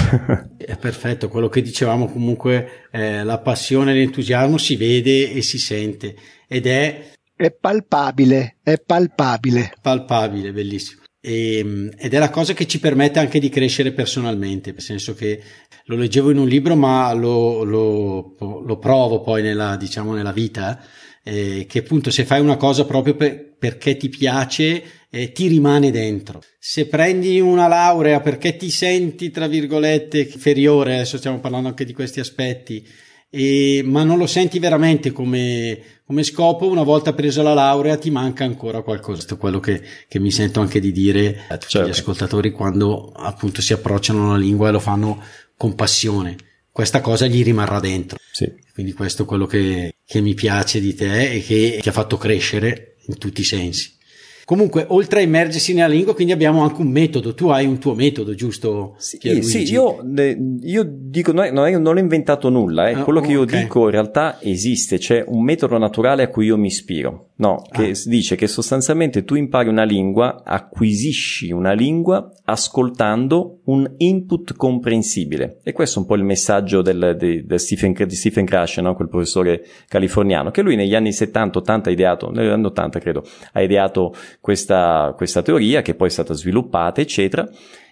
È 0.56 0.76
perfetto, 0.76 1.28
quello 1.28 1.48
che 1.48 1.62
dicevamo 1.62 2.08
comunque, 2.08 2.88
eh, 2.90 3.22
la 3.22 3.38
passione 3.38 3.92
e 3.92 3.94
l'entusiasmo 3.94 4.58
si 4.58 4.74
vede 4.74 5.30
e 5.30 5.40
si 5.40 5.58
sente 5.58 6.16
ed 6.48 6.66
è... 6.66 7.12
È 7.36 7.52
palpabile, 7.52 8.56
è 8.60 8.82
palpabile. 8.84 9.72
Palpabile, 9.80 10.50
bellissimo. 10.50 11.03
E, 11.26 11.58
ehm, 11.58 11.90
ed 11.96 12.12
è 12.12 12.18
la 12.18 12.28
cosa 12.28 12.52
che 12.52 12.66
ci 12.66 12.78
permette 12.78 13.18
anche 13.18 13.38
di 13.38 13.48
crescere 13.48 13.92
personalmente, 13.92 14.72
nel 14.72 14.82
senso 14.82 15.14
che 15.14 15.42
lo 15.86 15.96
leggevo 15.96 16.30
in 16.30 16.36
un 16.36 16.46
libro, 16.46 16.76
ma 16.76 17.10
lo, 17.14 17.64
lo, 17.64 18.36
lo 18.38 18.78
provo 18.78 19.22
poi 19.22 19.40
nella, 19.40 19.76
diciamo, 19.76 20.12
nella 20.12 20.32
vita, 20.32 20.84
eh, 21.22 21.64
che 21.66 21.78
appunto 21.78 22.10
se 22.10 22.26
fai 22.26 22.40
una 22.40 22.56
cosa 22.56 22.84
proprio 22.84 23.14
per, 23.14 23.54
perché 23.58 23.96
ti 23.96 24.10
piace, 24.10 24.82
eh, 25.08 25.32
ti 25.32 25.46
rimane 25.46 25.90
dentro. 25.90 26.42
Se 26.58 26.86
prendi 26.86 27.40
una 27.40 27.68
laurea 27.68 28.20
perché 28.20 28.56
ti 28.56 28.68
senti, 28.68 29.30
tra 29.30 29.46
virgolette, 29.46 30.18
inferiore, 30.18 30.96
adesso 30.96 31.16
stiamo 31.16 31.40
parlando 31.40 31.68
anche 31.68 31.86
di 31.86 31.94
questi 31.94 32.20
aspetti, 32.20 32.86
e, 33.34 33.82
ma 33.84 34.04
non 34.04 34.16
lo 34.16 34.26
senti 34.26 34.60
veramente 34.60 35.10
come, 35.10 35.80
come 36.06 36.22
scopo, 36.22 36.68
una 36.68 36.84
volta 36.84 37.12
presa 37.12 37.42
la 37.42 37.52
laurea 37.52 37.96
ti 37.96 38.10
manca 38.10 38.44
ancora 38.44 38.82
qualcosa. 38.82 39.16
Questo 39.16 39.34
è 39.34 39.38
quello 39.38 39.58
che, 39.58 39.82
che 40.06 40.20
mi 40.20 40.30
sento 40.30 40.60
anche 40.60 40.78
di 40.78 40.92
dire 40.92 41.44
a 41.48 41.56
tutti 41.56 41.72
certo. 41.72 41.88
gli 41.88 41.90
ascoltatori 41.90 42.52
quando 42.52 43.10
appunto 43.12 43.60
si 43.60 43.72
approcciano 43.72 44.26
alla 44.26 44.38
lingua 44.38 44.68
e 44.68 44.72
lo 44.72 44.78
fanno 44.78 45.20
con 45.56 45.74
passione. 45.74 46.36
Questa 46.70 47.00
cosa 47.00 47.26
gli 47.26 47.42
rimarrà 47.42 47.80
dentro. 47.80 48.18
Sì. 48.30 48.52
Quindi 48.72 48.92
questo 48.92 49.24
è 49.24 49.26
quello 49.26 49.46
che, 49.46 49.96
che 50.06 50.20
mi 50.20 50.34
piace 50.34 50.80
di 50.80 50.94
te 50.94 51.32
e 51.32 51.42
che 51.42 51.78
ti 51.80 51.88
ha 51.88 51.92
fatto 51.92 52.16
crescere 52.16 52.96
in 53.06 53.18
tutti 53.18 53.40
i 53.40 53.44
sensi. 53.44 53.93
Comunque, 54.44 54.84
oltre 54.88 55.20
a 55.20 55.22
immergersi 55.22 55.72
nella 55.72 55.88
lingua, 55.88 56.14
quindi 56.14 56.32
abbiamo 56.32 56.62
anche 56.62 56.80
un 56.82 56.88
metodo. 56.88 57.34
Tu 57.34 57.48
hai 57.48 57.66
un 57.66 57.78
tuo 57.78 57.94
metodo, 57.94 58.34
giusto? 58.34 58.94
Sì, 58.98 59.18
sì 59.40 59.62
io, 59.72 60.04
io, 60.60 60.86
dico, 60.86 61.32
non, 61.32 61.44
è, 61.44 61.50
non, 61.50 61.96
ho 61.96 61.98
inventato 61.98 62.50
nulla, 62.50 62.88
eh. 62.88 62.92
ah, 62.92 63.02
quello 63.02 63.20
che 63.20 63.32
io 63.32 63.42
okay. 63.42 63.62
dico 63.62 63.84
in 63.84 63.90
realtà 63.90 64.38
esiste, 64.40 64.98
c'è 64.98 65.24
un 65.26 65.42
metodo 65.42 65.78
naturale 65.78 66.24
a 66.24 66.28
cui 66.28 66.46
io 66.46 66.56
mi 66.56 66.66
ispiro. 66.66 67.30
No, 67.36 67.66
che 67.70 67.90
ah. 67.90 68.00
dice 68.04 68.36
che 68.36 68.46
sostanzialmente 68.46 69.24
tu 69.24 69.34
impari 69.34 69.68
una 69.68 69.84
lingua, 69.84 70.42
acquisisci 70.44 71.50
una 71.50 71.72
lingua 71.72 72.30
ascoltando 72.44 73.60
un 73.64 73.94
input 73.98 74.54
comprensibile. 74.54 75.60
E 75.62 75.72
questo 75.72 75.98
è 75.98 76.02
un 76.02 76.08
po' 76.08 76.16
il 76.16 76.24
messaggio 76.24 76.82
del, 76.82 77.16
de, 77.18 77.44
de 77.44 77.58
Stephen, 77.58 77.92
di 77.92 78.14
Stephen 78.14 78.44
Crash, 78.44 78.78
no? 78.78 78.94
quel 78.94 79.08
professore 79.08 79.64
californiano, 79.88 80.50
che 80.50 80.62
lui 80.62 80.76
negli 80.76 80.94
anni 80.94 81.10
70-80 81.10 81.80
ha 81.84 81.90
ideato, 81.90 82.30
negli 82.30 82.48
anni 82.48 82.66
80 82.66 82.98
credo, 82.98 83.24
ha 83.52 83.62
ideato 83.62 84.14
questa, 84.40 85.14
questa 85.16 85.42
teoria 85.42 85.82
che 85.82 85.94
poi 85.94 86.08
è 86.08 86.10
stata 86.10 86.34
sviluppata, 86.34 87.00
eccetera, 87.00 87.48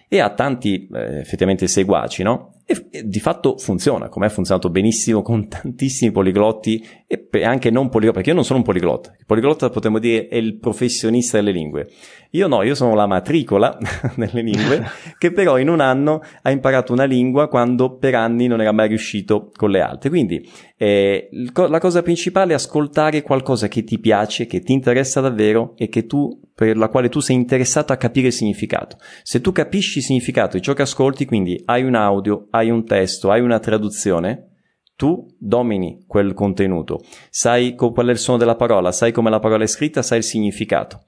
e 0.07 0.19
ha 0.19 0.29
tanti 0.29 0.87
eh, 0.93 1.19
effettivamente 1.19 1.67
seguaci, 1.67 2.21
no? 2.21 2.53
E, 2.65 3.03
di 3.03 3.19
fatto 3.19 3.57
funziona, 3.57 4.07
come 4.07 4.27
è 4.27 4.29
funzionato 4.29 4.69
benissimo 4.69 5.21
con 5.21 5.47
tantissimi 5.47 6.11
poliglotti 6.11 6.85
e 7.07 7.43
anche 7.43 7.69
non 7.69 7.89
poliglotti, 7.89 8.15
perché 8.15 8.29
io 8.29 8.35
non 8.35 8.45
sono 8.45 8.59
un 8.59 8.65
poliglotta. 8.65 9.13
Il 9.17 9.25
poliglotta 9.25 9.69
potremmo 9.69 9.99
dire 9.99 10.27
è 10.27 10.37
il 10.37 10.57
professionista 10.57 11.37
delle 11.37 11.51
lingue. 11.51 11.89
Io 12.31 12.47
no, 12.47 12.63
io 12.63 12.73
sono 12.73 12.95
la 12.95 13.05
matricola 13.05 13.77
nelle 14.15 14.41
lingue, 14.41 14.83
che 15.19 15.31
però 15.31 15.59
in 15.59 15.69
un 15.69 15.81
anno 15.81 16.21
ha 16.41 16.51
imparato 16.51 16.93
una 16.93 17.03
lingua 17.03 17.47
quando 17.47 17.97
per 17.97 18.15
anni 18.15 18.47
non 18.47 18.61
era 18.61 18.71
mai 18.71 18.87
riuscito 18.87 19.51
con 19.55 19.69
le 19.69 19.81
altre. 19.81 20.09
Quindi 20.09 20.49
eh, 20.77 21.29
la 21.53 21.79
cosa 21.79 22.01
principale 22.01 22.53
è 22.53 22.55
ascoltare 22.55 23.21
qualcosa 23.21 23.67
che 23.67 23.83
ti 23.83 23.99
piace, 23.99 24.47
che 24.47 24.61
ti 24.61 24.73
interessa 24.73 25.21
davvero 25.21 25.73
e 25.77 25.89
che 25.89 26.05
tu, 26.05 26.41
per 26.55 26.75
la 26.75 26.89
quale 26.89 27.09
tu 27.09 27.19
sei 27.19 27.35
interessato 27.35 27.93
a 27.93 27.97
capire 27.97 28.27
il 28.27 28.33
significato. 28.33 28.97
Se 29.21 29.39
tu 29.39 29.51
capisci 29.51 29.99
il 29.99 30.03
significato 30.03 30.57
di 30.57 30.63
ciò 30.63 30.73
che 30.73 30.81
ascolti, 30.81 31.25
quindi 31.25 31.61
hai 31.65 31.83
un 31.83 31.95
audio, 31.95 32.47
hai 32.55 32.69
un 32.69 32.85
testo, 32.85 33.31
hai 33.31 33.41
una 33.41 33.59
traduzione, 33.59 34.51
tu 34.95 35.25
domini 35.39 36.03
quel 36.07 36.33
contenuto, 36.33 37.01
sai 37.29 37.75
qual 37.75 38.07
è 38.07 38.11
il 38.11 38.17
suono 38.17 38.39
della 38.39 38.55
parola, 38.55 38.91
sai 38.91 39.11
come 39.11 39.29
la 39.29 39.39
parola 39.39 39.63
è 39.63 39.67
scritta, 39.67 40.01
sai 40.01 40.19
il 40.19 40.23
significato. 40.23 41.03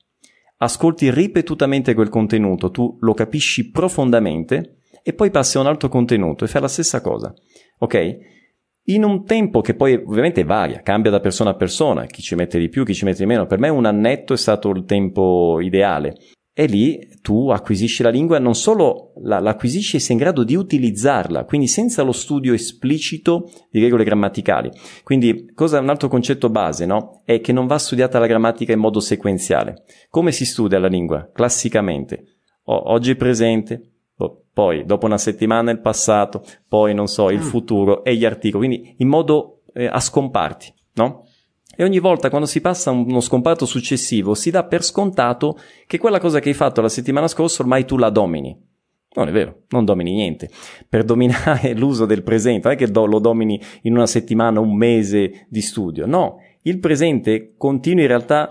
Ascolti 0.58 1.12
ripetutamente 1.12 1.94
quel 1.94 2.10
contenuto, 2.10 2.72
tu 2.72 2.98
lo 3.00 3.14
capisci 3.14 3.70
profondamente 3.70 4.80
e 5.04 5.14
poi 5.14 5.30
passi 5.30 5.58
a 5.58 5.62
un 5.62 5.68
altro 5.68 5.88
contenuto 5.88 6.46
e 6.46 6.48
fai 6.48 6.62
la 6.62 6.68
stessa 6.68 7.02
cosa. 7.02 7.34
Ok? 7.80 8.18
In 8.88 9.04
un 9.04 9.24
tempo 9.26 9.62
che 9.62 9.76
poi 9.76 9.94
ovviamente 9.94 10.44
varia, 10.44 10.82
cambia 10.82 11.12
da 11.12 11.20
persona 11.20 11.52
a 11.52 11.56
persona, 11.56 12.06
chi 12.06 12.22
ci 12.22 12.36
mette 12.36 12.58
di 12.58 12.70
più, 12.70 12.84
chi 12.84 12.94
ci 12.94 13.06
mette 13.06 13.20
di 13.20 13.26
meno. 13.26 13.46
Per 13.46 13.60
me 13.60 13.70
un 13.70 13.86
annetto 13.86 14.34
è 14.34 14.38
stato 14.38 14.70
il 14.70 14.86
tempo 14.86 15.60
ideale 15.60 16.16
e 16.58 16.68
lì 16.68 17.06
tu 17.22 17.50
acquisisci 17.50 18.02
la 18.02 18.10
lingua, 18.10 18.40
non 18.40 18.56
solo 18.56 19.12
la, 19.24 19.40
l'acquisisci 19.40 19.98
e 19.98 20.00
sei 20.00 20.16
in 20.16 20.22
grado 20.22 20.46
di 20.46 20.56
utilizzarla, 20.56 21.44
quindi 21.44 21.68
senza 21.68 22.02
lo 22.02 22.14
studio 22.14 22.54
esplicito 22.54 23.52
di 23.70 23.82
regole 23.82 24.06
grammaticali. 24.06 24.72
Quindi, 25.04 25.52
cosa, 25.54 25.80
un 25.82 25.90
altro 25.90 26.08
concetto 26.08 26.50
base, 26.50 26.86
no? 26.86 27.22
È 27.26 27.42
che 27.42 27.52
non 27.52 27.68
va 27.68 27.78
studiata 27.78 28.20
la 28.20 28.28
grammatica 28.28 28.72
in 28.72 28.80
modo 28.80 29.02
sequenziale. 29.02 29.84
Come 30.10 30.32
si 30.32 30.46
studia 30.46 30.80
la 30.80 30.88
lingua? 30.88 31.30
Classicamente. 31.34 32.38
O, 32.64 32.90
oggi 32.90 33.16
presente, 33.18 33.96
poi 34.56 34.86
dopo 34.86 35.06
una 35.06 35.18
settimana 35.18 35.72
il 35.72 35.82
passato, 35.82 36.42
poi 36.70 36.94
non 36.94 37.08
so, 37.08 37.30
il 37.30 37.40
mm. 37.40 37.42
futuro 37.42 38.06
e 38.06 38.16
gli 38.16 38.24
articoli, 38.24 38.68
quindi 38.68 38.96
in 39.00 39.10
modo 39.10 39.64
eh, 39.74 39.86
a 39.86 40.00
scomparti, 40.00 40.74
no? 40.94 41.25
E 41.76 41.84
ogni 41.84 42.00
volta 42.00 42.30
quando 42.30 42.48
si 42.48 42.62
passa 42.62 42.90
a 42.90 42.94
uno 42.94 43.20
scomparto 43.20 43.66
successivo 43.66 44.34
si 44.34 44.52
dà 44.52 44.64
per 44.64 44.84
scontato 44.84 45.58
che 45.88 45.98
quella 45.98 46.20
cosa 46.20 46.40
che 46.40 46.50
hai 46.50 46.56
fatto 46.56 46.82
la 46.82 46.90
settimana 46.90 47.28
scorsa 47.28 47.62
ormai 47.62 47.86
tu 47.86 47.98
la 47.98 48.10
domini. 48.10 48.58
Non 49.16 49.30
è 49.30 49.32
vero, 49.32 49.62
non 49.70 49.86
domini 49.86 50.14
niente. 50.14 50.50
Per 50.90 51.04
dominare 51.04 51.74
l'uso 51.78 52.06
del 52.06 52.24
presente, 52.24 52.68
non 52.68 52.78
è 52.78 52.80
che 52.80 52.92
lo 52.92 53.20
domini 53.20 53.60
in 53.84 53.94
una 53.94 54.08
settimana, 54.08 54.60
un 54.60 54.76
mese 54.76 55.46
di 55.50 55.62
studio. 55.62 56.06
No, 56.06 56.38
il 56.64 56.80
presente 56.80 57.54
continua 57.58 58.02
in 58.02 58.08
realtà 58.08 58.50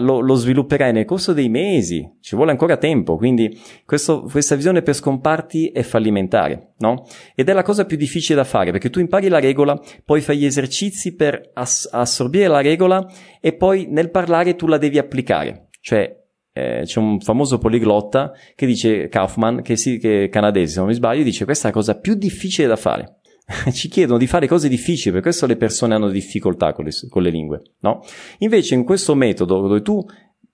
Lo, 0.00 0.20
lo, 0.20 0.34
svilupperai 0.34 0.92
nel 0.92 1.04
corso 1.04 1.32
dei 1.32 1.48
mesi, 1.48 2.16
ci 2.20 2.34
vuole 2.34 2.50
ancora 2.50 2.76
tempo, 2.76 3.16
quindi 3.16 3.56
questo, 3.84 4.22
questa 4.22 4.56
visione 4.56 4.82
per 4.82 4.94
scomparti 4.94 5.68
è 5.68 5.82
fallimentare, 5.82 6.72
no? 6.78 7.06
Ed 7.34 7.48
è 7.48 7.52
la 7.52 7.62
cosa 7.62 7.84
più 7.84 7.96
difficile 7.96 8.36
da 8.36 8.44
fare, 8.44 8.72
perché 8.72 8.90
tu 8.90 8.98
impari 8.98 9.28
la 9.28 9.38
regola, 9.38 9.80
poi 10.04 10.20
fai 10.22 10.38
gli 10.38 10.44
esercizi 10.44 11.14
per 11.14 11.50
ass- 11.54 11.88
assorbire 11.92 12.48
la 12.48 12.60
regola 12.60 13.06
e 13.40 13.52
poi 13.52 13.86
nel 13.88 14.10
parlare 14.10 14.56
tu 14.56 14.66
la 14.66 14.78
devi 14.78 14.98
applicare. 14.98 15.68
Cioè, 15.80 16.18
eh, 16.52 16.82
c'è 16.84 16.98
un 16.98 17.20
famoso 17.20 17.58
poliglotta 17.58 18.32
che 18.54 18.66
dice, 18.66 19.08
Kaufman, 19.08 19.62
che, 19.62 19.76
si, 19.76 19.98
che 19.98 20.24
è 20.24 20.28
canadese 20.28 20.72
se 20.72 20.78
non 20.78 20.88
mi 20.88 20.94
sbaglio, 20.94 21.22
dice 21.22 21.44
questa 21.44 21.68
è 21.68 21.70
la 21.70 21.76
cosa 21.76 21.98
più 21.98 22.14
difficile 22.14 22.66
da 22.66 22.76
fare. 22.76 23.19
ci 23.72 23.88
chiedono 23.88 24.18
di 24.18 24.26
fare 24.26 24.46
cose 24.46 24.68
difficili, 24.68 25.12
per 25.12 25.22
questo 25.22 25.46
le 25.46 25.56
persone 25.56 25.94
hanno 25.94 26.08
difficoltà 26.08 26.72
con 26.72 26.84
le, 26.84 26.92
con 27.08 27.22
le 27.22 27.30
lingue, 27.30 27.62
no? 27.80 28.02
Invece 28.38 28.74
in 28.74 28.84
questo 28.84 29.14
metodo 29.14 29.60
dove 29.60 29.82
tu 29.82 30.04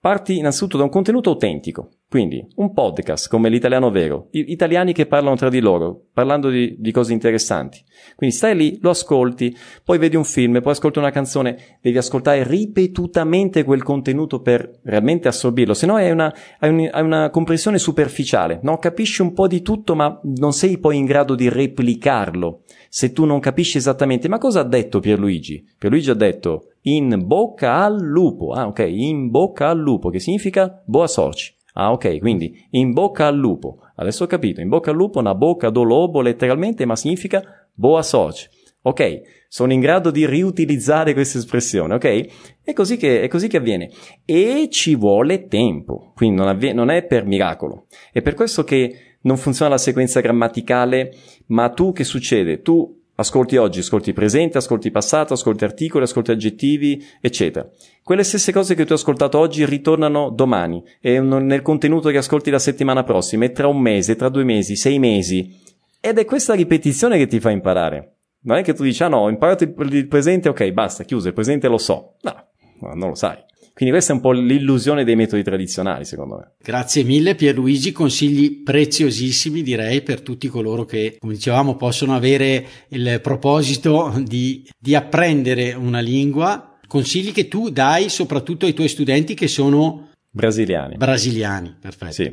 parti 0.01 0.39
innanzitutto 0.39 0.77
da 0.77 0.85
un 0.85 0.91
contenuto 0.91 1.31
autentico, 1.31 1.91
quindi 2.09 2.47
un 2.57 2.73
podcast 2.73 3.29
come 3.29 3.49
l'italiano 3.49 3.91
vero, 3.91 4.29
italiani 4.31 4.93
che 4.93 5.07
parlano 5.07 5.35
tra 5.35 5.49
di 5.49 5.61
loro, 5.61 6.05
parlando 6.13 6.49
di, 6.51 6.77
di, 6.79 6.93
cose 6.93 7.13
interessanti. 7.13 7.83
Quindi 8.15 8.37
stai 8.37 8.57
lì, 8.57 8.79
lo 8.81 8.91
ascolti, 8.91 9.57
poi 9.83 9.99
vedi 9.99 10.15
un 10.15 10.25
film, 10.25 10.61
poi 10.63 10.73
ascolti 10.73 10.99
una 10.99 11.11
canzone, 11.11 11.79
devi 11.81 11.99
ascoltare 11.99 12.47
ripetutamente 12.47 13.65
quel 13.65 13.83
contenuto 13.83 14.41
per 14.41 14.79
realmente 14.85 15.27
assorbirlo, 15.27 15.75
se 15.75 15.87
no 15.87 15.97
hai 15.97 16.11
una, 16.11 16.33
hai, 16.61 16.71
un, 16.71 16.89
hai 16.91 17.03
una 17.03 17.31
comprensione 17.31 17.79
superficiale, 17.79 18.61
no? 18.63 18.79
Capisci 18.79 19.23
un 19.23 19.33
po' 19.33 19.49
di 19.49 19.63
tutto 19.63 19.95
ma 19.97 20.21
non 20.23 20.53
sei 20.53 20.79
poi 20.79 20.97
in 20.97 21.07
grado 21.07 21.35
di 21.35 21.49
replicarlo 21.49 22.63
se 22.89 23.13
tu 23.13 23.25
non 23.25 23.41
capisci 23.41 23.77
esattamente. 23.77 24.29
Ma 24.29 24.39
cosa 24.39 24.61
ha 24.61 24.65
detto 24.65 25.01
Pierluigi? 25.01 25.63
Pierluigi 25.77 26.11
ha 26.11 26.15
detto 26.15 26.69
in 26.83 27.25
bocca 27.27 27.85
al 27.85 28.01
lupo. 28.01 28.53
Ah, 28.53 28.67
ok, 28.67 28.87
in 28.89 29.29
bocca 29.29 29.69
al 29.69 29.79
lupo, 29.79 30.09
che 30.09 30.21
significa 30.21 30.83
boa 30.87 31.07
sorci. 31.07 31.56
Ah, 31.79 31.93
ok, 31.93 32.19
quindi 32.21 32.67
in 32.71 32.93
bocca 32.93 33.27
al 33.27 33.37
lupo. 33.37 33.81
Adesso 33.97 34.25
ho 34.25 34.27
capito, 34.27 34.63
in 34.63 34.69
bocca 34.69 34.91
al 34.91 34.97
lupo, 34.97 35.19
una 35.19 35.35
bocca 35.35 35.69
do 35.69 35.83
lobo 35.83 36.23
letteralmente, 36.23 36.87
ma 36.87 36.97
significa 36.97 37.69
boa 37.73 38.03
sorci. 38.03 38.49
Ok, 38.83 39.21
sono 39.49 39.73
in 39.73 39.81
grado 39.81 40.11
di 40.11 40.27
riutilizzare 40.27 41.13
questa 41.13 41.39
espressione, 41.39 41.95
ok? 41.95 42.61
È 42.63 42.73
così 42.73 42.97
che, 42.97 43.21
è 43.21 43.29
così 43.29 43.49
che 43.49 43.59
avviene. 43.59 43.91
E 44.25 44.69
ci 44.71 44.95
vuole 44.95 45.49
tempo, 45.49 46.13
quindi 46.15 46.37
non, 46.37 46.49
avviene, 46.49 46.75
non 46.75 46.89
è 46.89 47.05
per 47.05 47.27
miracolo. 47.27 47.87
È 48.11 48.23
per 48.23 48.35
questo 48.35 48.65
che 48.65 49.19
non 49.23 49.37
funziona 49.37 49.73
la 49.73 49.79
sequenza 49.79 50.21
grammaticale, 50.21 51.15
ma 51.47 51.69
tu 51.71 51.93
che 51.93 52.05
succede? 52.05 52.63
Tu 52.63 53.03
Ascolti 53.19 53.57
oggi, 53.57 53.79
ascolti 53.79 54.13
presente, 54.13 54.59
ascolti 54.59 54.91
passato, 54.91 55.33
ascolti 55.33 55.65
articoli, 55.65 56.05
ascolti 56.05 56.33
aggettivi, 56.33 57.03
eccetera. 57.21 57.67
Quelle 58.03 58.23
stesse 58.23 58.53
cose 58.53 58.75
che 58.75 58.85
tu 58.85 58.93
hai 58.93 58.99
ascoltato 58.99 59.39
oggi 59.39 59.65
ritornano 59.65 60.29
domani 60.29 60.85
e 61.01 61.19
nel 61.19 61.63
contenuto 61.63 62.11
che 62.11 62.19
ascolti 62.19 62.51
la 62.51 62.59
settimana 62.59 63.05
prossima 63.05 63.47
e 63.47 63.53
tra 63.53 63.69
un 63.69 63.81
mese, 63.81 64.17
tra 64.17 64.29
due 64.29 64.45
mesi, 64.45 64.77
sei 64.77 64.99
mesi. 64.99 65.59
Ed 65.99 66.19
è 66.19 66.25
questa 66.27 66.53
ripetizione 66.53 67.17
che 67.17 67.27
ti 67.27 67.41
fa 67.41 67.51
imparare. 67.51 68.17
Non 68.43 68.59
è 68.59 68.63
che 68.63 68.75
tu 68.75 68.83
dici, 68.83 69.03
ah 69.03 69.09
no, 69.09 69.21
ho 69.21 69.29
imparato 69.31 69.65
il 69.65 70.07
presente, 70.07 70.51
ok, 70.51 70.71
basta, 70.73 71.05
chiuso, 71.05 71.29
il 71.29 71.35
presente 71.35 71.69
lo 71.69 71.79
so. 71.79 72.17
No, 72.21 72.95
non 72.95 73.09
lo 73.09 73.15
sai. 73.15 73.39
Quindi 73.77 73.95
questa 73.95 74.15
è 74.15 74.17
un 74.17 74.23
po' 74.23 74.33
l'illusione 74.33 75.05
dei 75.05 75.17
metodi 75.17 75.43
tradizionali, 75.43 76.07
secondo 76.07 76.37
me. 76.37 76.53
Grazie 76.63 77.03
mille 77.03 77.35
Pierluigi, 77.35 77.93
consigli 77.93 78.63
preziosissimi 78.63 79.61
direi 79.61 80.01
per 80.01 80.23
tutti 80.23 80.49
coloro 80.49 80.87
che, 80.87 81.19
come 81.19 81.35
dicevamo, 81.35 81.77
possono 81.77 82.15
avere 82.17 82.67
il 82.89 83.21
proposito 83.23 84.15
di, 84.25 84.67
di 84.79 84.95
apprendere 84.95 85.75
una 85.75 86.01
lingua. 86.01 86.79
Consigli 86.87 87.33
che 87.33 87.49
tu 87.49 87.69
dai 87.69 88.09
soprattutto 88.09 88.65
ai 88.65 88.73
tuoi 88.73 88.89
studenti 88.89 89.35
che 89.35 89.47
sono 89.47 90.09
brasiliani. 90.31 90.97
Brasiliani, 90.97 91.77
perfetto. 91.79 92.13
Sì. 92.13 92.33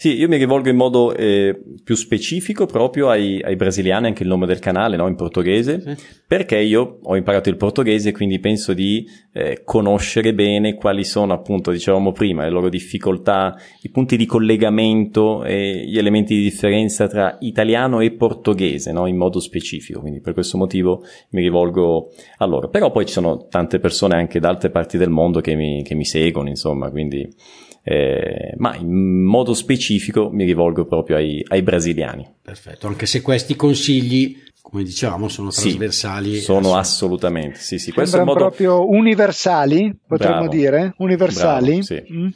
Sì, 0.00 0.16
io 0.16 0.28
mi 0.28 0.38
rivolgo 0.38 0.70
in 0.70 0.76
modo 0.76 1.14
eh, 1.14 1.60
più 1.84 1.94
specifico 1.94 2.64
proprio 2.64 3.10
ai, 3.10 3.38
ai, 3.42 3.54
brasiliani, 3.54 4.06
anche 4.06 4.22
il 4.22 4.30
nome 4.30 4.46
del 4.46 4.58
canale, 4.58 4.96
no? 4.96 5.06
in 5.06 5.14
portoghese, 5.14 5.94
sì. 5.94 6.04
perché 6.26 6.56
io 6.58 7.00
ho 7.02 7.16
imparato 7.16 7.50
il 7.50 7.56
portoghese, 7.58 8.10
quindi 8.10 8.38
penso 8.38 8.72
di 8.72 9.06
eh, 9.34 9.60
conoscere 9.62 10.32
bene 10.32 10.72
quali 10.72 11.04
sono, 11.04 11.34
appunto, 11.34 11.70
dicevamo 11.70 12.12
prima, 12.12 12.44
le 12.44 12.48
loro 12.48 12.70
difficoltà, 12.70 13.54
i 13.82 13.90
punti 13.90 14.16
di 14.16 14.24
collegamento 14.24 15.44
e 15.44 15.84
gli 15.86 15.98
elementi 15.98 16.34
di 16.34 16.44
differenza 16.44 17.06
tra 17.06 17.36
italiano 17.40 18.00
e 18.00 18.12
portoghese, 18.12 18.92
no? 18.92 19.06
in 19.06 19.18
modo 19.18 19.38
specifico. 19.38 20.00
Quindi 20.00 20.22
per 20.22 20.32
questo 20.32 20.56
motivo 20.56 21.04
mi 21.32 21.42
rivolgo 21.42 22.10
a 22.38 22.46
loro. 22.46 22.70
Però 22.70 22.90
poi 22.90 23.04
ci 23.04 23.12
sono 23.12 23.48
tante 23.50 23.78
persone 23.78 24.14
anche 24.14 24.40
da 24.40 24.48
altre 24.48 24.70
parti 24.70 24.96
del 24.96 25.10
mondo 25.10 25.42
che 25.42 25.54
mi, 25.54 25.82
che 25.82 25.94
mi 25.94 26.06
seguono, 26.06 26.48
insomma, 26.48 26.88
quindi 26.88 27.28
eh, 27.82 28.54
ma 28.56 28.76
in 28.76 29.22
modo 29.24 29.54
specifico 29.54 30.30
mi 30.30 30.44
rivolgo 30.44 30.84
proprio 30.84 31.16
ai, 31.16 31.42
ai, 31.48 31.62
brasiliani. 31.62 32.26
Perfetto, 32.42 32.86
anche 32.86 33.06
se 33.06 33.20
questi 33.22 33.56
consigli, 33.56 34.36
come 34.60 34.82
dicevamo, 34.82 35.28
sono 35.28 35.50
trasversali. 35.50 36.34
Sì, 36.34 36.40
sono 36.40 36.74
assolutamente, 36.74 37.58
sì, 37.58 37.78
sì. 37.78 37.92
Questo 37.92 38.18
è 38.18 38.24
modo... 38.24 38.38
proprio 38.38 38.88
universali, 38.88 39.96
potremmo 40.06 40.40
Bravo. 40.40 40.50
dire, 40.50 40.94
universali. 40.98 41.70
Bravo, 41.70 41.82
sì. 41.82 42.02
Mm. 42.12 42.28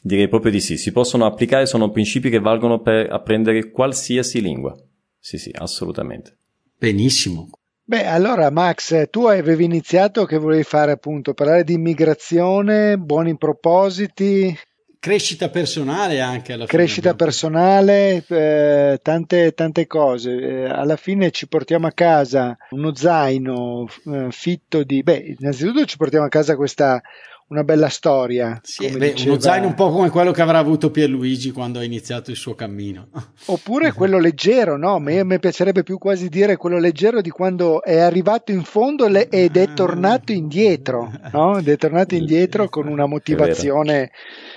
Direi 0.00 0.28
proprio 0.28 0.52
di 0.52 0.60
sì, 0.60 0.76
si 0.76 0.92
possono 0.92 1.26
applicare, 1.26 1.66
sono 1.66 1.90
principi 1.90 2.30
che 2.30 2.38
valgono 2.38 2.80
per 2.80 3.10
apprendere 3.10 3.70
qualsiasi 3.70 4.40
lingua. 4.40 4.76
Sì, 5.18 5.38
sì, 5.38 5.50
assolutamente. 5.52 6.36
Benissimo. 6.78 7.50
Beh, 7.82 8.06
allora 8.06 8.50
Max, 8.50 9.08
tu 9.08 9.24
avevi 9.24 9.64
iniziato 9.64 10.26
che 10.26 10.36
volevi 10.36 10.62
fare 10.62 10.92
appunto 10.92 11.32
parlare 11.32 11.64
di 11.64 11.72
immigrazione, 11.72 12.98
buoni 12.98 13.36
propositi, 13.38 14.54
crescita 14.98 15.48
personale 15.48 16.20
anche 16.20 16.52
alla 16.52 16.66
fine. 16.66 16.82
Crescita 16.82 17.14
personale, 17.14 18.24
eh, 18.26 18.98
tante, 19.02 19.52
tante 19.52 19.86
cose. 19.86 20.30
Eh, 20.34 20.64
alla 20.64 20.96
fine 20.96 21.30
ci 21.30 21.48
portiamo 21.48 21.86
a 21.86 21.92
casa 21.92 22.56
uno 22.70 22.94
zaino 22.94 23.86
eh, 24.06 24.26
fitto 24.30 24.82
di... 24.82 25.02
Beh, 25.02 25.36
innanzitutto 25.38 25.84
ci 25.84 25.96
portiamo 25.96 26.26
a 26.26 26.30
casa 26.30 26.56
questa 26.56 27.00
una 27.48 27.64
bella 27.64 27.88
storia. 27.88 28.60
Sì, 28.62 28.88
beh, 28.90 29.12
diceva... 29.12 29.32
uno 29.32 29.40
zaino 29.40 29.66
un 29.66 29.74
po' 29.74 29.90
come 29.90 30.10
quello 30.10 30.32
che 30.32 30.42
avrà 30.42 30.58
avuto 30.58 30.90
Pierluigi 30.90 31.50
quando 31.50 31.78
ha 31.78 31.84
iniziato 31.84 32.30
il 32.30 32.36
suo 32.36 32.54
cammino. 32.54 33.08
Oppure 33.46 33.92
quello 33.92 34.18
leggero, 34.18 34.76
no? 34.76 34.94
A 34.94 35.00
me, 35.00 35.24
mi 35.24 35.38
piacerebbe 35.38 35.82
più 35.82 35.98
quasi 35.98 36.28
dire 36.28 36.56
quello 36.56 36.78
leggero 36.78 37.20
di 37.20 37.30
quando 37.30 37.82
è 37.82 37.98
arrivato 37.98 38.52
in 38.52 38.62
fondo 38.64 39.06
ed 39.06 39.56
è 39.56 39.72
tornato 39.72 40.32
indietro, 40.32 41.10
no? 41.32 41.58
Ed 41.58 41.68
è 41.68 41.76
tornato 41.76 42.14
indietro 42.14 42.68
con 42.68 42.86
una 42.86 43.06
motivazione 43.06 44.10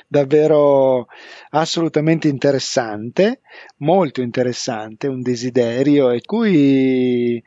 davvero 0.07 1.07
assolutamente 1.51 2.27
interessante, 2.27 3.39
molto 3.77 4.21
interessante, 4.21 5.07
un 5.07 5.21
desiderio 5.21 6.11
e 6.11 6.21
cui 6.21 7.41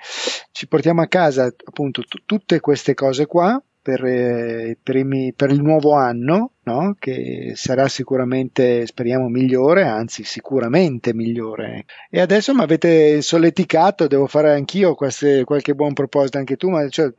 ci 0.53 0.67
portiamo 0.67 1.03
a 1.03 1.07
casa 1.07 1.45
appunto 1.45 2.03
t- 2.03 2.23
tutte 2.25 2.61
queste 2.61 2.95
cose 2.95 3.27
qua 3.27 3.63
per, 3.85 4.03
eh, 4.03 4.79
per, 4.83 4.97
i, 4.97 5.35
per 5.37 5.51
il 5.51 5.61
nuovo 5.61 5.93
anno, 5.93 6.53
no? 6.63 6.97
che 6.99 7.53
sarà 7.55 7.87
sicuramente, 7.87 8.87
speriamo, 8.87 9.29
migliore, 9.29 9.83
anzi 9.83 10.25
sicuramente 10.25 11.13
migliore. 11.13 11.85
E 12.09 12.19
adesso 12.19 12.55
mi 12.55 12.63
avete 12.63 13.21
solleticato, 13.21 14.07
devo 14.07 14.27
fare 14.27 14.55
anch'io 14.55 14.95
queste, 14.95 15.45
qualche 15.45 15.75
buon 15.75 15.93
proposito, 15.93 16.39
anche 16.39 16.57
tu, 16.57 16.71
ma 16.71 16.89
cioè, 16.89 17.13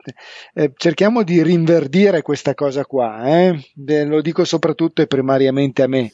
eh, 0.54 0.72
cerchiamo 0.76 1.22
di 1.22 1.40
rinverdire 1.40 2.22
questa 2.22 2.54
cosa 2.54 2.84
qua, 2.84 3.22
eh? 3.26 3.56
lo 4.04 4.20
dico 4.20 4.44
soprattutto 4.44 5.02
e 5.02 5.06
primariamente 5.06 5.84
a 5.84 5.86
me 5.86 6.10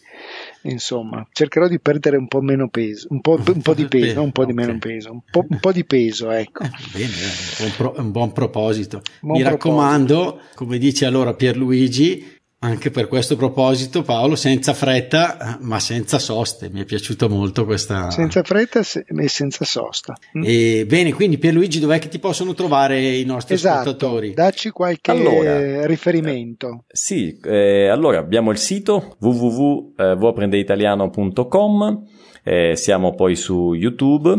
insomma, 0.62 1.26
cercherò 1.32 1.68
di 1.68 1.80
perdere 1.80 2.16
un 2.16 2.28
po' 2.28 2.40
meno 2.40 2.68
peso, 2.68 3.08
un 3.10 3.20
po', 3.20 3.40
un 3.46 3.62
po 3.62 3.74
di 3.74 3.86
peso, 3.88 4.22
un 4.22 4.32
po' 4.32 4.44
di 4.44 4.52
meno 4.52 4.78
peso, 4.78 5.12
un 5.12 5.20
po', 5.30 5.44
un 5.48 5.58
po', 5.58 5.72
di 5.72 5.84
peso, 5.84 6.30
ecco. 6.30 6.62
Eh, 6.64 6.70
bene, 6.92 7.12
un, 7.60 7.70
pro, 7.76 7.94
un 7.96 8.10
buon 8.10 8.32
proposito. 8.32 9.02
Buon 9.20 9.38
Mi 9.38 9.44
proposito. 9.44 9.68
raccomando, 9.68 10.40
come 10.54 10.78
dice 10.78 11.06
allora 11.06 11.34
Pierluigi, 11.34 12.40
anche 12.64 12.90
per 12.90 13.08
questo 13.08 13.34
proposito, 13.36 14.02
Paolo, 14.02 14.36
senza 14.36 14.72
fretta, 14.72 15.58
ma 15.62 15.80
senza 15.80 16.20
soste. 16.20 16.70
Mi 16.70 16.82
è 16.82 16.84
piaciuto 16.84 17.28
molto 17.28 17.64
questa. 17.64 18.08
Senza 18.10 18.44
fretta 18.44 18.80
e 18.80 18.84
senza 19.28 19.64
sosta. 19.64 20.14
Mm. 20.38 20.42
E, 20.44 20.86
bene, 20.86 21.12
quindi 21.12 21.38
Pierluigi, 21.38 21.80
dov'è 21.80 21.98
che 21.98 22.06
ti 22.08 22.20
possono 22.20 22.54
trovare 22.54 23.16
i 23.16 23.24
nostri 23.24 23.54
esatto, 23.54 23.90
ascoltatori? 23.90 24.34
Dacci 24.34 24.70
qualche 24.70 25.10
allora, 25.10 25.84
riferimento. 25.86 26.84
Eh, 26.86 26.96
sì, 26.96 27.36
eh, 27.42 27.88
allora 27.88 28.18
abbiamo 28.18 28.52
il 28.52 28.58
sito 28.58 29.16
www.voaprendeitaliano.com, 29.18 32.04
eh, 32.44 32.76
siamo 32.76 33.14
poi 33.14 33.34
su 33.34 33.74
YouTube 33.74 34.34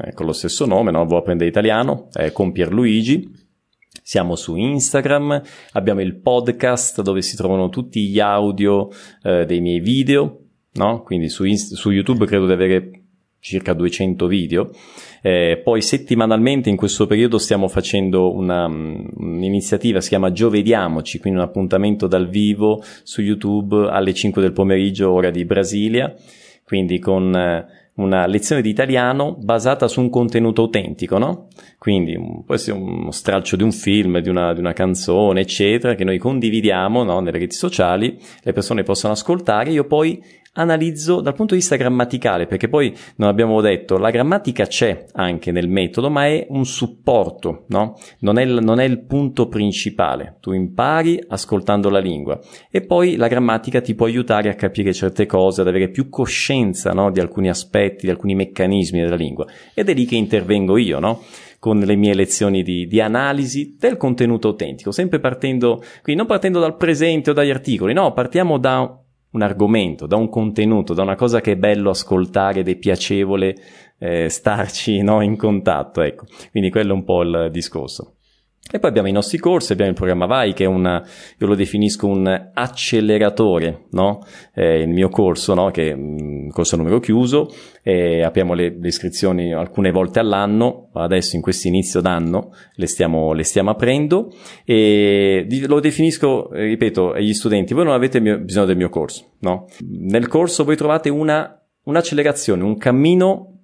eh, 0.00 0.14
con 0.14 0.24
lo 0.24 0.32
stesso 0.32 0.64
nome, 0.64 0.90
no? 0.90 1.06
Italiano, 1.40 2.08
eh, 2.14 2.32
con 2.32 2.52
Pierluigi 2.52 3.44
siamo 4.06 4.36
su 4.36 4.54
Instagram, 4.54 5.42
abbiamo 5.72 6.00
il 6.00 6.14
podcast 6.20 7.02
dove 7.02 7.22
si 7.22 7.34
trovano 7.34 7.70
tutti 7.70 8.06
gli 8.06 8.20
audio 8.20 8.88
eh, 9.24 9.44
dei 9.46 9.60
miei 9.60 9.80
video, 9.80 10.42
no? 10.74 11.02
Quindi 11.02 11.28
su, 11.28 11.42
Inst- 11.42 11.74
su 11.74 11.90
YouTube 11.90 12.24
credo 12.24 12.46
di 12.46 12.52
avere 12.52 13.02
circa 13.40 13.72
200 13.72 14.28
video. 14.28 14.70
Eh, 15.22 15.60
poi 15.60 15.82
settimanalmente 15.82 16.70
in 16.70 16.76
questo 16.76 17.08
periodo 17.08 17.38
stiamo 17.38 17.66
facendo 17.66 18.32
una, 18.32 18.66
um, 18.66 19.10
un'iniziativa, 19.16 20.00
si 20.00 20.10
chiama 20.10 20.30
Giovediamoci, 20.30 21.18
quindi 21.18 21.40
un 21.40 21.44
appuntamento 21.44 22.06
dal 22.06 22.28
vivo 22.28 22.84
su 23.02 23.22
YouTube 23.22 23.88
alle 23.90 24.14
5 24.14 24.40
del 24.40 24.52
pomeriggio, 24.52 25.10
ora 25.10 25.30
di 25.30 25.44
Brasilia, 25.44 26.14
quindi 26.62 27.00
con... 27.00 27.74
Una 27.96 28.26
lezione 28.26 28.60
di 28.60 28.68
italiano 28.68 29.36
basata 29.38 29.88
su 29.88 30.00
un 30.00 30.10
contenuto 30.10 30.62
autentico, 30.62 31.16
no? 31.16 31.48
Quindi 31.78 32.16
può 32.44 32.54
essere 32.54 32.76
uno 32.76 33.10
stralcio 33.10 33.56
di 33.56 33.62
un 33.62 33.72
film, 33.72 34.18
di 34.20 34.28
una, 34.28 34.52
di 34.52 34.60
una 34.60 34.74
canzone, 34.74 35.40
eccetera, 35.40 35.94
che 35.94 36.04
noi 36.04 36.18
condividiamo 36.18 37.04
no? 37.04 37.20
nelle 37.20 37.38
reti 37.38 37.54
sociali, 37.54 38.18
le 38.42 38.52
persone 38.52 38.82
possono 38.82 39.14
ascoltare, 39.14 39.70
io 39.70 39.84
poi 39.84 40.22
analizzo 40.56 41.20
dal 41.20 41.34
punto 41.34 41.54
di 41.54 41.60
vista 41.60 41.76
grammaticale, 41.76 42.46
perché 42.46 42.68
poi 42.68 42.94
non 43.16 43.28
abbiamo 43.28 43.60
detto, 43.60 43.98
la 43.98 44.10
grammatica 44.10 44.66
c'è 44.66 45.06
anche 45.12 45.52
nel 45.52 45.68
metodo, 45.68 46.10
ma 46.10 46.26
è 46.26 46.46
un 46.50 46.64
supporto, 46.64 47.64
no? 47.68 47.96
Non 48.20 48.38
è, 48.38 48.42
il, 48.42 48.58
non 48.62 48.80
è 48.80 48.84
il 48.84 49.04
punto 49.04 49.48
principale. 49.48 50.36
Tu 50.40 50.52
impari 50.52 51.22
ascoltando 51.28 51.88
la 51.88 51.98
lingua 51.98 52.38
e 52.70 52.82
poi 52.82 53.16
la 53.16 53.28
grammatica 53.28 53.80
ti 53.80 53.94
può 53.94 54.06
aiutare 54.06 54.48
a 54.48 54.54
capire 54.54 54.92
certe 54.92 55.26
cose, 55.26 55.60
ad 55.60 55.68
avere 55.68 55.88
più 55.88 56.08
coscienza, 56.08 56.92
no? 56.92 57.10
Di 57.10 57.20
alcuni 57.20 57.48
aspetti, 57.48 58.06
di 58.06 58.10
alcuni 58.10 58.34
meccanismi 58.34 59.00
della 59.00 59.16
lingua. 59.16 59.46
Ed 59.74 59.88
è 59.88 59.94
lì 59.94 60.04
che 60.04 60.16
intervengo 60.16 60.76
io, 60.76 60.98
no? 60.98 61.22
con 61.58 61.78
le 61.78 61.96
mie 61.96 62.14
lezioni 62.14 62.62
di, 62.62 62.86
di, 62.86 63.00
analisi 63.00 63.76
del 63.78 63.96
contenuto 63.96 64.48
autentico, 64.48 64.92
sempre 64.92 65.18
partendo, 65.18 65.82
quindi 66.02 66.20
non 66.20 66.26
partendo 66.26 66.60
dal 66.60 66.76
presente 66.76 67.30
o 67.30 67.32
dagli 67.32 67.50
articoli, 67.50 67.92
no, 67.92 68.12
partiamo 68.12 68.58
da 68.58 69.00
un 69.36 69.42
argomento, 69.42 70.06
da 70.06 70.16
un 70.16 70.28
contenuto, 70.28 70.94
da 70.94 71.02
una 71.02 71.14
cosa 71.14 71.40
che 71.40 71.52
è 71.52 71.56
bello 71.56 71.90
ascoltare 71.90 72.60
ed 72.60 72.68
è 72.68 72.76
piacevole 72.76 73.54
eh, 73.98 74.28
starci 74.28 75.00
no, 75.04 75.20
in 75.20 75.36
contatto. 75.36 76.00
Ecco. 76.02 76.24
Quindi 76.50 76.70
quello 76.70 76.90
è 76.92 76.94
un 76.94 77.04
po' 77.04 77.22
il 77.22 77.48
discorso. 77.52 78.15
E 78.68 78.80
poi 78.80 78.90
abbiamo 78.90 79.06
i 79.06 79.12
nostri 79.12 79.38
corsi, 79.38 79.72
abbiamo 79.72 79.92
il 79.92 79.96
programma 79.96 80.26
VAI 80.26 80.52
che 80.52 80.64
è 80.64 80.66
un, 80.66 81.02
io 81.38 81.46
lo 81.46 81.54
definisco 81.54 82.08
un 82.08 82.50
acceleratore, 82.52 83.84
no? 83.90 84.26
Eh, 84.52 84.80
il 84.80 84.88
mio 84.88 85.08
corso, 85.08 85.54
no? 85.54 85.70
Che 85.70 85.90
è 85.90 85.92
un 85.92 86.50
corso 86.50 86.74
a 86.74 86.78
numero 86.78 86.98
chiuso, 86.98 87.48
eh, 87.82 88.22
apriamo 88.24 88.54
le, 88.54 88.76
le, 88.76 88.88
iscrizioni 88.88 89.54
alcune 89.54 89.92
volte 89.92 90.18
all'anno, 90.18 90.88
adesso 90.94 91.36
in 91.36 91.42
questo 91.42 91.68
inizio 91.68 92.00
d'anno 92.00 92.52
le 92.74 92.86
stiamo, 92.86 93.32
le 93.32 93.44
stiamo 93.44 93.70
aprendo 93.70 94.32
e 94.64 95.46
lo 95.66 95.78
definisco, 95.78 96.48
ripeto, 96.50 97.12
agli 97.12 97.34
studenti, 97.34 97.72
voi 97.72 97.84
non 97.84 97.94
avete 97.94 98.18
mio, 98.18 98.38
bisogno 98.40 98.66
del 98.66 98.76
mio 98.76 98.88
corso, 98.88 99.34
no? 99.40 99.66
Nel 99.88 100.26
corso 100.26 100.64
voi 100.64 100.76
trovate 100.76 101.08
una, 101.08 101.56
un'accelerazione, 101.84 102.64
un 102.64 102.76
cammino 102.76 103.55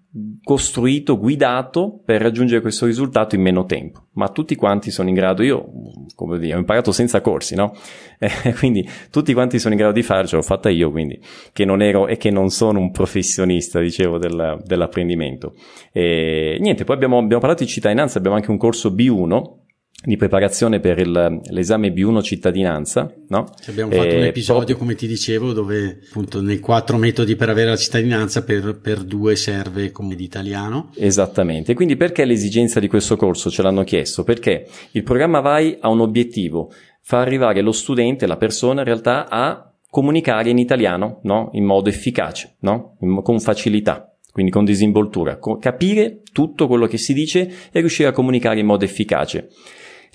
costruito, 0.43 1.19
guidato 1.19 2.03
per 2.05 2.21
raggiungere 2.21 2.61
questo 2.61 2.85
risultato 2.85 3.35
in 3.35 3.41
meno 3.41 3.65
tempo. 3.65 4.09
Ma 4.13 4.29
tutti 4.29 4.55
quanti 4.57 4.91
sono 4.91 5.09
in 5.09 5.15
grado, 5.15 5.43
io, 5.43 5.67
come 6.15 6.39
dire, 6.39 6.55
ho 6.55 6.59
imparato 6.59 6.93
senza 6.93 7.21
corsi, 7.21 7.55
no? 7.55 7.75
Eh, 8.23 8.55
quindi 8.55 8.89
tutti 9.11 9.33
quanti 9.33 9.59
sono 9.59 9.75
in 9.75 9.81
grado 9.81 9.95
di 9.95 10.03
farlo, 10.03 10.29
l'ho 10.33 10.43
fatta 10.43 10.71
io, 10.71 10.93
quindi, 10.93 11.21
che 11.53 11.65
non 11.65 11.83
ero 11.83 12.07
e 12.07 12.17
che 12.17 12.31
non 12.31 12.51
sono 12.51 12.79
un 12.79 12.93
professionista, 12.93 13.81
dicevo, 13.81 14.19
del, 14.19 14.63
dell'apprendimento. 14.65 15.55
E 15.93 16.57
niente, 16.61 16.85
poi 16.85 16.95
abbiamo, 16.95 17.19
abbiamo 17.19 17.41
parlato 17.41 17.65
di 17.65 17.69
cittadinanza, 17.69 18.19
abbiamo 18.19 18.37
anche 18.37 18.53
un 18.53 18.59
corso 18.59 18.91
B1, 18.91 19.62
di 20.05 20.17
preparazione 20.17 20.81
per 20.81 20.99
il, 20.99 21.41
l'esame 21.51 21.93
B1 21.93 22.23
cittadinanza. 22.23 23.13
No? 23.29 23.53
Abbiamo 23.69 23.93
fatto 23.93 24.15
un 24.15 24.25
episodio, 24.25 24.65
proprio... 24.65 24.77
come 24.77 24.95
ti 24.95 25.07
dicevo, 25.07 25.53
dove 25.53 26.01
appunto 26.09 26.41
nei 26.41 26.59
quattro 26.59 26.97
metodi 26.97 27.37
per 27.37 27.49
avere 27.49 27.71
la 27.71 27.77
cittadinanza 27.77 28.43
per, 28.43 28.79
per 28.81 29.03
due 29.03 29.37
serve 29.37 29.91
come 29.93 30.15
di 30.15 30.25
italiano. 30.25 30.91
Esattamente. 30.97 31.75
Quindi 31.75 31.97
perché 31.97 32.25
l'esigenza 32.25 32.81
di 32.81 32.89
questo 32.89 33.17
corso? 33.17 33.51
Ce 33.51 33.63
l'hanno 33.63 33.85
chiesto. 33.85 34.25
Perché 34.25 34.67
il 34.93 35.03
programma 35.05 35.41
VAI 35.41 35.79
ha 35.81 35.89
un 35.89 36.01
obiettivo, 36.01 36.73
far 37.01 37.27
arrivare 37.27 37.61
lo 37.61 37.73
studente, 37.73 38.27
la 38.27 38.37
persona 38.37 38.81
in 38.81 38.87
realtà 38.87 39.29
a 39.29 39.73
comunicare 39.89 40.51
in 40.51 40.59
italiano, 40.59 41.21
no? 41.25 41.51
In 41.53 41.65
modo 41.65 41.89
efficace, 41.89 42.57
no? 42.61 42.97
Con 43.23 43.39
facilità 43.41 44.07
quindi 44.33 44.51
con 44.51 44.65
disinvoltura, 44.65 45.39
capire 45.61 46.23
tutto 46.33 46.67
quello 46.67 46.87
che 46.87 46.97
si 46.97 47.13
dice 47.13 47.53
e 47.71 47.81
riuscire 47.81 48.09
a 48.09 48.13
comunicare 48.13 48.61
in 48.61 48.65
modo 48.65 48.83
efficace. 48.83 49.51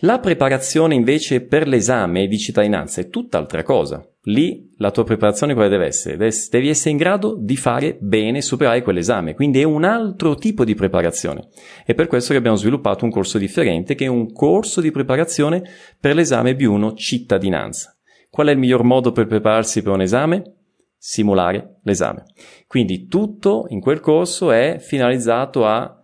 La 0.02 0.20
preparazione 0.20 0.94
invece 0.94 1.42
per 1.42 1.68
l'esame 1.68 2.28
di 2.28 2.38
cittadinanza 2.38 3.02
è 3.02 3.10
tutt'altra 3.10 3.64
cosa. 3.64 4.08
Lì 4.26 4.72
la 4.78 4.92
tua 4.92 5.04
preparazione 5.04 5.56
quale 5.56 5.70
deve 5.70 5.88
essere? 5.88 6.18
Devi 6.52 6.70
essere 6.70 6.92
in 6.92 6.98
grado 6.98 7.36
di 7.36 7.58
fare 7.58 7.98
bene 8.00 8.44
superare 8.44 8.84
quell'esame, 8.84 9.34
quindi 9.34 9.60
è 9.60 9.64
un 9.64 9.86
altro 9.86 10.36
tipo 10.36 10.64
di 10.64 10.76
preparazione. 10.76 11.48
È 11.84 11.96
per 11.96 12.06
questo 12.06 12.34
che 12.34 12.38
abbiamo 12.38 12.58
sviluppato 12.58 13.06
un 13.06 13.10
corso 13.10 13.40
differente 13.40 13.96
che 13.96 14.06
è 14.06 14.08
un 14.08 14.32
corso 14.32 14.82
di 14.82 14.92
preparazione 14.92 15.64
per 16.00 16.14
l'esame 16.14 16.56
B1 16.56 16.96
cittadinanza. 16.96 17.98
Qual 18.30 18.46
è 18.46 18.52
il 18.52 18.60
miglior 18.60 18.84
modo 18.84 19.12
per 19.12 19.26
prepararsi 19.26 19.82
per 19.82 19.94
un 19.94 20.02
esame? 20.02 20.58
Simulare 20.96 21.80
l'esame. 21.82 22.26
Quindi 22.68 23.08
tutto 23.08 23.66
in 23.70 23.80
quel 23.80 24.00
corso 24.00 24.52
è 24.52 24.78
finalizzato 24.80 25.66
a 25.66 25.97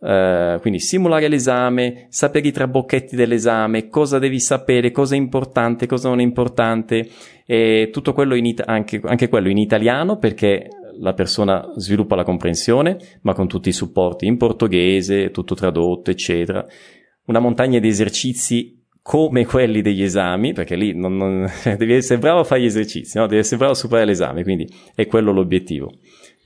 Uh, 0.00 0.60
quindi 0.60 0.78
simulare 0.78 1.26
l'esame, 1.26 2.06
sapere 2.08 2.46
i 2.46 2.52
trabocchetti 2.52 3.16
dell'esame, 3.16 3.88
cosa 3.88 4.20
devi 4.20 4.38
sapere, 4.38 4.92
cosa 4.92 5.16
è 5.16 5.18
importante, 5.18 5.86
cosa 5.86 6.08
non 6.08 6.20
è 6.20 6.22
importante, 6.22 7.08
e 7.44 7.88
tutto 7.92 8.12
quello 8.12 8.36
in 8.36 8.46
it- 8.46 8.62
anche, 8.64 9.00
anche 9.04 9.28
quello 9.28 9.48
in 9.48 9.58
italiano 9.58 10.18
perché 10.18 10.68
la 11.00 11.14
persona 11.14 11.72
sviluppa 11.76 12.14
la 12.14 12.24
comprensione, 12.24 12.96
ma 13.22 13.32
con 13.32 13.48
tutti 13.48 13.70
i 13.70 13.72
supporti 13.72 14.26
in 14.26 14.36
portoghese, 14.36 15.30
tutto 15.30 15.54
tradotto, 15.54 16.10
eccetera. 16.10 16.64
Una 17.26 17.40
montagna 17.40 17.78
di 17.78 17.88
esercizi 17.88 18.76
come 19.02 19.46
quelli 19.46 19.80
degli 19.80 20.02
esami, 20.02 20.52
perché 20.52 20.76
lì 20.76 20.94
non, 20.94 21.16
non, 21.16 21.50
devi 21.76 21.94
essere 21.94 22.20
bravo 22.20 22.40
a 22.40 22.44
fare 22.44 22.60
gli 22.60 22.66
esercizi, 22.66 23.18
no? 23.18 23.26
devi 23.26 23.40
essere 23.40 23.56
bravo 23.56 23.72
a 23.72 23.76
superare 23.76 24.06
l'esame, 24.06 24.42
quindi 24.42 24.68
è 24.94 25.06
quello 25.06 25.32
l'obiettivo 25.32 25.90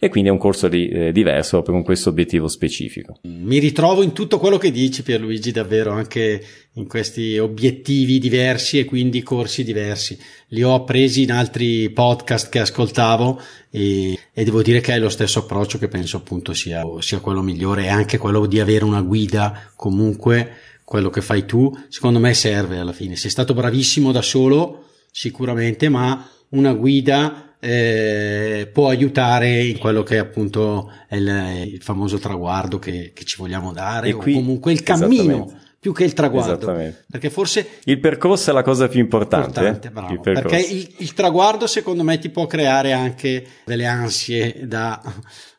e 0.04 0.08
quindi 0.08 0.30
è 0.30 0.32
un 0.32 0.38
corso 0.38 0.66
di, 0.66 0.88
eh, 0.88 1.12
diverso 1.12 1.62
con 1.62 1.84
questo 1.84 2.08
obiettivo 2.08 2.48
specifico. 2.48 3.20
Mi 3.22 3.60
ritrovo 3.60 4.02
in 4.02 4.10
tutto 4.10 4.40
quello 4.40 4.58
che 4.58 4.72
dici 4.72 5.04
Pierluigi 5.04 5.52
davvero 5.52 5.92
anche 5.92 6.44
in 6.72 6.88
questi 6.88 7.38
obiettivi 7.38 8.18
diversi 8.18 8.80
e 8.80 8.84
quindi 8.84 9.22
corsi 9.22 9.62
diversi. 9.62 10.18
Li 10.48 10.64
ho 10.64 10.74
appresi 10.74 11.22
in 11.22 11.30
altri 11.30 11.88
podcast 11.90 12.48
che 12.48 12.58
ascoltavo 12.58 13.40
e, 13.70 14.18
e 14.32 14.42
devo 14.42 14.60
dire 14.60 14.80
che 14.80 14.92
è 14.92 14.98
lo 14.98 15.08
stesso 15.08 15.38
approccio 15.38 15.78
che 15.78 15.86
penso 15.86 16.16
appunto 16.16 16.52
sia, 16.52 16.82
sia 16.98 17.20
quello 17.20 17.40
migliore 17.40 17.84
e 17.84 17.88
anche 17.88 18.18
quello 18.18 18.46
di 18.46 18.58
avere 18.58 18.82
una 18.82 19.02
guida 19.02 19.70
comunque 19.76 20.50
quello 20.82 21.10
che 21.10 21.20
fai 21.20 21.46
tu 21.46 21.72
secondo 21.86 22.18
me 22.18 22.34
serve 22.34 22.78
alla 22.78 22.92
fine. 22.92 23.14
Sei 23.14 23.30
stato 23.30 23.54
bravissimo 23.54 24.10
da 24.10 24.20
solo 24.20 24.86
sicuramente 25.12 25.88
ma 25.88 26.28
una 26.48 26.72
guida 26.72 27.51
eh, 27.64 28.68
può 28.72 28.88
aiutare 28.88 29.62
in 29.62 29.78
quello 29.78 30.02
che 30.02 30.18
appunto 30.18 30.90
è 31.06 31.14
il, 31.14 31.68
il 31.74 31.80
famoso 31.80 32.18
traguardo 32.18 32.80
che, 32.80 33.12
che, 33.14 33.24
ci 33.24 33.36
vogliamo 33.38 33.72
dare 33.72 34.08
e 34.08 34.14
o 34.14 34.16
qui, 34.16 34.34
comunque 34.34 34.72
il 34.72 34.82
cammino 34.82 35.60
più 35.78 35.92
che 35.92 36.02
il 36.02 36.12
traguardo. 36.12 36.72
Perché 37.08 37.30
forse 37.30 37.78
il 37.84 38.00
percorso 38.00 38.50
è 38.50 38.52
la 38.52 38.64
cosa 38.64 38.88
più 38.88 38.98
importante. 38.98 39.60
importante 39.60 39.90
bravo, 39.90 40.12
il 40.12 40.20
perché 40.20 40.56
il, 40.56 40.92
il, 40.98 41.14
traguardo, 41.14 41.68
secondo 41.68 42.02
me, 42.02 42.18
ti 42.18 42.30
può 42.30 42.46
creare 42.46 42.92
anche 42.92 43.46
delle 43.64 43.86
ansie 43.86 44.66
da. 44.66 45.00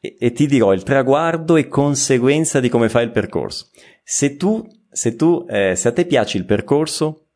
E, 0.01 0.17
e, 0.19 0.31
ti 0.33 0.45
dirò: 0.45 0.73
il 0.73 0.83
traguardo 0.83 1.55
è 1.55 1.69
conseguenza 1.69 2.59
di 2.59 2.67
come 2.67 2.89
fai 2.89 3.05
il 3.05 3.11
percorso. 3.11 3.69
Se 4.03 4.35
tu, 4.35 4.65
se 4.91 5.15
tu, 5.15 5.45
eh, 5.47 5.75
se 5.77 5.87
a 5.87 5.93
te 5.93 6.05
piace 6.05 6.37
il 6.37 6.45
percorso, 6.45 7.27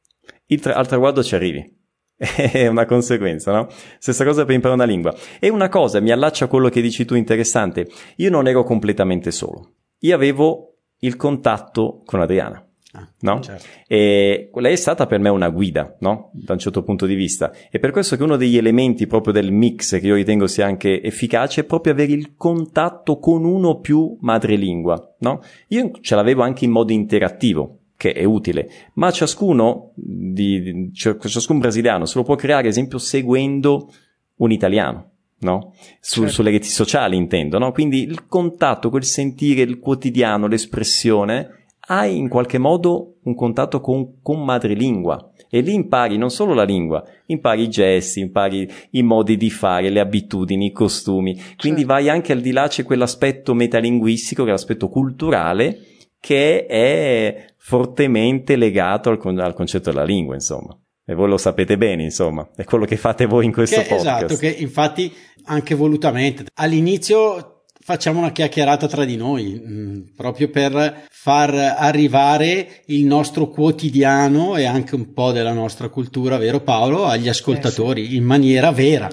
il 0.48 0.60
tra- 0.60 0.76
al 0.76 0.88
traguardo 0.88 1.24
ci 1.24 1.36
arrivi. 1.36 1.77
È 2.18 2.66
una 2.66 2.86
conseguenza, 2.86 3.52
no? 3.52 3.68
Stessa 4.00 4.26
cosa 4.26 4.44
per 4.44 4.56
imparare 4.56 4.82
una 4.82 4.92
lingua. 4.92 5.16
E 5.40 5.50
una 5.50 5.70
cosa, 5.70 6.00
mi 6.00 6.12
allaccia 6.12 6.46
a 6.46 6.48
quello 6.48 6.70
che 6.70 6.82
dici 6.82 7.06
tu 7.06 7.14
interessante. 7.14 7.88
Io 8.18 8.32
non 8.32 8.48
ero 8.48 8.64
completamente 8.64 9.30
solo. 9.30 9.74
Io 10.00 10.16
avevo 10.16 10.78
il 11.00 11.16
contatto 11.16 12.02
con 12.06 12.20
Adriana. 12.22 12.62
Ah, 12.94 13.08
no? 13.20 13.42
Certo. 13.42 13.66
E 13.86 14.50
lei 14.52 14.74
è 14.74 14.78
stata 14.78 15.06
per 15.06 15.20
me 15.20 15.30
una 15.30 15.50
guida, 15.50 15.96
no? 16.00 16.32
Da 16.34 16.54
un 16.54 16.60
certo 16.60 16.82
punto 16.82 17.06
di 17.06 17.14
vista. 17.14 17.54
E 17.70 17.78
per 17.78 17.92
questo 17.92 18.16
che 18.16 18.24
uno 18.24 18.38
degli 18.38 18.58
elementi 18.58 19.06
proprio 19.06 19.34
del 19.34 19.52
mix 19.52 20.00
che 20.00 20.08
io 20.08 20.16
ritengo 20.16 20.48
sia 20.48 20.66
anche 20.66 21.04
efficace 21.04 21.62
è 21.62 21.64
proprio 21.66 21.94
avere 21.94 22.14
il 22.14 22.36
contatto 22.36 23.20
con 23.20 23.44
uno 23.44 23.80
più 23.80 24.18
madrelingua, 24.22 25.16
no? 25.20 25.42
Io 25.68 25.92
ce 26.02 26.16
l'avevo 26.16 26.42
anche 26.42 26.66
in 26.66 26.72
modo 26.72 26.92
interattivo, 26.92 27.77
che 27.98 28.14
è 28.14 28.24
utile, 28.24 28.70
ma 28.94 29.12
ciascuno 29.12 29.92
di, 29.96 30.62
di 30.62 30.92
ciascun 30.94 31.60
brasiliano 31.60 32.06
se 32.06 32.18
lo 32.18 32.24
può 32.24 32.36
creare, 32.36 32.62
ad 32.62 32.70
esempio, 32.70 33.00
seguendo 33.00 33.92
un 34.38 34.52
italiano 34.52 35.12
no? 35.40 35.74
Su, 36.00 36.22
certo. 36.22 36.34
Sulle 36.34 36.52
reti 36.52 36.68
sociali 36.68 37.16
intendo, 37.16 37.60
no? 37.60 37.72
Quindi 37.72 38.04
il 38.04 38.26
contatto, 38.28 38.90
quel 38.90 39.04
sentire, 39.04 39.62
il 39.62 39.80
quotidiano, 39.80 40.48
l'espressione 40.48 41.52
hai 41.90 42.18
in 42.18 42.28
qualche 42.28 42.58
modo 42.58 43.16
un 43.24 43.34
contatto 43.34 43.80
con, 43.80 44.22
con 44.22 44.44
madrelingua 44.44 45.32
e 45.50 45.62
lì 45.62 45.74
impari 45.74 46.18
non 46.18 46.30
solo 46.30 46.54
la 46.54 46.64
lingua, 46.64 47.02
impari 47.28 47.64
i 47.64 47.70
gesti, 47.70 48.20
impari 48.20 48.70
i 48.92 49.04
modi 49.04 49.38
di 49.38 49.50
fare, 49.50 49.90
le 49.90 50.02
abitudini, 50.02 50.66
i 50.66 50.72
costumi, 50.72 51.34
quindi 51.56 51.82
certo. 51.82 51.94
vai 51.94 52.10
anche 52.10 52.34
al 52.34 52.42
di 52.42 52.52
là, 52.52 52.68
c'è 52.68 52.84
quell'aspetto 52.84 53.54
metalinguistico, 53.54 54.44
che 54.44 54.50
è 54.50 54.52
l'aspetto 54.52 54.90
culturale, 54.90 55.80
che 56.20 56.66
è 56.66 57.46
fortemente 57.68 58.56
legato 58.56 59.10
al, 59.10 59.40
al 59.40 59.54
concetto 59.54 59.92
della 59.92 60.06
lingua, 60.06 60.36
insomma. 60.36 60.74
E 61.06 61.14
voi 61.14 61.28
lo 61.28 61.38
sapete 61.38 61.78
bene, 61.78 62.04
insomma, 62.04 62.50
è 62.56 62.64
quello 62.64 62.86
che 62.86 62.96
fate 62.96 63.26
voi 63.26 63.44
in 63.44 63.52
questo 63.52 63.82
che, 63.82 63.88
podcast. 63.90 64.24
Esatto, 64.24 64.38
che 64.38 64.48
infatti 64.48 65.14
anche 65.44 65.76
volutamente 65.76 66.46
all'inizio 66.54 67.64
facciamo 67.78 68.20
una 68.20 68.32
chiacchierata 68.32 68.88
tra 68.88 69.04
di 69.04 69.18
noi, 69.18 69.62
mh, 69.62 69.72
mm, 69.72 70.02
proprio 70.16 70.50
per 70.50 71.08
far 71.10 71.54
arrivare 71.56 72.84
il 72.86 73.04
nostro 73.04 73.50
quotidiano 73.50 74.56
e 74.56 74.64
anche 74.64 74.96
un 74.96 75.12
po' 75.12 75.34
della 75.34 75.54
nostra 75.54 75.90
cultura, 75.90 76.38
vero 76.38 76.62
Paolo, 76.62 77.04
agli 77.04 77.28
ascoltatori 77.28 78.06
eh 78.06 78.10
sì. 78.10 78.16
in 78.16 78.24
maniera 78.24 78.72
vera, 78.72 79.10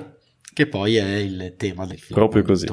che 0.53 0.69
poi 0.69 0.95
è 0.95 1.17
il 1.17 1.55
tema 1.57 1.87
del 1.87 1.99
film. 1.99 2.15
Proprio 2.15 2.45
così. 2.45 2.69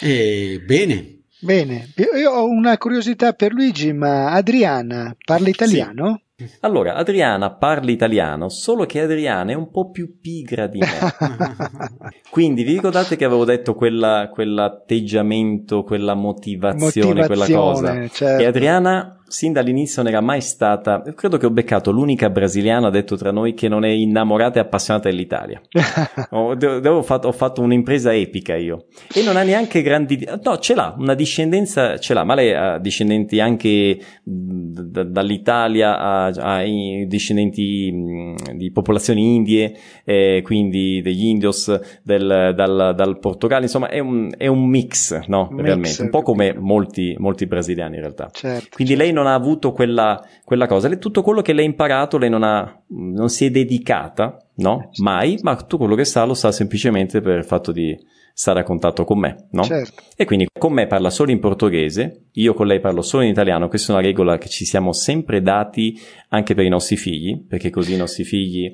E, 0.00 0.62
bene. 0.66 1.13
Bene, 1.44 1.90
io 2.18 2.30
ho 2.30 2.48
una 2.48 2.78
curiosità 2.78 3.34
per 3.34 3.52
Luigi, 3.52 3.92
ma 3.92 4.30
Adriana 4.30 5.14
parla 5.22 5.50
italiano? 5.50 6.22
Sì. 6.34 6.48
Allora, 6.60 6.94
Adriana 6.94 7.52
parla 7.52 7.90
italiano, 7.90 8.48
solo 8.48 8.86
che 8.86 9.00
Adriana 9.00 9.52
è 9.52 9.54
un 9.54 9.70
po' 9.70 9.90
più 9.90 10.20
pigra 10.20 10.66
di 10.66 10.78
me. 10.78 10.88
Quindi 12.30 12.64
vi 12.64 12.72
ricordate 12.72 13.16
che 13.16 13.26
avevo 13.26 13.44
detto 13.44 13.74
quella, 13.74 14.30
quell'atteggiamento, 14.32 15.84
quella 15.84 16.14
motivazione, 16.14 16.84
motivazione 16.84 17.26
quella 17.26 17.46
cosa? 17.46 18.08
Certo. 18.08 18.42
E 18.42 18.46
Adriana 18.46 19.23
sin 19.34 19.52
dall'inizio 19.52 20.00
non 20.00 20.12
era 20.12 20.20
mai 20.20 20.40
stata, 20.40 21.02
credo 21.16 21.38
che 21.38 21.46
ho 21.46 21.50
beccato 21.50 21.90
l'unica 21.90 22.30
brasiliana, 22.30 22.88
detto 22.88 23.16
tra 23.16 23.32
noi, 23.32 23.54
che 23.54 23.66
non 23.66 23.84
è 23.84 23.88
innamorata 23.88 24.60
e 24.60 24.62
appassionata 24.62 25.08
dell'Italia. 25.08 25.60
ho, 26.30 26.56
ho, 26.56 27.02
fatto, 27.02 27.26
ho, 27.26 27.32
fatto, 27.32 27.60
un'impresa 27.60 28.14
epica 28.14 28.54
io. 28.54 28.84
E 29.12 29.24
non 29.24 29.36
ha 29.36 29.42
neanche 29.42 29.82
grandi, 29.82 30.24
no, 30.40 30.58
ce 30.58 30.76
l'ha, 30.76 30.94
una 30.96 31.14
discendenza 31.14 31.98
ce 31.98 32.14
l'ha, 32.14 32.22
ma 32.22 32.34
lei 32.34 32.52
ha 32.52 32.78
discendenti 32.78 33.40
anche 33.40 33.98
d- 34.22 35.02
dall'Italia, 35.02 35.98
ha, 35.98 36.26
ha 36.26 36.62
discendenti 37.04 37.90
mh, 37.90 38.52
di 38.54 38.70
popolazioni 38.70 39.34
indie, 39.34 39.74
eh, 40.04 40.42
quindi 40.44 41.02
degli 41.02 41.24
indios, 41.24 41.76
del, 42.04 42.52
dal, 42.54 42.92
dal, 42.94 43.18
Portogallo, 43.18 43.64
insomma 43.64 43.88
è 43.88 43.98
un, 43.98 44.32
è 44.36 44.46
un 44.46 44.64
mix, 44.68 45.26
no, 45.26 45.48
mix, 45.50 45.64
realmente, 45.64 46.02
un 46.02 46.10
po' 46.10 46.22
come 46.22 46.54
molti, 46.56 47.16
molti 47.18 47.46
brasiliani 47.46 47.96
in 47.96 48.00
realtà. 48.00 48.28
Certo, 48.32 48.68
quindi 48.74 48.92
certo. 48.92 49.08
lei 49.08 49.12
non 49.12 49.22
ha 49.26 49.34
avuto 49.34 49.72
quella, 49.72 50.22
quella 50.44 50.66
cosa. 50.66 50.88
Tutto 50.96 51.22
quello 51.22 51.42
che 51.42 51.52
lei 51.52 51.64
ha 51.64 51.68
imparato, 51.68 52.18
lei 52.18 52.30
non, 52.30 52.42
ha, 52.42 52.82
non 52.88 53.28
si 53.28 53.46
è 53.46 53.50
dedicata, 53.50 54.36
no? 54.56 54.90
Mai, 55.02 55.38
ma 55.42 55.56
tutto 55.56 55.78
quello 55.78 55.94
che 55.94 56.04
sa 56.04 56.24
lo 56.24 56.34
sa 56.34 56.52
semplicemente 56.52 57.20
per 57.20 57.38
il 57.38 57.44
fatto 57.44 57.72
di 57.72 57.96
stare 58.36 58.60
a 58.60 58.64
contatto 58.64 59.04
con 59.04 59.18
me, 59.20 59.46
no? 59.52 59.62
Certo. 59.62 60.02
E 60.16 60.24
quindi 60.24 60.48
con 60.58 60.72
me 60.72 60.86
parla 60.86 61.08
solo 61.08 61.30
in 61.30 61.38
portoghese, 61.38 62.24
io 62.32 62.52
con 62.52 62.66
lei 62.66 62.80
parlo 62.80 63.00
solo 63.00 63.22
in 63.22 63.30
italiano, 63.30 63.68
questa 63.68 63.92
è 63.92 63.96
una 63.96 64.04
regola 64.04 64.38
che 64.38 64.48
ci 64.48 64.64
siamo 64.64 64.92
sempre 64.92 65.40
dati 65.40 65.98
anche 66.30 66.54
per 66.54 66.64
i 66.64 66.68
nostri 66.68 66.96
figli, 66.96 67.40
perché 67.46 67.70
così 67.70 67.94
i 67.94 67.96
nostri 67.96 68.24
figli 68.24 68.72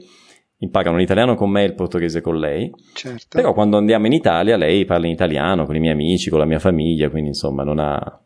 imparano 0.61 0.97
l'italiano 0.97 1.35
con 1.35 1.51
me 1.51 1.63
e 1.63 1.67
il 1.67 1.75
portoghese 1.75 2.23
con 2.23 2.39
lei. 2.39 2.71
Certo. 2.95 3.27
Però 3.29 3.53
quando 3.53 3.77
andiamo 3.77 4.07
in 4.07 4.13
Italia 4.13 4.57
lei 4.57 4.87
parla 4.87 5.07
in 5.07 5.13
italiano 5.13 5.67
con 5.67 5.77
i 5.77 5.81
miei 5.81 5.93
amici, 5.93 6.31
con 6.31 6.39
la 6.39 6.47
mia 6.47 6.59
famiglia, 6.59 7.11
quindi 7.11 7.29
insomma 7.29 7.63
non 7.63 7.79
ha, 7.79 8.21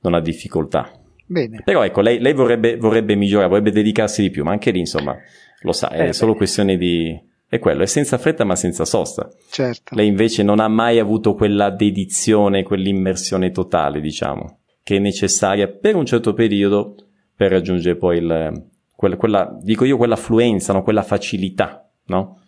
non 0.00 0.12
ha 0.12 0.20
difficoltà. 0.20 0.90
Bene. 1.34 1.62
Però 1.64 1.82
ecco, 1.82 2.00
lei, 2.00 2.20
lei 2.20 2.32
vorrebbe, 2.32 2.76
vorrebbe, 2.76 3.16
migliorare, 3.16 3.48
vorrebbe 3.48 3.72
dedicarsi 3.72 4.22
di 4.22 4.30
più, 4.30 4.44
ma 4.44 4.52
anche 4.52 4.70
lì, 4.70 4.78
insomma, 4.78 5.16
lo 5.62 5.72
sa, 5.72 5.88
è 5.88 6.08
eh, 6.08 6.12
solo 6.12 6.32
beh. 6.32 6.38
questione 6.38 6.76
di... 6.76 7.32
È 7.48 7.58
quello, 7.58 7.82
è 7.82 7.86
senza 7.86 8.18
fretta 8.18 8.44
ma 8.44 8.54
senza 8.54 8.84
sosta. 8.84 9.28
Certo. 9.50 9.96
Lei 9.96 10.06
invece 10.06 10.44
non 10.44 10.60
ha 10.60 10.68
mai 10.68 11.00
avuto 11.00 11.34
quella 11.34 11.70
dedizione, 11.70 12.62
quell'immersione 12.62 13.50
totale, 13.50 14.00
diciamo, 14.00 14.60
che 14.84 14.96
è 14.96 14.98
necessaria 15.00 15.66
per 15.68 15.96
un 15.96 16.06
certo 16.06 16.34
periodo 16.34 16.94
per 17.34 17.50
raggiungere 17.50 17.96
poi 17.96 18.18
il, 18.18 18.66
quella, 18.94 19.16
quella 19.16 19.58
dico 19.60 19.84
io, 19.84 19.96
quella 19.96 20.16
fluenza, 20.16 20.72
no? 20.72 20.82
quella 20.82 21.02
facilità, 21.02 21.88
no? 22.06 22.40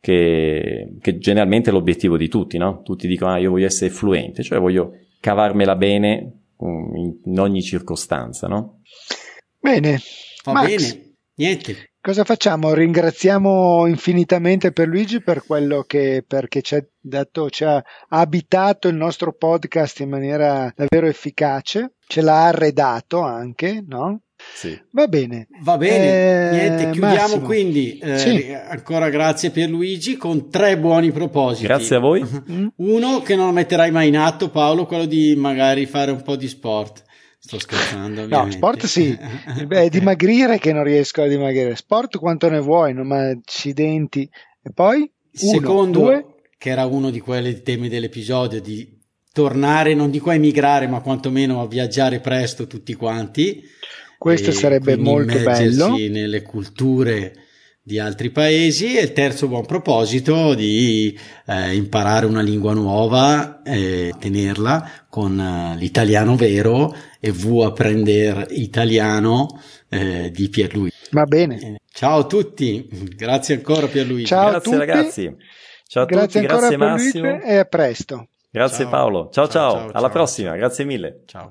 Che, 0.00 0.96
che, 1.00 1.18
generalmente 1.18 1.70
è 1.70 1.72
l'obiettivo 1.72 2.18
di 2.18 2.28
tutti, 2.28 2.58
no? 2.58 2.82
Tutti 2.82 3.06
dicono, 3.06 3.32
ah, 3.32 3.38
io 3.38 3.50
voglio 3.50 3.66
essere 3.66 3.90
fluente, 3.90 4.42
cioè 4.42 4.58
voglio 4.58 4.92
cavarmela 5.20 5.76
bene 5.76 6.43
in 6.58 7.38
ogni 7.38 7.62
circostanza, 7.62 8.46
no? 8.46 8.80
Bene. 9.58 9.98
Va 10.44 10.52
Max, 10.52 10.66
bene. 10.66 11.14
Niente. 11.36 11.90
Cosa 12.00 12.22
facciamo? 12.24 12.74
Ringraziamo 12.74 13.86
infinitamente 13.86 14.72
per 14.72 14.88
Luigi 14.88 15.22
per 15.22 15.42
quello 15.44 15.84
che 15.84 16.22
perché 16.26 16.60
ci 16.60 16.74
ha, 16.74 16.84
dato, 17.00 17.48
ci 17.48 17.64
ha 17.64 17.82
abitato 18.08 18.88
il 18.88 18.94
nostro 18.94 19.32
podcast 19.32 20.00
in 20.00 20.10
maniera 20.10 20.70
davvero 20.76 21.06
efficace, 21.06 21.94
ce 22.06 22.20
l'ha 22.20 22.48
arredato 22.48 23.20
anche, 23.20 23.82
no? 23.86 24.20
Sì. 24.54 24.80
Va 24.90 25.06
bene. 25.08 25.48
Va 25.62 25.76
bene, 25.76 26.06
eh, 26.06 26.50
niente, 26.52 26.90
chiudiamo 26.90 27.16
Massimo. 27.16 27.44
quindi. 27.46 27.98
Eh, 27.98 28.18
sì. 28.18 28.52
Ancora 28.52 29.08
grazie 29.10 29.50
Pierluigi 29.50 30.16
con 30.16 30.50
tre 30.50 30.78
buoni 30.78 31.10
propositi. 31.12 31.66
Grazie 31.66 31.96
a 31.96 31.98
voi. 32.00 32.24
Uno 32.76 33.20
che 33.22 33.36
non 33.36 33.52
metterai 33.52 33.90
mai 33.90 34.08
in 34.08 34.16
atto, 34.16 34.50
Paolo, 34.50 34.86
quello 34.86 35.06
di 35.06 35.34
magari 35.36 35.86
fare 35.86 36.10
un 36.10 36.22
po' 36.22 36.36
di 36.36 36.48
sport. 36.48 37.02
Sto 37.38 37.58
scherzando. 37.58 38.22
Ovviamente. 38.24 38.36
No, 38.46 38.50
sport 38.50 38.86
sì. 38.86 39.16
Beh, 39.66 39.90
dimagrire 39.90 40.58
che 40.58 40.72
non 40.72 40.84
riesco 40.84 41.22
a 41.22 41.26
dimagrire. 41.26 41.76
Sport 41.76 42.18
quanto 42.18 42.48
ne 42.48 42.60
vuoi, 42.60 42.94
non 42.94 43.06
ma 43.06 43.28
accidenti. 43.28 44.28
E 44.62 44.70
poi? 44.72 44.98
Uno, 45.40 45.52
Secondo, 45.58 46.00
due. 46.00 46.26
che 46.56 46.70
era 46.70 46.86
uno 46.86 47.10
di 47.10 47.20
quelli 47.20 47.60
temi 47.60 47.88
dell'episodio, 47.88 48.60
di 48.62 48.98
tornare, 49.32 49.94
non 49.94 50.10
dico 50.10 50.30
a 50.30 50.34
emigrare, 50.34 50.86
ma 50.86 51.00
quantomeno 51.00 51.60
a 51.60 51.66
viaggiare 51.66 52.20
presto 52.20 52.66
tutti 52.66 52.94
quanti. 52.94 53.62
Questo 54.24 54.52
sarebbe 54.52 54.96
molto 54.96 55.38
bello. 55.38 55.98
nelle 55.98 56.40
culture 56.40 57.34
di 57.82 57.98
altri 57.98 58.30
paesi 58.30 58.96
e 58.96 59.02
il 59.02 59.12
terzo 59.12 59.48
buon 59.48 59.66
proposito 59.66 60.54
di 60.54 61.14
eh, 61.44 61.74
imparare 61.74 62.24
una 62.24 62.40
lingua 62.40 62.72
nuova 62.72 63.60
e 63.62 64.14
tenerla 64.18 65.04
con 65.10 65.38
eh, 65.38 65.76
l'italiano 65.76 66.36
vero 66.36 66.96
e 67.20 67.32
vu 67.32 67.60
apprender 67.60 68.46
italiano 68.48 69.60
eh, 69.90 70.30
di 70.30 70.48
Pierluigi. 70.48 70.96
Va 71.10 71.24
bene. 71.24 71.58
Eh, 71.60 71.80
ciao 71.92 72.20
a 72.20 72.24
tutti, 72.24 72.88
grazie 73.14 73.56
ancora 73.56 73.88
Pierluigi. 73.88 74.24
Ciao 74.24 74.52
grazie 74.52 74.56
a 74.56 74.60
tutti. 74.62 74.76
ragazzi. 74.90 75.36
Ciao 75.86 76.02
a 76.04 76.06
grazie 76.06 76.40
tutti, 76.40 76.54
grazie 76.54 76.76
Massimo. 76.78 77.40
E 77.42 77.56
a 77.56 77.64
presto. 77.66 78.28
Grazie 78.50 78.84
ciao. 78.84 78.90
Paolo. 78.90 79.28
Ciao 79.30 79.48
ciao, 79.48 79.72
ciao. 79.72 79.82
alla 79.88 80.00
ciao. 80.00 80.08
prossima, 80.08 80.56
grazie 80.56 80.86
mille. 80.86 81.24
Ciao. 81.26 81.50